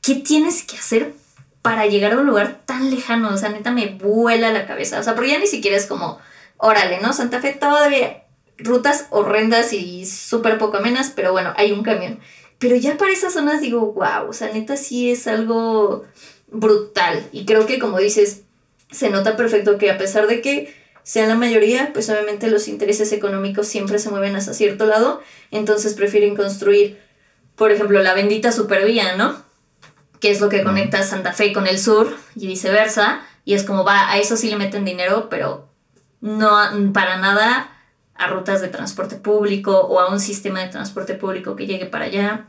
¿qué 0.00 0.14
tienes 0.14 0.62
que 0.62 0.78
hacer 0.78 1.12
para 1.60 1.84
llegar 1.84 2.14
a 2.14 2.20
un 2.20 2.26
lugar 2.26 2.62
tan 2.64 2.88
lejano? 2.88 3.28
O 3.28 3.36
sea, 3.36 3.50
neta 3.50 3.70
me 3.70 3.98
vuela 4.02 4.50
la 4.50 4.66
cabeza. 4.66 4.98
O 4.98 5.02
sea, 5.02 5.14
porque 5.14 5.32
ya 5.32 5.38
ni 5.38 5.46
siquiera 5.46 5.76
es 5.76 5.84
como 5.84 6.18
órale, 6.60 7.00
¿no? 7.00 7.12
Santa 7.12 7.40
Fe 7.40 7.52
todavía 7.52 8.24
rutas 8.62 9.06
horrendas 9.10 9.72
y 9.72 10.06
súper 10.06 10.58
poco 10.58 10.76
amenas, 10.76 11.12
pero 11.14 11.32
bueno, 11.32 11.52
hay 11.56 11.72
un 11.72 11.82
camión. 11.82 12.20
Pero 12.58 12.76
ya 12.76 12.96
para 12.96 13.12
esas 13.12 13.32
zonas 13.32 13.60
digo, 13.60 13.92
wow, 13.92 14.28
o 14.28 14.32
sea, 14.32 14.52
neta 14.52 14.76
sí 14.76 15.10
es 15.10 15.26
algo 15.26 16.04
brutal. 16.48 17.26
Y 17.32 17.46
creo 17.46 17.66
que 17.66 17.78
como 17.78 17.98
dices, 17.98 18.42
se 18.90 19.10
nota 19.10 19.36
perfecto 19.36 19.78
que 19.78 19.90
a 19.90 19.98
pesar 19.98 20.26
de 20.26 20.42
que 20.42 20.74
sean 21.02 21.28
la 21.28 21.34
mayoría, 21.36 21.90
pues 21.92 22.10
obviamente 22.10 22.50
los 22.50 22.68
intereses 22.68 23.12
económicos 23.12 23.66
siempre 23.66 23.98
se 23.98 24.10
mueven 24.10 24.36
hacia 24.36 24.52
cierto 24.52 24.84
lado, 24.84 25.22
entonces 25.50 25.94
prefieren 25.94 26.36
construir, 26.36 27.00
por 27.56 27.72
ejemplo, 27.72 28.02
la 28.02 28.14
bendita 28.14 28.52
supervía, 28.52 29.16
¿no? 29.16 29.42
Que 30.20 30.30
es 30.30 30.40
lo 30.40 30.50
que 30.50 30.62
conecta 30.62 31.02
Santa 31.02 31.32
Fe 31.32 31.54
con 31.54 31.66
el 31.66 31.78
sur 31.78 32.14
y 32.36 32.46
viceversa, 32.46 33.22
y 33.46 33.54
es 33.54 33.64
como 33.64 33.84
va, 33.84 34.10
a 34.10 34.18
eso 34.18 34.36
sí 34.36 34.50
le 34.50 34.56
meten 34.56 34.84
dinero, 34.84 35.28
pero 35.30 35.69
no 36.20 36.92
para 36.92 37.16
nada 37.18 37.70
a 38.14 38.26
rutas 38.28 38.60
de 38.60 38.68
transporte 38.68 39.16
público 39.16 39.72
o 39.72 39.98
a 40.00 40.10
un 40.10 40.20
sistema 40.20 40.60
de 40.60 40.68
transporte 40.68 41.14
público 41.14 41.56
que 41.56 41.66
llegue 41.66 41.86
para 41.86 42.04
allá. 42.04 42.46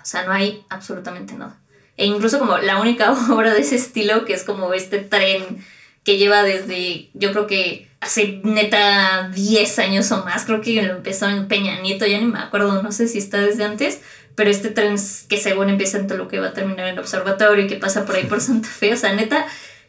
O 0.00 0.04
sea, 0.04 0.24
no 0.24 0.32
hay 0.32 0.64
absolutamente 0.68 1.34
nada. 1.34 1.58
E 1.96 2.06
incluso 2.06 2.38
como 2.38 2.58
la 2.58 2.80
única 2.80 3.12
obra 3.32 3.54
de 3.54 3.60
ese 3.60 3.76
estilo, 3.76 4.24
que 4.24 4.34
es 4.34 4.44
como 4.44 4.74
este 4.74 4.98
tren 4.98 5.64
que 6.04 6.18
lleva 6.18 6.42
desde, 6.42 7.10
yo 7.14 7.32
creo 7.32 7.46
que 7.46 7.88
hace 8.00 8.40
neta 8.44 9.28
10 9.34 9.78
años 9.80 10.12
o 10.12 10.24
más, 10.24 10.44
creo 10.44 10.60
que 10.60 10.80
lo 10.82 10.92
empezó 10.92 11.28
en 11.28 11.48
Peña 11.48 11.80
Nieto, 11.80 12.06
ya 12.06 12.18
ni 12.18 12.26
me 12.26 12.38
acuerdo, 12.38 12.80
no 12.82 12.92
sé 12.92 13.08
si 13.08 13.18
está 13.18 13.38
desde 13.38 13.64
antes, 13.64 14.00
pero 14.36 14.50
este 14.50 14.68
tren 14.68 14.96
que 15.28 15.38
según 15.38 15.68
empieza 15.68 15.98
en 15.98 16.16
lo 16.16 16.28
que 16.28 16.38
va 16.38 16.48
a 16.48 16.52
terminar 16.52 16.86
en 16.86 16.94
el 16.94 16.98
observatorio 17.00 17.64
y 17.64 17.68
que 17.68 17.76
pasa 17.76 18.04
por 18.04 18.14
ahí 18.14 18.24
por 18.24 18.40
Santa 18.40 18.68
Fe, 18.68 18.92
o 18.92 18.96
sea, 18.96 19.14
neta, 19.14 19.46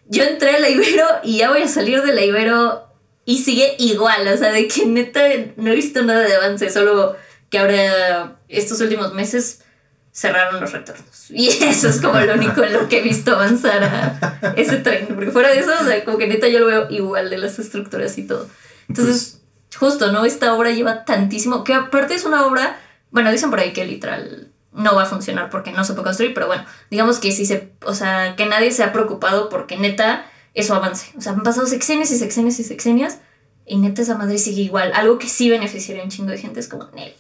yo 0.08 0.24
entré 0.24 0.56
a 0.56 0.60
la 0.60 0.70
Ibero 0.70 1.06
y 1.24 1.38
ya 1.38 1.50
voy 1.50 1.62
a 1.62 1.68
salir 1.68 2.02
de 2.02 2.14
la 2.14 2.24
Ibero 2.24 2.87
y 3.28 3.40
sigue 3.40 3.76
igual, 3.78 4.26
o 4.26 4.38
sea, 4.38 4.54
de 4.54 4.70
que 4.70 4.86
neta 4.86 5.20
no 5.58 5.70
he 5.70 5.76
visto 5.76 6.02
nada 6.02 6.22
de 6.22 6.34
avance, 6.34 6.70
solo 6.70 7.18
que 7.50 7.60
ahora 7.60 8.38
estos 8.48 8.80
últimos 8.80 9.14
meses 9.14 9.64
cerraron 10.14 10.62
los 10.62 10.72
retornos. 10.72 11.30
Y 11.30 11.50
eso 11.50 11.90
es 11.90 12.00
como 12.00 12.18
lo 12.22 12.36
único 12.36 12.64
en 12.64 12.72
lo 12.72 12.88
que 12.88 13.00
he 13.00 13.02
visto 13.02 13.34
avanzar 13.34 13.84
a 13.84 14.54
ese 14.56 14.78
tren. 14.78 15.08
Porque 15.08 15.32
fuera 15.32 15.50
de 15.50 15.60
eso, 15.60 15.72
o 15.78 15.84
sea, 15.84 16.06
como 16.06 16.18
que 16.18 16.28
neta 16.28 16.48
yo 16.48 16.60
lo 16.60 16.68
veo 16.68 16.90
igual 16.90 17.30
de 17.30 17.38
las 17.38 17.60
estructuras 17.60 18.18
y 18.18 18.26
todo. 18.26 18.48
Entonces, 18.88 19.42
justo, 19.76 20.10
¿no? 20.14 20.24
Esta 20.24 20.54
obra 20.54 20.72
lleva 20.72 21.04
tantísimo, 21.04 21.66
que 21.66 21.74
aparte 21.74 22.14
es 22.14 22.24
una 22.24 22.48
obra, 22.48 22.80
bueno, 23.12 23.30
dicen 23.30 23.50
por 23.50 23.60
ahí 23.60 23.74
que 23.74 23.84
literal 23.84 24.54
no 24.72 24.96
va 24.96 25.04
a 25.04 25.06
funcionar 25.06 25.50
porque 25.50 25.74
no 25.74 25.84
se 25.84 25.92
puede 25.96 26.06
construir, 26.06 26.34
pero 26.34 26.48
bueno, 26.48 26.64
digamos 26.90 27.20
que 27.20 27.34
sí 27.34 27.46
se, 27.46 27.74
o 27.84 27.94
sea, 27.94 28.38
que 28.38 28.46
nadie 28.46 28.72
se 28.72 28.86
ha 28.86 28.94
preocupado 28.94 29.50
porque 29.50 29.76
neta 29.76 30.26
eso 30.58 30.74
avance. 30.76 31.14
O 31.16 31.22
sea, 31.22 31.34
han 31.34 31.44
pasado 31.44 31.68
sexenios 31.68 32.12
y 32.12 32.18
sexenios 32.18 32.60
y 32.60 32.64
sexenios 32.64 33.18
y 33.66 33.78
neta 33.78 34.02
esa 34.02 34.18
madre 34.18 34.38
sigue 34.38 34.64
igual. 34.64 34.92
Algo 34.96 35.20
que 35.20 35.28
sí 35.28 35.50
beneficiaría 35.50 36.04
un 36.04 36.10
chingo 36.10 36.32
de 36.32 36.40
gente 36.40 36.60
es 36.60 36.68
como 36.68 36.90
Nel. 36.96 37.14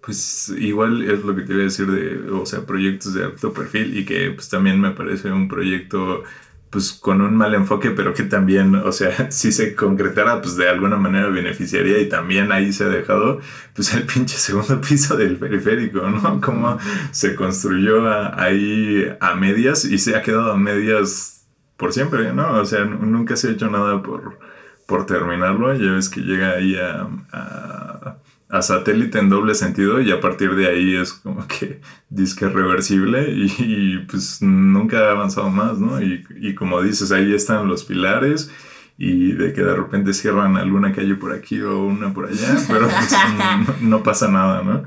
Pues 0.00 0.52
igual 0.56 1.02
es 1.02 1.24
lo 1.24 1.34
que 1.34 1.42
te 1.42 1.52
iba 1.52 1.62
a 1.62 1.64
decir 1.64 1.90
de, 1.90 2.30
o 2.30 2.46
sea, 2.46 2.64
proyectos 2.64 3.12
de 3.12 3.24
alto 3.24 3.52
perfil 3.52 3.98
y 3.98 4.04
que 4.04 4.30
pues 4.30 4.48
también 4.48 4.80
me 4.80 4.92
parece 4.92 5.30
un 5.32 5.48
proyecto 5.48 6.22
pues 6.70 6.92
con 6.92 7.20
un 7.20 7.34
mal 7.34 7.52
enfoque, 7.54 7.90
pero 7.90 8.14
que 8.14 8.22
también, 8.22 8.76
o 8.76 8.92
sea, 8.92 9.30
si 9.32 9.50
se 9.50 9.74
concretara, 9.74 10.40
pues 10.40 10.56
de 10.56 10.68
alguna 10.68 10.96
manera 10.96 11.28
beneficiaría 11.28 11.98
y 11.98 12.08
también 12.08 12.52
ahí 12.52 12.72
se 12.72 12.84
ha 12.84 12.88
dejado, 12.88 13.40
pues 13.74 13.92
el 13.92 14.04
pinche 14.04 14.36
segundo 14.36 14.80
piso 14.88 15.16
del 15.16 15.36
periférico, 15.36 16.08
¿no? 16.08 16.40
Como 16.40 16.78
se 17.10 17.34
construyó 17.34 18.08
ahí 18.38 19.04
a 19.20 19.34
medias 19.34 19.84
y 19.84 19.98
se 19.98 20.14
ha 20.14 20.22
quedado 20.22 20.52
a 20.52 20.56
medias 20.56 21.39
por 21.80 21.94
siempre, 21.94 22.34
¿no? 22.34 22.60
O 22.60 22.64
sea, 22.66 22.84
nunca 22.84 23.36
se 23.36 23.48
ha 23.48 23.52
hecho 23.52 23.70
nada 23.70 24.02
por, 24.02 24.38
por 24.86 25.06
terminarlo. 25.06 25.74
Ya 25.74 25.92
ves 25.92 26.10
que 26.10 26.20
llega 26.20 26.50
ahí 26.50 26.76
a, 26.76 27.08
a, 27.32 28.62
satélite 28.62 29.18
en 29.18 29.30
doble 29.30 29.54
sentido 29.54 30.02
y 30.02 30.12
a 30.12 30.20
partir 30.20 30.54
de 30.54 30.68
ahí 30.68 30.96
es 30.96 31.14
como 31.14 31.46
que 31.48 31.80
disque 32.10 32.46
reversible 32.46 33.30
y, 33.30 33.98
pues 34.10 34.42
nunca 34.42 35.08
ha 35.08 35.12
avanzado 35.12 35.48
más, 35.48 35.78
¿no? 35.78 36.02
Y, 36.02 36.22
y, 36.38 36.54
como 36.54 36.82
dices, 36.82 37.12
ahí 37.12 37.32
están 37.32 37.66
los 37.66 37.84
pilares 37.84 38.52
y 38.98 39.32
de 39.32 39.54
que 39.54 39.62
de 39.62 39.74
repente 39.74 40.12
cierran 40.12 40.58
alguna 40.58 40.92
calle 40.92 41.14
por 41.14 41.32
aquí 41.32 41.62
o 41.62 41.82
una 41.84 42.12
por 42.12 42.26
allá, 42.26 42.58
pero 42.68 42.86
pues 42.88 43.80
no 43.80 44.02
pasa 44.02 44.28
nada, 44.28 44.62
¿no? 44.62 44.84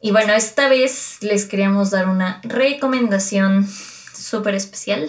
Y 0.00 0.12
bueno, 0.12 0.32
esta 0.32 0.68
vez 0.68 1.18
les 1.22 1.44
queríamos 1.44 1.90
dar 1.90 2.08
una 2.08 2.40
recomendación 2.44 3.66
súper 4.12 4.54
especial. 4.54 5.08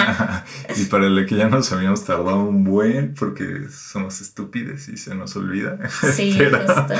y 0.76 0.84
para 0.84 1.06
el 1.06 1.26
que 1.26 1.36
ya 1.36 1.48
nos 1.48 1.70
habíamos 1.72 2.04
tardado 2.04 2.40
un 2.40 2.64
buen 2.64 3.14
porque 3.14 3.68
somos 3.70 4.20
estúpidos 4.20 4.88
y 4.88 4.96
se 4.96 5.14
nos 5.14 5.36
olvida. 5.36 5.78
Sí, 6.14 6.38
justo. 6.38 6.94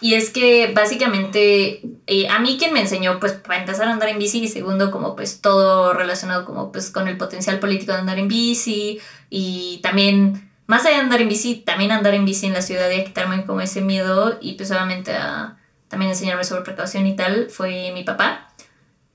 Y 0.00 0.14
es 0.14 0.30
que 0.30 0.72
básicamente 0.74 1.80
eh, 2.08 2.28
a 2.28 2.40
mí 2.40 2.56
quien 2.58 2.72
me 2.72 2.80
enseñó 2.80 3.20
pues 3.20 3.34
para 3.34 3.60
empezar 3.60 3.86
a 3.86 3.92
andar 3.92 4.08
en 4.08 4.18
bici 4.18 4.42
y 4.42 4.48
segundo 4.48 4.90
como 4.90 5.14
pues 5.14 5.40
todo 5.40 5.92
relacionado 5.94 6.44
como 6.44 6.72
pues 6.72 6.90
con 6.90 7.06
el 7.06 7.16
potencial 7.16 7.60
político 7.60 7.92
de 7.92 7.98
andar 7.98 8.18
en 8.18 8.26
bici 8.26 8.98
y 9.30 9.78
también 9.80 10.50
más 10.66 10.84
allá 10.84 10.96
de 10.96 11.02
andar 11.02 11.20
en 11.20 11.28
bici 11.28 11.54
también 11.54 11.92
andar 11.92 12.14
en 12.14 12.24
bici 12.24 12.46
en 12.46 12.52
la 12.52 12.62
ciudad 12.62 12.90
y 12.90 13.00
a 13.00 13.04
quitarme 13.04 13.46
como 13.46 13.60
ese 13.60 13.80
miedo 13.80 14.38
y 14.40 14.54
pues 14.54 14.72
obviamente 14.72 15.12
a 15.12 15.56
también 15.86 16.10
enseñarme 16.10 16.42
sobre 16.42 16.62
precaución 16.62 17.06
y 17.06 17.14
tal 17.14 17.48
fue 17.48 17.92
mi 17.94 18.02
papá 18.02 18.48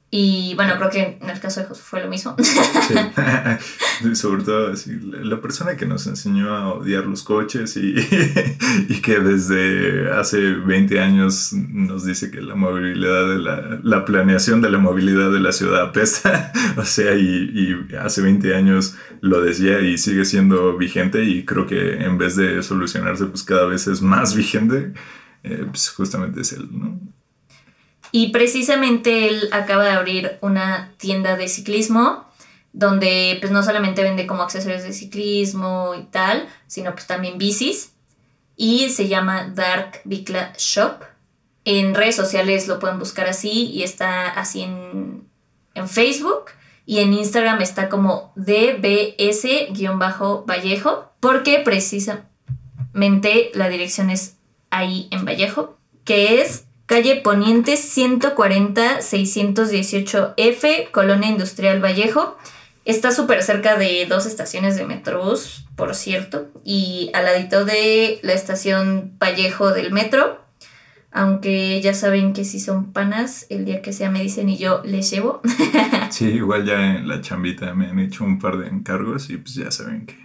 y 0.10 0.54
bueno 0.56 0.76
creo 0.78 0.90
que 0.90 1.18
en 1.22 1.30
el 1.30 1.40
caso 1.40 1.60
de 1.60 1.66
José 1.66 1.82
fue 1.84 2.02
lo 2.02 2.08
mismo 2.08 2.36
Sí. 2.40 2.96
Sobre 4.16 4.44
todo 4.44 4.72
la 5.02 5.42
persona 5.42 5.76
que 5.76 5.86
nos 5.86 6.08
enseñó 6.08 6.56
a 6.56 6.74
odiar 6.74 7.06
los 7.06 7.24
coches 7.24 7.76
y, 7.76 7.96
y 8.90 9.02
que 9.02 9.20
desde 9.20 10.12
hace 10.12 10.54
20 10.54 11.00
años 11.02 11.52
nos 11.54 12.06
dice 12.06 12.32
que 12.32 12.42
la 12.42 12.56
movilidad 12.56 13.28
de 13.28 13.40
la, 13.40 13.80
la 13.84 14.06
planeación 14.06 14.62
de 14.62 14.70
la 14.70 14.78
movilidad 14.78 15.32
de 15.32 15.40
la 15.40 15.52
ciudad 15.52 15.82
apesta. 15.82 16.52
O 16.78 16.86
sea, 16.86 17.16
y, 17.16 17.52
y 17.90 17.96
hace 17.96 18.22
20 18.22 18.56
años 18.56 18.96
lo 19.22 19.42
decía 19.42 19.80
y 19.82 19.98
sigue 19.98 20.26
siendo 20.26 20.78
vigente 20.78 21.24
y 21.24 21.44
creo 21.44 21.66
que 21.66 22.04
en 22.04 22.20
vez 22.20 22.36
de 22.36 22.62
solucionarse 22.62 23.26
pues 23.26 23.44
cada 23.44 23.66
vez 23.66 23.88
es 23.88 24.02
más 24.02 24.36
vigente. 24.36 24.94
Eh, 25.44 25.66
pues 25.68 25.90
justamente 25.90 26.42
es 26.42 26.54
él, 26.54 26.68
¿no? 26.72 27.00
Y 28.18 28.30
precisamente 28.30 29.28
él 29.28 29.50
acaba 29.52 29.84
de 29.84 29.92
abrir 29.92 30.40
una 30.42 30.92
tienda 30.98 31.38
de 31.38 31.48
ciclismo 31.48 32.26
donde 32.74 33.38
pues 33.40 33.52
no 33.52 33.62
solamente 33.62 34.02
vende 34.02 34.26
como 34.26 34.42
accesorios 34.42 34.82
de 34.82 34.92
ciclismo 34.92 35.94
y 35.94 36.02
tal, 36.06 36.50
sino 36.66 36.94
pues 36.94 37.06
también 37.06 37.38
bicis. 37.38 37.94
Y 38.56 38.90
se 38.90 39.08
llama 39.08 39.52
Dark 39.54 40.02
Bicla 40.04 40.52
Shop. 40.58 41.04
En 41.64 41.94
redes 41.94 42.16
sociales 42.16 42.68
lo 42.68 42.80
pueden 42.80 42.98
buscar 42.98 43.28
así 43.28 43.68
y 43.68 43.84
está 43.84 44.30
así 44.30 44.64
en, 44.64 45.30
en 45.76 45.88
Facebook. 45.88 46.46
Y 46.88 47.02
en 47.02 47.14
Instagram 47.14 47.62
está 47.62 47.88
como 47.88 48.34
DBS-Vallejo. 48.36 51.12
Porque 51.20 51.60
precisamente 51.60 53.52
la 53.54 53.70
dirección 53.70 54.10
es 54.10 54.38
ahí 54.72 55.08
en 55.12 55.24
Vallejo. 55.24 55.78
Que 56.04 56.42
es 56.42 56.67
Calle 56.88 57.18
Poniente 57.18 57.76
140 57.76 59.00
618F, 59.00 60.90
Colonia 60.92 61.30
Industrial 61.30 61.84
Vallejo. 61.84 62.38
Está 62.86 63.12
súper 63.12 63.44
cerca 63.44 63.78
de 63.78 64.06
dos 64.08 64.26
estaciones 64.26 64.78
de 64.78 64.86
Metrobús, 64.86 65.66
por 65.76 65.94
cierto, 65.96 66.48
y 66.64 67.12
al 67.14 67.26
ladito 67.26 67.66
de 67.66 68.20
la 68.24 68.32
estación 68.32 69.12
Vallejo 69.22 69.74
del 69.74 69.92
metro. 69.92 70.40
Aunque 71.12 71.82
ya 71.82 71.94
saben 71.94 72.32
que 72.32 72.46
si 72.46 72.62
son 72.62 72.94
panas, 72.94 73.48
el 73.50 73.66
día 73.66 73.82
que 73.82 73.92
sea 73.92 74.10
me 74.10 74.22
dicen 74.24 74.48
y 74.48 74.58
yo 74.58 74.82
les 74.86 75.12
llevo. 75.12 75.42
Sí, 76.10 76.28
igual 76.28 76.66
ya 76.66 76.96
en 76.96 77.10
la 77.10 77.20
chambita 77.20 77.74
me 77.74 77.88
han 77.88 78.00
hecho 78.00 78.24
un 78.24 78.40
par 78.40 78.58
de 78.58 78.70
encargos 78.70 79.30
y 79.30 79.36
pues 79.36 79.56
ya 79.56 79.70
saben 79.72 80.06
que, 80.06 80.16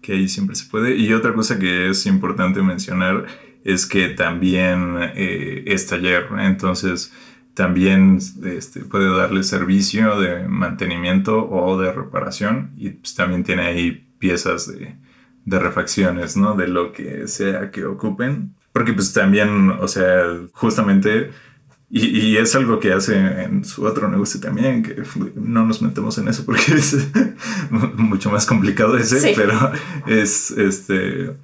que 0.00 0.12
ahí 0.14 0.26
siempre 0.26 0.56
se 0.56 0.64
puede. 0.70 0.96
Y 0.96 1.12
otra 1.12 1.34
cosa 1.34 1.58
que 1.58 1.90
es 1.90 2.06
importante 2.06 2.62
mencionar 2.62 3.26
es 3.64 3.86
que 3.86 4.08
también 4.08 4.96
eh, 5.14 5.64
es 5.66 5.86
taller, 5.86 6.26
entonces 6.38 7.12
también 7.54 8.18
este, 8.44 8.80
puede 8.82 9.14
darle 9.16 9.42
servicio 9.42 10.20
de 10.20 10.46
mantenimiento 10.46 11.48
o 11.50 11.80
de 11.80 11.92
reparación 11.92 12.70
y 12.76 12.90
pues 12.90 13.14
también 13.14 13.42
tiene 13.42 13.62
ahí 13.62 14.06
piezas 14.18 14.68
de, 14.68 14.94
de 15.44 15.58
refacciones, 15.58 16.36
¿no? 16.36 16.54
De 16.54 16.68
lo 16.68 16.92
que 16.92 17.26
sea 17.26 17.70
que 17.72 17.84
ocupen. 17.84 18.54
Porque 18.72 18.92
pues 18.92 19.12
también, 19.12 19.70
o 19.70 19.88
sea, 19.88 20.22
justamente 20.52 21.30
y, 21.90 22.06
y, 22.06 22.36
es 22.36 22.54
algo 22.54 22.78
que 22.80 22.92
hace 22.92 23.16
en 23.16 23.64
su 23.64 23.82
otro 23.84 24.08
negocio 24.08 24.38
también, 24.40 24.82
que 24.82 25.02
no 25.36 25.64
nos 25.64 25.80
metemos 25.80 26.18
en 26.18 26.28
eso 26.28 26.44
porque 26.44 26.74
es 26.74 27.08
mucho 27.96 28.30
más 28.30 28.44
complicado 28.44 28.96
ese, 28.98 29.18
Sí. 29.18 29.32
pero 29.34 29.72
es 30.06 30.50
este 30.50 31.34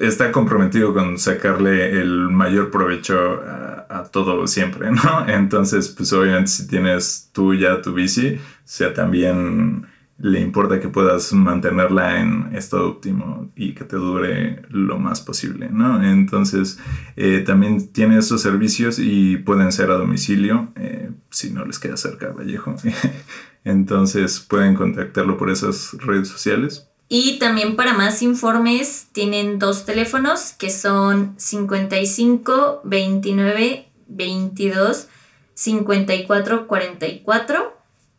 está 0.00 0.32
comprometido 0.32 0.94
con 0.94 1.18
sacarle 1.18 2.00
el 2.00 2.30
mayor 2.30 2.70
provecho 2.70 3.42
a, 3.42 3.74
todo 4.10 4.46
siempre, 4.46 4.90
¿no? 4.90 5.26
Entonces, 5.28 5.88
pues 5.88 6.12
obviamente 6.12 6.50
si 6.50 6.66
tienes 6.66 7.30
tú 7.32 7.54
ya 7.54 7.80
tu 7.80 7.94
bici, 7.94 8.34
o 8.36 8.40
sea, 8.64 8.92
también 8.92 9.86
le 10.18 10.40
importa 10.40 10.78
que 10.80 10.88
puedas 10.88 11.32
mantenerla 11.32 12.20
en 12.20 12.54
estado 12.54 12.88
óptimo 12.88 13.50
y 13.56 13.74
que 13.74 13.84
te 13.84 13.96
dure 13.96 14.62
lo 14.68 14.98
más 14.98 15.20
posible, 15.20 15.68
¿no? 15.70 16.02
Entonces, 16.04 16.78
eh, 17.16 17.42
también 17.46 17.92
tiene 17.92 18.18
esos 18.18 18.40
servicios 18.40 18.98
y 18.98 19.38
pueden 19.38 19.72
ser 19.72 19.90
a 19.90 19.94
domicilio, 19.94 20.72
eh, 20.76 21.10
si 21.30 21.50
no 21.50 21.64
les 21.64 21.78
queda 21.78 21.96
cerca 21.96 22.28
Vallejo. 22.28 22.74
Entonces, 23.64 24.40
pueden 24.40 24.74
contactarlo 24.74 25.36
por 25.36 25.50
esas 25.50 25.96
redes 26.00 26.28
sociales. 26.28 26.90
Y 27.08 27.38
también 27.38 27.76
para 27.76 27.94
más 27.94 28.22
informes 28.22 29.08
tienen 29.12 29.58
dos 29.58 29.84
teléfonos 29.84 30.52
que 30.52 30.70
son 30.70 31.34
55 31.36 32.80
29 32.84 33.88
22 34.08 35.08
54 35.54 36.66
44 36.66 37.76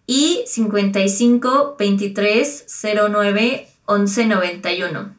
y 0.07 0.43
55 0.47 1.75
23 1.77 2.65
09 3.11 3.67
11 3.85 4.25
91. 4.25 5.15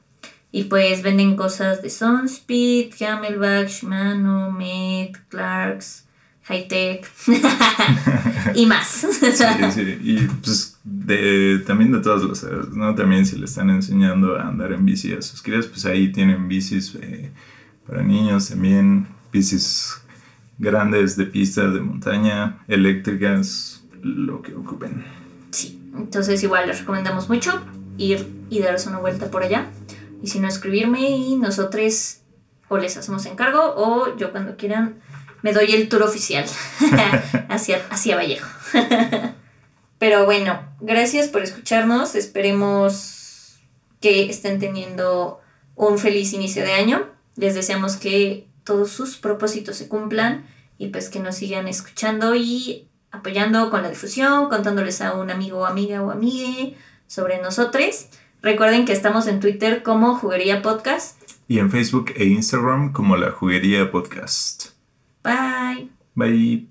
Y 0.52 0.64
pues 0.64 1.02
venden 1.02 1.36
cosas 1.36 1.82
de 1.82 1.90
Sunspeed, 1.90 2.94
Camelback, 2.98 3.68
Shimano, 3.68 4.50
Med, 4.50 5.10
Clarks, 5.28 6.05
Hightech 6.46 7.06
y 8.54 8.66
más. 8.66 8.86
Sí, 9.20 9.70
sí. 9.74 9.98
Y 10.02 10.18
pues 10.42 10.78
de, 10.84 11.62
también 11.66 11.92
de 11.92 12.00
todas 12.00 12.22
las 12.22 12.42
edades, 12.44 12.70
¿no? 12.70 12.94
También 12.94 13.26
si 13.26 13.36
le 13.36 13.46
están 13.46 13.70
enseñando 13.70 14.36
a 14.36 14.48
andar 14.48 14.72
en 14.72 14.84
bici 14.84 15.12
a 15.12 15.22
sus 15.22 15.42
crías, 15.42 15.66
pues 15.66 15.84
ahí 15.86 16.12
tienen 16.12 16.46
bicis 16.48 16.96
eh, 17.00 17.32
para 17.86 18.02
niños 18.02 18.48
también, 18.48 19.08
bicis 19.32 20.00
grandes 20.58 21.16
de 21.16 21.26
pista, 21.26 21.68
de 21.68 21.80
montaña, 21.80 22.58
eléctricas, 22.68 23.84
lo 24.02 24.40
que 24.42 24.54
ocupen. 24.54 25.04
Sí, 25.50 25.80
entonces 25.96 26.42
igual 26.42 26.68
les 26.68 26.80
recomendamos 26.80 27.28
mucho 27.28 27.60
ir 27.98 28.26
y 28.50 28.60
darse 28.60 28.88
una 28.88 28.98
vuelta 28.98 29.30
por 29.30 29.42
allá. 29.42 29.66
Y 30.22 30.28
si 30.28 30.38
no, 30.38 30.48
escribirme 30.48 31.10
y 31.10 31.36
nosotros 31.36 32.20
o 32.68 32.78
les 32.78 32.96
hacemos 32.96 33.26
encargo 33.26 33.74
o 33.76 34.16
yo 34.16 34.32
cuando 34.32 34.56
quieran 34.56 34.96
me 35.42 35.52
doy 35.52 35.74
el 35.74 35.88
tour 35.88 36.02
oficial 36.02 36.44
hacia, 37.48 37.84
hacia 37.90 38.16
Vallejo. 38.16 38.48
Pero 39.98 40.24
bueno, 40.24 40.60
gracias 40.80 41.28
por 41.28 41.42
escucharnos. 41.42 42.14
Esperemos 42.14 43.58
que 44.00 44.28
estén 44.28 44.58
teniendo 44.58 45.40
un 45.74 45.98
feliz 45.98 46.32
inicio 46.32 46.62
de 46.62 46.72
año. 46.72 47.06
Les 47.36 47.54
deseamos 47.54 47.96
que 47.96 48.48
todos 48.64 48.90
sus 48.90 49.16
propósitos 49.16 49.76
se 49.76 49.88
cumplan 49.88 50.46
y 50.78 50.88
pues 50.88 51.08
que 51.08 51.20
nos 51.20 51.36
sigan 51.36 51.68
escuchando 51.68 52.34
y 52.34 52.88
apoyando 53.10 53.70
con 53.70 53.82
la 53.82 53.88
difusión, 53.88 54.48
contándoles 54.48 55.00
a 55.00 55.14
un 55.14 55.30
amigo 55.30 55.60
o 55.60 55.66
amiga 55.66 56.02
o 56.02 56.10
amigue 56.10 56.76
sobre 57.06 57.40
nosotros. 57.40 58.08
Recuerden 58.42 58.84
que 58.84 58.92
estamos 58.92 59.26
en 59.26 59.40
Twitter 59.40 59.82
como 59.82 60.14
Juguería 60.14 60.62
Podcast. 60.62 61.20
Y 61.48 61.58
en 61.58 61.70
Facebook 61.70 62.12
e 62.16 62.26
Instagram 62.26 62.92
como 62.92 63.16
la 63.16 63.30
Juguería 63.30 63.90
Podcast. 63.90 64.65
Bye. 65.26 65.88
Bye. 66.16 66.66